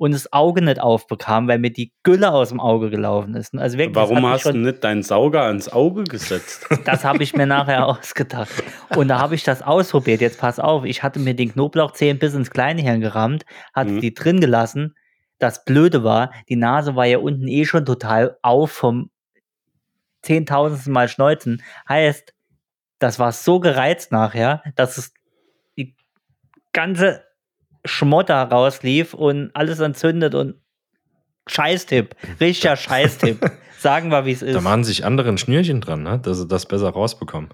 und 0.00 0.12
das 0.12 0.32
Auge 0.32 0.62
nicht 0.62 0.80
aufbekam, 0.80 1.46
weil 1.46 1.58
mir 1.58 1.70
die 1.70 1.92
Gülle 2.04 2.32
aus 2.32 2.48
dem 2.48 2.58
Auge 2.58 2.88
gelaufen 2.88 3.34
ist. 3.34 3.54
Also 3.54 3.76
wirklich, 3.76 3.94
Warum 3.94 4.26
hast 4.26 4.46
du 4.46 4.52
nicht 4.54 4.82
deinen 4.82 5.02
Sauger 5.02 5.42
ans 5.42 5.68
Auge 5.68 6.04
gesetzt? 6.04 6.66
das 6.86 7.04
habe 7.04 7.22
ich 7.22 7.36
mir 7.36 7.44
nachher 7.44 7.86
ausgedacht. 7.86 8.48
Und 8.96 9.08
da 9.08 9.18
habe 9.18 9.34
ich 9.34 9.44
das 9.44 9.60
ausprobiert. 9.60 10.22
Jetzt 10.22 10.40
pass 10.40 10.58
auf, 10.58 10.86
ich 10.86 11.02
hatte 11.02 11.18
mir 11.18 11.34
den 11.34 11.52
Knoblauchzehen 11.52 12.18
bis 12.18 12.32
ins 12.32 12.50
kleine 12.50 12.80
Hirn 12.80 13.02
gerammt, 13.02 13.44
hatte 13.74 13.90
Mhm. 13.90 14.00
die 14.00 14.14
drin 14.14 14.40
gelassen. 14.40 14.94
Das 15.38 15.66
Blöde 15.66 16.02
war, 16.02 16.32
die 16.48 16.56
Nase 16.56 16.96
war 16.96 17.04
ja 17.04 17.18
unten 17.18 17.46
eh 17.46 17.66
schon 17.66 17.84
total 17.84 18.38
auf 18.40 18.72
vom 18.72 19.10
zehntausendsten 20.22 20.94
Mal 20.94 21.08
Schneuzen. 21.08 21.62
Heißt, 21.90 22.32
das 23.00 23.18
war 23.18 23.32
so 23.32 23.60
gereizt 23.60 24.12
nachher, 24.12 24.62
dass 24.76 24.96
es 24.96 25.12
die 25.76 25.94
ganze 26.72 27.22
Schmotter 27.84 28.42
rauslief 28.42 29.14
und 29.14 29.50
alles 29.54 29.80
entzündet 29.80 30.34
und 30.34 30.54
Scheißtipp. 31.46 32.14
Richtiger 32.40 32.76
Scheißtipp. 32.76 33.50
Sagen 33.78 34.10
wir, 34.10 34.26
wie 34.26 34.32
es 34.32 34.42
ist. 34.42 34.54
Da 34.54 34.60
machen 34.60 34.84
sich 34.84 35.04
andere 35.04 35.28
ein 35.30 35.38
Schnürchen 35.38 35.80
dran, 35.80 36.02
ne? 36.02 36.18
dass 36.22 36.38
sie 36.38 36.46
das 36.46 36.66
besser 36.66 36.90
rausbekommen. 36.90 37.48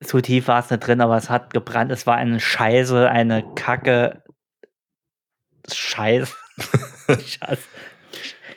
so 0.00 0.20
tief 0.20 0.48
war 0.48 0.60
es 0.60 0.70
nicht 0.70 0.86
drin, 0.86 1.00
aber 1.00 1.16
es 1.16 1.30
hat 1.30 1.52
gebrannt. 1.54 1.90
Es 1.90 2.06
war 2.06 2.16
eine 2.16 2.38
Scheiße, 2.40 3.08
eine 3.10 3.42
Kacke. 3.54 4.22
Scheiß. 5.72 6.36
ich, 7.20 7.40
hasse- 7.40 7.58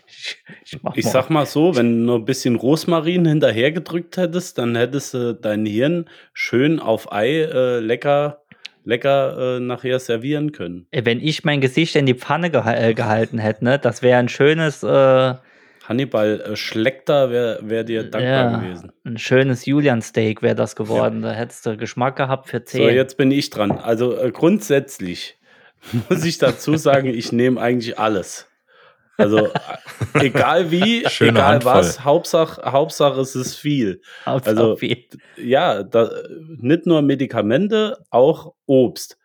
ich, 0.08 0.43
ich, 0.65 0.84
mach 0.84 0.96
Ich 0.96 1.06
mal- 1.06 1.12
sag 1.12 1.30
mal 1.30 1.46
so, 1.46 1.76
wenn 1.76 2.00
du 2.02 2.06
noch 2.06 2.15
ein 2.15 2.26
bisschen 2.26 2.56
Rosmarin 2.56 3.26
hinterhergedrückt 3.26 4.17
hättest, 4.17 4.58
dann 4.58 4.76
hättest 4.76 5.13
du 5.13 5.34
dein 5.36 5.65
Hirn 5.65 6.10
schön 6.34 6.80
auf 6.80 7.12
Ei 7.12 7.41
äh, 7.41 7.80
lecker 7.80 8.42
lecker 8.86 9.58
äh, 9.58 9.60
nachher 9.60 10.00
servieren 10.00 10.52
können. 10.52 10.88
Wenn 10.91 11.19
ich 11.19 11.43
mein 11.43 11.62
Gesicht 11.62 11.96
in 11.96 12.06
die 12.06 12.13
Pfanne 12.15 12.50
geha 12.50 12.74
äh, 12.74 12.93
gehalten 12.93 13.39
hätte, 13.39 13.63
ne, 13.63 13.80
das 13.80 14.02
wäre 14.02 14.19
ein 14.19 14.30
schönes, 14.30 14.84
äh, 14.84 15.34
Hannibal 15.84 16.41
äh, 16.41 16.56
Schleckter 16.56 17.30
wäre 17.30 17.60
wär 17.62 17.84
dir 17.84 18.04
dankbar 18.04 18.22
ja, 18.24 18.58
gewesen. 18.58 18.91
ein 19.04 19.17
schönes 19.17 19.65
Julian-Steak 19.65 20.41
wäre 20.41 20.56
das 20.56 20.76
geworden. 20.76 21.22
Da 21.22 21.32
hättest 21.32 21.65
du 21.65 21.78
Geschmack 21.78 22.15
gehabt 22.15 22.48
für 22.48 22.60
So, 22.60 22.78
10. 22.78 22.96
jetzt 22.96 23.17
bin 23.17 23.32
ich 23.32 23.50
dran. 23.50 23.72
Also 23.72 24.17
äh, 24.17 24.32
grundsätzlich 24.32 25.38
muss 26.10 26.24
ich 26.24 26.38
dazu 26.38 26.78
sagen, 26.78 27.08
ich 27.08 27.32
nehme 27.32 27.60
eigentlich 27.60 28.00
alles. 28.00 28.48
Also 29.17 29.49
egal 30.15 30.71
wie, 30.71 31.08
Schöne 31.10 31.32
egal 31.39 31.54
Handvoll. 31.54 31.73
was, 31.76 32.04
Hauptsache, 32.04 32.62
Hauptsache 32.71 33.21
es 33.21 33.36
ist 33.36 33.56
viel. 33.56 34.02
Hauptsache 34.26 34.56
also- 34.58 34.76
viel. 34.76 35.06
Ja, 35.38 35.84
da, 35.84 36.10
nicht 36.58 36.86
nur 36.86 37.02
Medikamente, 37.02 37.97
auch 38.10 38.54
Obst. 38.65 39.17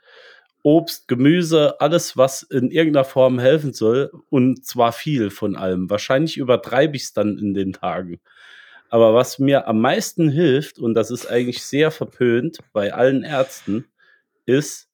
Obst, 0.62 1.08
Gemüse, 1.08 1.80
alles, 1.80 2.16
was 2.16 2.42
in 2.42 2.70
irgendeiner 2.70 3.04
Form 3.04 3.38
helfen 3.38 3.72
soll. 3.72 4.10
Und 4.28 4.66
zwar 4.66 4.92
viel 4.92 5.30
von 5.30 5.56
allem. 5.56 5.88
Wahrscheinlich 5.88 6.36
übertreibe 6.36 6.96
ich 6.96 7.04
es 7.04 7.12
dann 7.12 7.38
in 7.38 7.54
den 7.54 7.72
Tagen. 7.72 8.20
Aber 8.90 9.14
was 9.14 9.38
mir 9.38 9.68
am 9.68 9.80
meisten 9.80 10.28
hilft, 10.28 10.78
und 10.78 10.94
das 10.94 11.10
ist 11.10 11.26
eigentlich 11.30 11.62
sehr 11.62 11.90
verpönt 11.90 12.58
bei 12.72 12.92
allen 12.92 13.22
Ärzten, 13.22 13.86
ist 14.46 14.88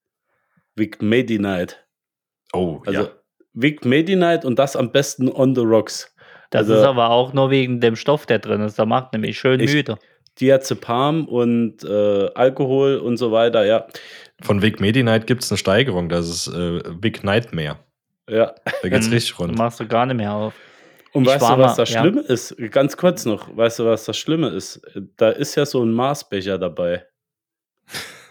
Vic 0.76 1.00
Medi-Night. 1.00 1.85
Oh, 2.52 2.83
Also 2.87 3.02
ja. 3.02 3.09
Vic 3.55 3.85
Medi-Night 3.85 4.45
und 4.45 4.59
das 4.59 4.77
am 4.77 4.90
besten 4.93 5.31
on 5.31 5.55
the 5.55 5.62
rocks. 5.62 6.14
Das 6.51 6.62
also- 6.62 6.75
ist 6.75 6.83
aber 6.85 7.11
auch 7.11 7.33
nur 7.33 7.51
wegen 7.51 7.81
dem 7.81 7.97
Stoff, 7.97 8.27
der 8.27 8.38
drin 8.38 8.61
ist. 8.61 8.79
Der 8.79 8.87
macht 8.87 9.12
nämlich 9.12 9.38
schön 9.38 9.61
Ich- 9.61 9.73
müde. 9.73 9.97
Diazepam 10.40 11.27
und 11.29 11.85
äh, 11.85 12.29
Alkohol 12.35 12.97
und 12.97 13.17
so 13.19 13.31
weiter, 13.31 13.64
ja. 13.64 13.87
Von 14.43 14.62
Vic 14.62 14.81
Medi-Night 14.81 15.29
gibt 15.29 15.45
es 15.45 15.51
eine 15.53 15.59
Steigerung. 15.59 16.09
Das 16.09 16.29
ist 16.29 16.49
äh, 16.49 16.81
Vic 17.01 17.23
Nightmare. 17.23 17.79
Ja. 18.29 18.53
Da 18.83 18.88
geht's 18.88 19.07
Mhm. 19.07 19.12
richtig 19.12 19.38
rund. 19.38 19.57
machst 19.57 19.79
du 19.79 19.87
gar 19.87 20.07
nicht 20.07 20.17
mehr 20.17 20.33
auf. 20.33 20.55
Und 21.12 21.23
Ich 21.23 21.29
weißt 21.29 21.43
du, 21.43 21.47
was 21.51 21.59
mal- 21.59 21.77
das 21.77 21.90
ja. 21.93 22.01
Schlimme 22.01 22.21
ist? 22.23 22.57
Ganz 22.73 22.97
kurz 22.97 23.25
noch, 23.27 23.57
weißt 23.57 23.79
du, 23.79 23.85
was 23.85 24.07
das 24.07 24.17
Schlimme 24.19 24.49
ist? 24.49 24.81
Da 25.17 25.31
ist 25.31 25.55
ja 25.55 25.64
so 25.64 25.85
ein 25.85 25.93
Maßbecher 25.93 26.59
dabei. 26.59 27.05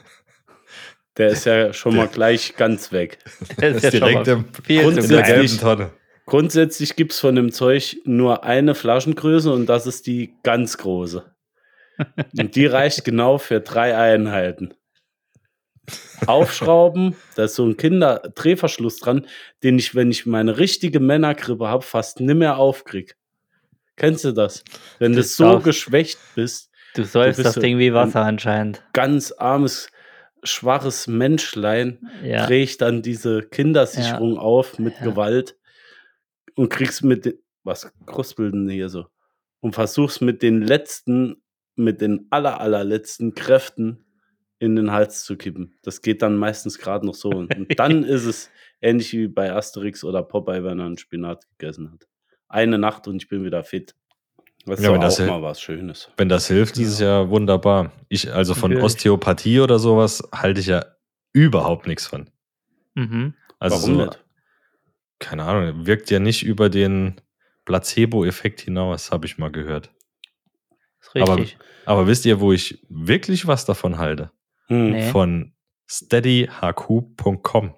Der 1.17 1.29
ist 1.29 1.45
ja 1.45 1.73
schon 1.73 1.95
mal 1.95 2.07
gleich 2.07 2.55
ganz 2.55 2.91
weg. 2.91 3.19
Das 3.57 3.73
Das 3.75 3.83
ist 3.85 3.93
direkt 3.93 4.27
im, 4.27 4.45
der 4.67 4.81
Grundsätzlich- 4.83 5.25
gelben 5.25 5.57
Tonne. 5.59 5.89
Grundsätzlich 6.25 6.95
gibt 6.95 7.11
es 7.11 7.19
von 7.19 7.35
dem 7.35 7.51
Zeug 7.51 7.97
nur 8.05 8.45
eine 8.45 8.75
Flaschengröße 8.75 9.51
und 9.51 9.65
das 9.67 9.85
ist 9.87 10.07
die 10.07 10.33
ganz 10.43 10.77
große. 10.77 11.25
Und 12.39 12.55
die 12.55 12.65
reicht 12.65 13.03
genau 13.03 13.37
für 13.37 13.59
drei 13.59 13.95
Einheiten. 13.97 14.73
Aufschrauben, 16.27 17.15
da 17.35 17.43
ist 17.43 17.55
so 17.55 17.65
ein 17.65 17.75
Kinderdrehverschluss 17.75 18.99
dran, 18.99 19.27
den 19.63 19.77
ich, 19.77 19.95
wenn 19.95 20.09
ich 20.11 20.25
meine 20.25 20.57
richtige 20.57 21.01
Männergrippe 21.01 21.67
habe, 21.67 21.83
fast 21.83 22.21
nimmer 22.21 22.57
aufkrieg. 22.57 23.17
Kennst 23.97 24.23
du 24.23 24.31
das? 24.31 24.63
Wenn 24.99 25.11
du 25.11 25.17
Das 25.17 25.35
so 25.35 25.43
darf- 25.43 25.63
geschwächt 25.63 26.17
bist, 26.35 26.69
Du 26.95 27.03
sollst 27.03 27.43
das 27.43 27.55
Ding 27.55 27.79
wie 27.79 27.93
Wasser 27.93 28.21
anscheinend. 28.21 28.83
ganz 28.93 29.31
armes, 29.33 29.87
schwaches 30.43 31.07
Menschlein, 31.07 31.99
Ja. 32.23 32.45
drehe 32.45 32.63
ich 32.63 32.77
dann 32.77 33.01
diese 33.01 33.41
Kindersicherung 33.41 34.37
auf 34.37 34.79
mit 34.79 34.95
Ja. 34.99 35.03
Gewalt 35.05 35.57
und 36.55 36.69
kriegst 36.69 37.03
mit 37.03 37.25
den, 37.25 37.33
was 37.63 37.91
kruspeln 38.05 38.69
hier 38.69 38.89
so? 38.89 39.05
Und 39.61 39.73
versuchst 39.73 40.21
mit 40.21 40.41
den 40.41 40.61
letzten, 40.61 41.41
mit 41.75 42.01
den 42.01 42.27
aller, 42.29 42.59
allerletzten 42.59 43.33
Kräften 43.33 44.05
in 44.59 44.75
den 44.75 44.91
Hals 44.91 45.23
zu 45.23 45.35
kippen. 45.37 45.75
Das 45.81 46.01
geht 46.01 46.21
dann 46.21 46.35
meistens 46.37 46.77
gerade 46.79 47.05
noch 47.05 47.15
so. 47.15 47.29
Und, 47.29 47.55
und 47.55 47.67
dann 47.79 48.03
ist 48.03 48.25
es 48.25 48.49
ähnlich 48.81 49.11
wie 49.13 49.27
bei 49.27 49.51
Asterix 49.53 50.03
oder 50.03 50.23
Popeye, 50.23 50.63
wenn 50.63 50.79
er 50.79 50.85
einen 50.85 50.97
Spinat 50.97 51.45
gegessen 51.57 51.91
hat. 51.91 52.07
Eine 52.49 52.77
Nacht 52.77 53.07
und 53.07 53.15
ich 53.23 53.27
bin 53.29 53.43
wieder 53.43 53.63
fit. 53.63 53.95
Das 54.65 54.79
ist 54.79 54.85
Ja, 54.85 54.93
wenn 54.93 55.01
das 55.01 55.19
auch 55.19 55.27
mal 55.27 55.41
was 55.41 55.61
Schönes. 55.61 56.09
Wenn 56.17 56.29
das 56.29 56.47
hilft, 56.47 56.77
ist 56.77 56.87
es 56.87 56.99
ja 56.99 57.29
wunderbar. 57.29 57.91
Ich, 58.07 58.33
also 58.33 58.53
von 58.53 58.71
Natürlich. 58.71 58.85
Osteopathie 58.85 59.59
oder 59.59 59.77
sowas 59.77 60.23
halte 60.33 60.61
ich 60.61 60.67
ja 60.67 60.85
überhaupt 61.33 61.87
nichts 61.87 62.07
von. 62.07 62.29
Mhm. 62.95 63.33
Also 63.59 63.75
Warum 63.77 63.95
so, 63.95 64.05
nicht? 64.05 64.23
keine 65.19 65.43
Ahnung, 65.43 65.85
wirkt 65.85 66.09
ja 66.11 66.19
nicht 66.19 66.43
über 66.43 66.69
den 66.69 67.19
Placebo-Effekt 67.65 68.61
hinaus, 68.61 69.11
habe 69.11 69.25
ich 69.25 69.37
mal 69.37 69.51
gehört. 69.51 69.91
Ist 71.01 71.15
richtig. 71.15 71.57
Aber 71.85 72.07
wisst 72.07 72.25
ihr, 72.25 72.39
wo 72.39 72.53
ich 72.53 72.85
wirklich 72.89 73.47
was 73.47 73.65
davon 73.65 73.97
halte? 73.97 74.31
Hm. 74.67 74.91
Nee. 74.91 75.09
Von 75.11 75.53
steadyhq.com 75.89 77.75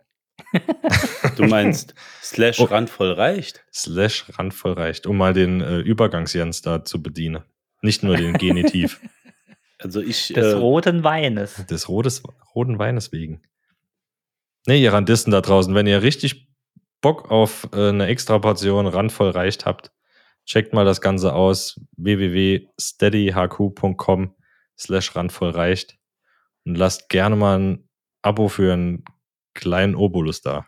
Du 1.38 1.44
meinst, 1.44 1.94
slash 2.22 2.60
Oh. 2.60 2.64
randvoll 2.66 3.12
reicht? 3.14 3.64
slash 3.74 4.26
randvoll 4.38 4.74
reicht, 4.74 5.06
um 5.08 5.18
mal 5.18 5.34
den 5.34 5.62
äh, 5.62 5.80
Übergangsjens 5.80 6.62
da 6.62 6.84
zu 6.86 7.02
bedienen. 7.04 7.44
Nicht 7.82 8.04
nur 8.04 8.16
den 8.18 8.34
Genitiv 8.34 9.00
Also 9.80 10.00
ich, 10.02 10.30
Des 10.30 10.54
äh, 10.54 10.56
roten 10.56 11.04
Weines. 11.04 11.66
des 11.68 11.90
rotes, 11.90 12.24
roten 12.56 12.80
Weines 12.80 13.12
wegen. 13.12 13.42
Nee, 14.68 14.82
ihr 14.82 14.94
Randisten 14.94 15.32
da 15.32 15.42
draußen, 15.42 15.76
wenn 15.76 15.86
ihr 15.86 16.02
richtig 16.02 16.48
Bock 17.02 17.30
auf 17.30 17.68
äh, 17.74 17.90
eine 17.90 18.08
extra 18.08 18.40
Portion 18.40 18.88
randvoll 18.88 19.32
reicht 19.32 19.66
habt, 19.66 19.92
checkt 20.46 20.74
mal 20.74 20.86
das 20.86 21.02
Ganze 21.02 21.34
aus. 21.34 21.78
www.steadyhq.com 21.98 24.34
slash 24.78 25.16
randvoll 25.16 25.50
reicht 25.52 25.98
und 26.66 26.76
lasst 26.78 27.10
gerne 27.10 27.36
mal 27.36 27.60
ein 27.60 27.90
Abo 28.22 28.48
für 28.48 28.72
einen 28.74 29.04
kleinen 29.56 29.96
Obolus 29.96 30.42
da. 30.42 30.68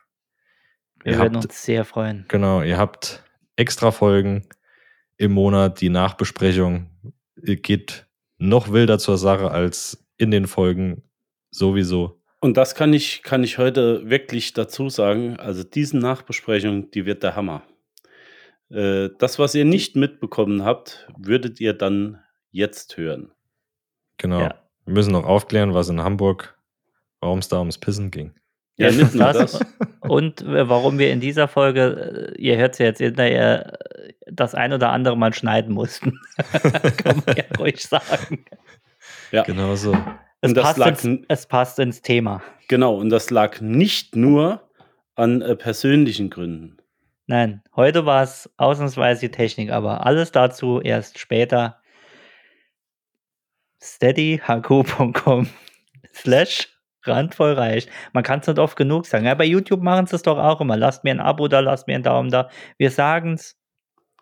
Wir 1.03 1.13
ihr 1.13 1.19
würden 1.19 1.35
habt- 1.35 1.45
uns 1.45 1.63
sehr 1.63 1.85
freuen. 1.85 2.25
Genau, 2.27 2.63
ihr 2.63 2.77
habt 2.77 3.23
extra 3.55 3.91
Folgen 3.91 4.47
im 5.17 5.31
Monat, 5.33 5.79
die 5.81 5.89
Nachbesprechung 5.89 6.89
geht 7.35 8.07
noch 8.39 8.71
wilder 8.71 8.97
zur 8.99 9.17
Sache 9.17 9.51
als 9.51 10.07
in 10.17 10.31
den 10.31 10.47
Folgen 10.47 11.03
sowieso. 11.51 12.21
Und 12.39 12.55
das 12.57 12.75
kann 12.75 12.93
ich, 12.93 13.23
kann 13.23 13.43
ich 13.43 13.57
heute 13.57 14.09
wirklich 14.09 14.53
dazu 14.53 14.89
sagen. 14.89 15.37
Also 15.39 15.63
diese 15.63 15.97
Nachbesprechung, 15.97 16.91
die 16.91 17.05
wird 17.05 17.23
der 17.23 17.35
Hammer. 17.35 17.63
Äh, 18.69 19.09
das, 19.17 19.39
was 19.39 19.55
ihr 19.55 19.65
nicht 19.65 19.95
mitbekommen 19.95 20.63
habt, 20.63 21.07
würdet 21.17 21.59
ihr 21.59 21.73
dann 21.73 22.21
jetzt 22.51 22.97
hören. 22.97 23.31
Genau. 24.17 24.39
Ja. 24.41 24.55
Wir 24.85 24.93
müssen 24.93 25.13
noch 25.13 25.25
aufklären, 25.25 25.73
was 25.73 25.89
in 25.89 26.01
Hamburg, 26.01 26.59
warum 27.21 27.39
es 27.39 27.47
da 27.49 27.59
ums 27.59 27.77
Pissen 27.77 28.11
ging. 28.11 28.33
Ja, 28.77 28.91
nicht 28.91 29.15
nur 29.15 29.33
Das-. 29.33 29.59
Und 30.01 30.41
äh, 30.41 30.69
warum 30.69 30.99
wir 30.99 31.11
in 31.11 31.19
dieser 31.19 31.47
Folge, 31.47 32.33
äh, 32.37 32.41
ihr 32.41 32.57
hört 32.57 32.73
es 32.73 32.79
ja 32.79 32.85
jetzt 32.85 32.99
hinterher, 32.99 33.79
äh, 33.95 34.13
das 34.31 34.55
ein 34.55 34.71
oder 34.73 34.91
andere 34.91 35.17
Mal 35.17 35.33
schneiden 35.33 35.73
mussten. 35.73 36.19
Kann 36.97 37.23
man 37.25 37.35
ja 37.35 37.43
ruhig 37.59 37.83
sagen. 37.83 38.45
Ja, 39.31 39.43
Genau 39.43 39.75
so. 39.75 39.93
Es, 40.41 40.49
Und 40.49 40.57
das 40.57 40.63
passt 40.63 40.77
lag 40.77 41.03
ins, 41.03 41.25
es 41.27 41.45
passt 41.47 41.79
ins 41.79 42.01
Thema. 42.01 42.43
genau. 42.67 42.95
Und 42.95 43.09
das 43.09 43.31
lag 43.31 43.59
nicht 43.59 44.15
nur 44.15 44.61
an 45.15 45.41
äh, 45.41 45.55
persönlichen 45.55 46.29
Gründen. 46.29 46.77
Nein, 47.25 47.61
heute 47.75 48.05
war 48.05 48.21
es 48.23 48.49
ausnahmsweise 48.57 49.21
die 49.21 49.31
Technik, 49.31 49.71
aber 49.71 50.05
alles 50.05 50.31
dazu 50.31 50.79
erst 50.79 51.17
später. 51.19 51.81
steadyhq.com 53.81 55.47
slash 56.13 56.76
randvoll 57.07 57.53
reicht. 57.53 57.89
Man 58.13 58.23
kann 58.23 58.39
es 58.39 58.47
nicht 58.47 58.59
oft 58.59 58.75
genug 58.77 59.05
sagen. 59.05 59.25
Ja, 59.25 59.33
bei 59.35 59.45
YouTube 59.45 59.81
machen 59.81 60.07
sie 60.07 60.15
es 60.15 60.21
doch 60.23 60.37
auch 60.37 60.61
immer. 60.61 60.77
Lasst 60.77 61.03
mir 61.03 61.11
ein 61.11 61.19
Abo 61.19 61.47
da, 61.47 61.59
lasst 61.59 61.87
mir 61.87 61.95
einen 61.95 62.03
Daumen 62.03 62.29
da. 62.31 62.49
Wir 62.77 62.91
sagen 62.91 63.33
es. 63.33 63.55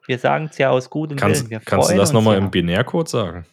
Wir 0.08 0.20
sagen 0.20 0.50
es 0.52 0.58
ja 0.60 0.70
aus 0.70 0.90
gutem 0.92 1.18
Kannst, 1.18 1.42
Willen. 1.50 1.50
Wir 1.52 1.60
kannst 1.60 1.92
du 1.92 1.98
das 1.98 2.14
nochmal 2.14 2.36
ja. 2.38 2.42
im 2.44 2.52
Binärcode 2.52 3.10
sagen? 3.10 3.46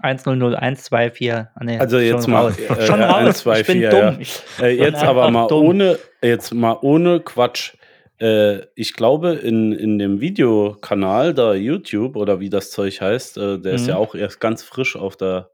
100124. 0.00 1.32
Ah, 1.32 1.48
nee, 1.64 1.78
Also 1.78 1.98
jetzt 1.98 2.24
schon 2.24 2.32
mal, 2.32 2.42
raus. 2.46 2.58
äh, 2.58 2.82
schon 2.86 3.02
raus. 3.02 3.14
1, 3.16 3.38
2, 3.38 3.60
ich 3.60 3.66
bin 3.66 3.78
4, 3.78 3.90
dumm. 3.90 4.00
ja. 4.00 4.16
Ich, 4.20 4.40
Äh, 4.60 4.76
jetzt 4.78 5.02
aber 5.02 5.30
mal 5.30 5.48
dumm. 5.48 5.66
ohne, 5.66 5.98
jetzt 6.22 6.54
mal 6.54 6.76
ohne 6.82 7.20
Quatsch. 7.20 7.74
Äh, 8.20 8.60
ich 8.74 8.94
glaube, 8.94 9.30
in, 9.34 9.72
in 9.72 9.98
dem 9.98 10.20
Videokanal 10.20 11.34
da 11.34 11.54
YouTube 11.54 12.16
oder 12.16 12.40
wie 12.40 12.50
das 12.50 12.70
Zeug 12.70 13.00
heißt, 13.00 13.38
äh, 13.38 13.58
der 13.58 13.74
ist 13.74 13.82
Mhm. 13.82 13.88
ja 13.88 13.96
auch 13.96 14.14
erst 14.14 14.40
ganz 14.40 14.62
frisch 14.62 14.96
auf 14.96 15.16
der, 15.16 15.50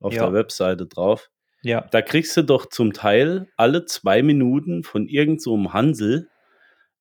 auf 0.00 0.12
Ja. 0.12 0.24
der 0.24 0.32
Webseite 0.32 0.86
drauf. 0.86 1.28
Ja. 1.62 1.82
Da 1.90 2.02
kriegst 2.02 2.36
du 2.36 2.42
doch 2.42 2.66
zum 2.66 2.92
Teil 2.92 3.48
alle 3.56 3.84
zwei 3.84 4.22
Minuten 4.22 4.82
von 4.84 5.06
irgend 5.08 5.42
so 5.42 5.54
einem 5.54 5.72
Hansel 5.72 6.28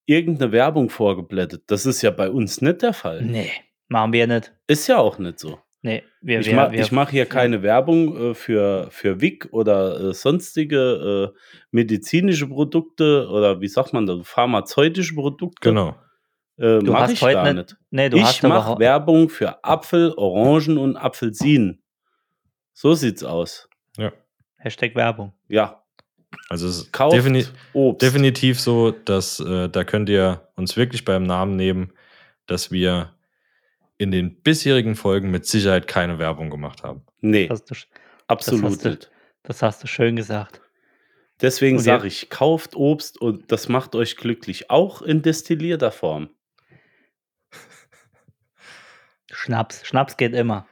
irgendeine 0.06 0.52
Werbung 0.52 0.90
vorgeblättet. 0.90 1.64
Das 1.68 1.86
ist 1.86 2.02
ja 2.02 2.12
bei 2.12 2.30
uns 2.30 2.62
nicht 2.62 2.82
der 2.82 2.94
Fall. 2.94 3.22
Nee, 3.24 3.52
machen 3.88 4.14
wir 4.14 4.26
nicht. 4.28 4.54
Ist 4.68 4.88
ja 4.88 4.98
auch 4.98 5.20
nicht 5.20 5.40
so. 5.40 5.60
Nee, 5.84 6.04
wir, 6.22 6.40
Ich 6.40 6.48
wir, 6.48 6.56
mache 6.56 6.88
mach 6.96 7.10
hier 7.12 7.26
keine 7.28 7.62
Werbung 7.62 8.32
äh, 8.32 8.34
für, 8.34 8.88
für 8.90 9.22
WIC 9.22 9.50
oder 9.52 10.00
äh, 10.10 10.14
sonstige 10.14 11.34
äh, 11.36 11.38
medizinische 11.72 12.48
Produkte 12.48 13.28
oder 13.30 13.62
wie 13.62 13.68
sagt 13.68 13.94
man 13.94 14.06
da, 14.08 14.20
pharmazeutische 14.24 15.14
Produkte. 15.14 15.70
Genau. 15.70 15.90
Äh, 16.58 16.80
Du 16.80 16.92
mach 16.92 17.02
hast 17.02 17.12
ich 17.14 17.22
heute 17.22 17.34
da 17.36 17.44
nicht- 17.54 17.56
nicht. 17.56 17.76
Nee, 17.92 18.10
du 18.10 18.18
Ich 18.18 18.42
mache 18.44 18.80
Werbung 18.80 19.30
für 19.30 19.64
Apfel, 19.64 20.14
Orangen 20.18 20.78
und 20.80 20.98
Apfelsinen. 20.98 21.84
So 22.74 22.94
sieht's 22.94 23.24
aus. 23.24 23.70
Ja. 23.98 24.12
Hashtag 24.58 24.96
Werbung. 24.96 25.34
Ja. 25.48 25.84
Also 26.50 26.68
es 26.68 26.78
ist 26.80 26.94
Kauft 26.94 27.16
defini 27.16 27.46
Obst. 27.74 28.02
definitiv 28.02 28.60
so, 28.60 28.92
dass 28.92 29.40
äh, 29.40 29.70
da 29.70 29.84
könnt 29.84 30.10
ihr 30.10 30.48
uns 30.56 30.76
wirklich 30.76 31.06
beim 31.06 31.24
Namen 31.24 31.56
nehmen, 31.56 31.94
dass 32.48 32.72
wir 32.72 33.14
in 33.98 34.12
den 34.12 34.42
bisherigen 34.42 34.96
Folgen 34.96 35.32
mit 35.32 35.46
Sicherheit 35.46 35.88
keine 35.88 36.20
Werbung 36.20 36.50
gemacht 36.50 36.84
haben. 36.84 37.02
Nee, 37.22 37.48
Das 37.48 37.62
hast 37.62 37.72
du, 37.72 37.76
absolut 38.28 38.64
das 38.64 38.72
hast 38.74 38.86
du- 39.04 39.08
das 39.44 39.62
hast 39.62 39.84
du 39.84 39.88
schön 39.88 40.16
gesagt. 40.18 40.62
Deswegen 41.42 41.80
sage 41.80 42.08
ich, 42.08 42.30
kauft 42.30 42.76
Obst 42.76 43.20
und 43.22 43.52
das 43.52 43.70
macht 43.70 43.96
euch 43.96 44.18
glücklich, 44.18 44.70
auch 44.70 45.02
in 45.02 45.22
destillierter 45.22 45.92
Form. 45.92 46.30
Schnaps. 49.32 49.86
Schnaps 49.86 50.18
geht 50.18 50.34
immer. 50.34 50.68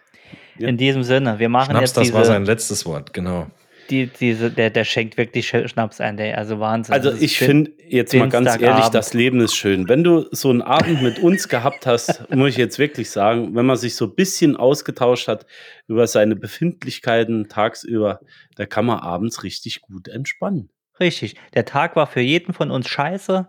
Ja. 0.57 0.67
In 0.67 0.77
diesem 0.77 1.03
Sinne, 1.03 1.39
wir 1.39 1.49
machen 1.49 1.71
Schnaps, 1.71 1.81
jetzt 1.81 1.97
das 1.97 2.03
diese, 2.05 2.13
war 2.15 2.25
sein 2.25 2.45
letztes 2.45 2.85
Wort, 2.85 3.13
genau. 3.13 3.47
Die, 3.89 4.07
diese, 4.07 4.51
der, 4.51 4.69
der 4.69 4.83
schenkt 4.83 5.17
wirklich 5.17 5.47
Sch- 5.49 5.67
Schnaps 5.67 6.01
ein, 6.01 6.17
der, 6.17 6.37
also 6.37 6.59
Wahnsinn. 6.59 6.93
Also 6.93 7.11
ich 7.11 7.37
finde 7.37 7.71
jetzt 7.87 8.13
mal 8.13 8.29
ganz 8.29 8.45
ehrlich, 8.61 8.87
das 8.89 9.13
Leben 9.13 9.39
ist 9.41 9.55
schön. 9.55 9.87
Wenn 9.87 10.03
du 10.03 10.25
so 10.31 10.49
einen 10.49 10.61
Abend 10.61 11.01
mit 11.01 11.19
uns 11.19 11.47
gehabt 11.47 11.85
hast, 11.85 12.29
muss 12.33 12.49
ich 12.49 12.57
jetzt 12.57 12.79
wirklich 12.79 13.09
sagen, 13.09 13.55
wenn 13.55 13.65
man 13.65 13.77
sich 13.77 13.95
so 13.95 14.05
ein 14.05 14.15
bisschen 14.15 14.55
ausgetauscht 14.55 15.27
hat 15.27 15.45
über 15.87 16.07
seine 16.07 16.35
Befindlichkeiten 16.35 17.47
tagsüber, 17.49 18.19
da 18.55 18.65
kann 18.65 18.85
man 18.85 18.99
abends 18.99 19.43
richtig 19.43 19.81
gut 19.81 20.07
entspannen. 20.07 20.69
Richtig. 20.99 21.35
Der 21.53 21.65
Tag 21.65 21.95
war 21.95 22.07
für 22.07 22.21
jeden 22.21 22.53
von 22.53 22.71
uns 22.71 22.87
scheiße. 22.87 23.47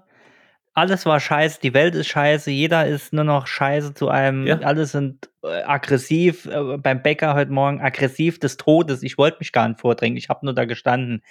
Alles 0.76 1.06
war 1.06 1.20
scheiße, 1.20 1.58
die 1.62 1.72
Welt 1.72 1.94
ist 1.94 2.08
scheiße, 2.08 2.50
jeder 2.50 2.86
ist 2.86 3.14
nur 3.14 3.24
noch 3.24 3.46
scheiße 3.46 3.94
zu 3.94 4.10
einem, 4.10 4.46
Ja. 4.46 4.58
alle 4.58 4.84
sind 4.84 5.30
äh, 5.42 5.62
aggressiv, 5.62 6.44
äh, 6.44 6.76
beim 6.76 7.02
Bäcker 7.02 7.32
heute 7.32 7.50
Morgen 7.50 7.80
aggressiv 7.80 8.38
des 8.38 8.58
Todes. 8.58 9.02
Ich 9.02 9.16
wollte 9.16 9.38
mich 9.40 9.52
gar 9.52 9.66
nicht 9.68 9.80
vordrängen, 9.80 10.18
ich 10.18 10.28
habe 10.28 10.44
nur 10.44 10.54
da 10.54 10.66
gestanden. 10.66 11.22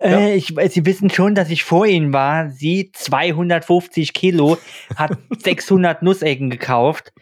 Ja. 0.00 0.18
Äh, 0.20 0.34
ich, 0.34 0.54
Sie 0.70 0.86
wissen 0.86 1.10
schon, 1.10 1.34
dass 1.34 1.50
ich 1.50 1.62
vor 1.62 1.84
Ihnen 1.84 2.14
war. 2.14 2.48
Sie 2.48 2.90
250 2.90 4.14
Kilo, 4.14 4.56
hat 4.96 5.12
600 5.38 6.02
Nussecken 6.02 6.48
gekauft. 6.48 7.12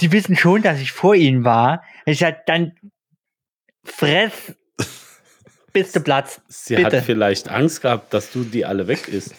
Sie 0.00 0.12
wissen 0.12 0.34
schon, 0.34 0.62
dass 0.62 0.80
ich 0.80 0.92
vor 0.92 1.14
Ihnen 1.14 1.44
war. 1.44 1.82
Ich 2.06 2.24
halt 2.24 2.38
dann 2.46 2.72
fress, 3.84 4.54
bis 5.74 5.92
du 5.92 6.00
platzt. 6.00 6.40
Sie 6.48 6.76
Bitte. 6.76 6.96
hat 6.96 7.04
vielleicht 7.04 7.50
Angst 7.50 7.82
gehabt, 7.82 8.14
dass 8.14 8.32
du 8.32 8.44
die 8.44 8.64
alle 8.64 8.88
weg 8.88 9.08
isst. 9.08 9.34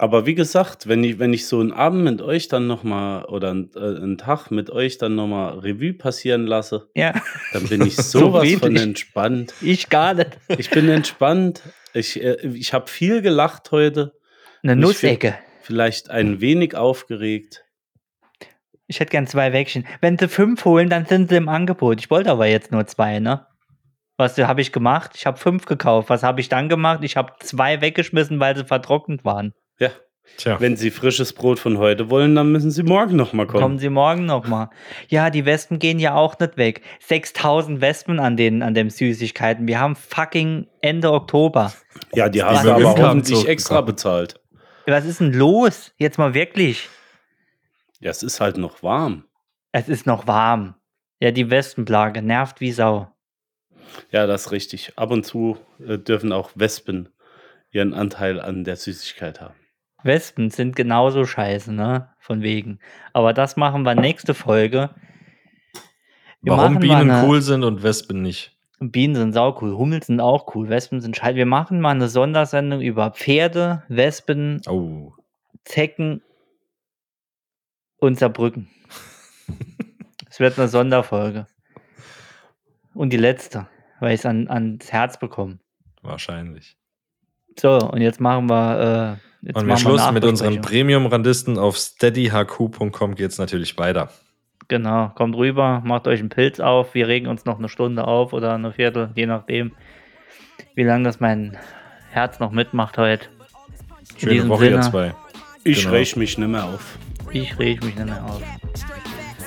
Aber 0.00 0.24
wie 0.24 0.34
gesagt, 0.34 0.88
wenn 0.88 1.04
ich, 1.04 1.18
wenn 1.18 1.34
ich 1.34 1.46
so 1.46 1.60
einen 1.60 1.72
Abend 1.72 2.04
mit 2.04 2.22
euch 2.22 2.48
dann 2.48 2.66
nochmal 2.66 3.26
oder 3.26 3.50
einen, 3.50 3.70
äh, 3.76 3.80
einen 3.80 4.16
Tag 4.16 4.50
mit 4.50 4.70
euch 4.70 4.96
dann 4.96 5.14
nochmal 5.14 5.58
Revue 5.58 5.92
passieren 5.92 6.46
lasse, 6.46 6.88
Ja, 6.94 7.12
dann 7.52 7.68
bin 7.68 7.82
ich 7.84 7.96
sowas 7.98 8.48
von 8.48 8.60
friedlich. 8.60 8.82
entspannt. 8.82 9.52
ich 9.60 9.90
gar 9.90 10.14
nicht. 10.14 10.38
Ich 10.56 10.70
bin 10.70 10.88
entspannt. 10.88 11.60
Ich, 11.92 12.18
äh, 12.24 12.38
ich 12.46 12.72
habe 12.72 12.88
viel 12.88 13.20
gelacht 13.20 13.72
heute. 13.72 14.14
Eine 14.62 14.74
Nussecke. 14.74 15.34
Vielleicht 15.60 16.08
ein 16.08 16.40
wenig 16.40 16.74
aufgeregt. 16.74 17.66
Ich 18.86 19.00
hätte 19.00 19.10
gern 19.10 19.26
zwei 19.26 19.52
Wäckchen. 19.52 19.86
Wenn 20.00 20.16
sie 20.16 20.28
fünf 20.28 20.64
holen, 20.64 20.88
dann 20.88 21.04
sind 21.04 21.28
sie 21.28 21.36
im 21.36 21.50
Angebot. 21.50 22.00
Ich 22.00 22.10
wollte 22.10 22.30
aber 22.30 22.46
jetzt 22.46 22.72
nur 22.72 22.86
zwei, 22.86 23.18
ne? 23.18 23.46
Was 24.16 24.38
habe 24.38 24.62
ich 24.62 24.72
gemacht? 24.72 25.10
Ich 25.14 25.26
habe 25.26 25.36
fünf 25.36 25.66
gekauft. 25.66 26.08
Was 26.08 26.22
habe 26.22 26.40
ich 26.40 26.48
dann 26.48 26.70
gemacht? 26.70 27.00
Ich 27.02 27.18
habe 27.18 27.34
zwei 27.40 27.82
weggeschmissen, 27.82 28.40
weil 28.40 28.56
sie 28.56 28.64
vertrocknet 28.64 29.26
waren. 29.26 29.52
Ja, 29.80 29.90
Tja, 30.36 30.60
wenn 30.60 30.76
Sie 30.76 30.90
frisches 30.90 31.32
Brot 31.32 31.58
von 31.58 31.78
heute 31.78 32.08
wollen, 32.08 32.34
dann 32.34 32.52
müssen 32.52 32.70
Sie 32.70 32.82
morgen 32.82 33.16
nochmal 33.16 33.46
kommen. 33.46 33.62
Kommen 33.62 33.78
sie 33.78 33.90
morgen 33.90 34.26
nochmal. 34.26 34.70
Ja, 35.08 35.28
die 35.28 35.44
Wespen 35.44 35.78
gehen 35.78 35.98
ja 35.98 36.14
auch 36.14 36.38
nicht 36.38 36.56
weg. 36.56 36.82
6000 37.00 37.80
Wespen 37.80 38.18
an 38.20 38.36
den, 38.36 38.62
an 38.62 38.74
den 38.74 38.90
Süßigkeiten. 38.90 39.66
Wir 39.66 39.80
haben 39.80 39.96
fucking 39.96 40.66
Ende 40.80 41.12
Oktober. 41.12 41.72
Ja, 42.14 42.28
die 42.28 42.40
Was 42.40 42.62
du 42.62 42.72
aber 42.72 42.96
hoffentlich 42.96 43.46
extra 43.46 43.80
bezahlt. 43.80 44.40
Was 44.86 45.04
ist 45.04 45.20
denn 45.20 45.32
los? 45.32 45.92
Jetzt 45.98 46.18
mal 46.18 46.34
wirklich. 46.34 46.88
Ja, 48.00 48.10
es 48.10 48.22
ist 48.22 48.40
halt 48.40 48.56
noch 48.56 48.82
warm. 48.82 49.24
Es 49.72 49.88
ist 49.88 50.06
noch 50.06 50.26
warm. 50.26 50.74
Ja, 51.20 51.32
die 51.32 51.50
Wespenplage 51.50 52.22
nervt 52.22 52.60
wie 52.60 52.72
Sau. 52.72 53.12
Ja, 54.10 54.26
das 54.26 54.46
ist 54.46 54.52
richtig. 54.52 54.92
Ab 54.96 55.10
und 55.10 55.24
zu 55.24 55.58
äh, 55.86 55.98
dürfen 55.98 56.32
auch 56.32 56.50
Wespen 56.54 57.10
ihren 57.70 57.92
Anteil 57.92 58.40
an 58.40 58.64
der 58.64 58.76
Süßigkeit 58.76 59.40
haben. 59.40 59.59
Wespen 60.02 60.50
sind 60.50 60.76
genauso 60.76 61.24
scheiße, 61.24 61.72
ne? 61.72 62.08
Von 62.18 62.42
wegen. 62.42 62.78
Aber 63.12 63.32
das 63.32 63.56
machen 63.56 63.82
wir 63.82 63.94
nächste 63.94 64.34
Folge. 64.34 64.90
Wir 66.42 66.52
warum 66.52 66.78
Bienen 66.78 67.10
eine- 67.10 67.26
cool 67.26 67.42
sind 67.42 67.64
und 67.64 67.82
Wespen 67.82 68.22
nicht. 68.22 68.56
Bienen 68.82 69.14
sind 69.14 69.34
saucool, 69.34 69.76
Hummeln 69.76 70.00
sind 70.00 70.20
auch 70.20 70.54
cool, 70.54 70.70
Wespen 70.70 71.02
sind 71.02 71.14
scheiße. 71.14 71.34
Wir 71.36 71.44
machen 71.44 71.80
mal 71.82 71.90
eine 71.90 72.08
Sondersendung 72.08 72.80
über 72.80 73.10
Pferde, 73.10 73.82
Wespen, 73.88 74.62
Oh. 74.66 75.12
Zecken 75.64 76.22
und 77.98 78.18
Saarbrücken. 78.18 78.68
Es 80.30 80.38
wird 80.38 80.58
eine 80.58 80.68
Sonderfolge. 80.68 81.46
Und 82.94 83.12
die 83.12 83.16
letzte, 83.18 83.66
weil 83.98 84.14
ich 84.14 84.20
es 84.20 84.26
an, 84.26 84.48
ans 84.48 84.90
Herz 84.92 85.18
bekomme. 85.18 85.58
Wahrscheinlich. 86.02 86.76
So, 87.58 87.78
und 87.78 88.00
jetzt 88.00 88.20
machen 88.20 88.48
wir. 88.48 89.18
Äh, 89.20 89.29
jetzt 89.42 89.56
Und 89.56 89.66
wir 89.66 89.76
Schluss 89.76 90.10
mit 90.12 90.24
unseren. 90.24 90.60
Premium-Randisten 90.60 91.58
auf 91.58 91.76
steadyhq.com 91.76 93.14
geht 93.14 93.30
es 93.30 93.38
natürlich 93.38 93.76
weiter. 93.78 94.10
Genau, 94.68 95.08
kommt 95.16 95.34
rüber, 95.36 95.82
macht 95.84 96.06
euch 96.06 96.20
einen 96.20 96.28
Pilz 96.28 96.60
auf. 96.60 96.94
Wir 96.94 97.08
regen 97.08 97.26
uns 97.26 97.44
noch 97.44 97.58
eine 97.58 97.68
Stunde 97.68 98.06
auf 98.06 98.32
oder 98.32 98.54
eine 98.54 98.72
Viertel, 98.72 99.10
je 99.16 99.26
nachdem, 99.26 99.72
wie 100.76 100.84
lange 100.84 101.04
das 101.04 101.18
mein 101.18 101.56
Herz 102.10 102.38
noch 102.38 102.52
mitmacht 102.52 102.96
heute. 102.96 103.26
Schöne 104.16 104.48
Woche, 104.48 104.66
ihr 104.66 104.70
Sinne, 104.82 104.90
zwei. 104.90 105.14
Ich 105.64 105.80
Genau. 105.82 105.90
räch 105.94 106.14
mich 106.16 106.38
nicht 106.38 106.48
mehr 106.48 106.64
auf. 106.64 106.98
ich 107.32 107.58
reg 107.58 107.82
mich 107.84 107.96
nicht 107.96 108.06
mehr 108.06 108.24
auf. 108.24 108.40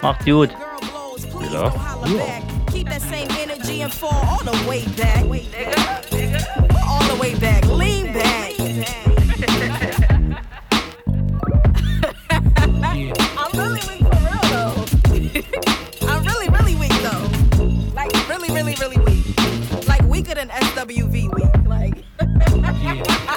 Macht 0.02 0.26
gut. 0.26 0.50
Ja. 1.54 1.70
Keep 2.72 2.90
that 2.90 3.02
same 3.02 3.28
energy 3.42 3.82
and 3.84 3.94
fall 3.94 4.10
all 4.12 4.40
the 4.44 4.68
way 4.68 4.84
back. 4.98 5.24
All 6.86 7.02
the 7.04 7.20
way 7.22 7.34
back. 7.36 7.64
Lean 7.78 8.12
back. 8.14 8.43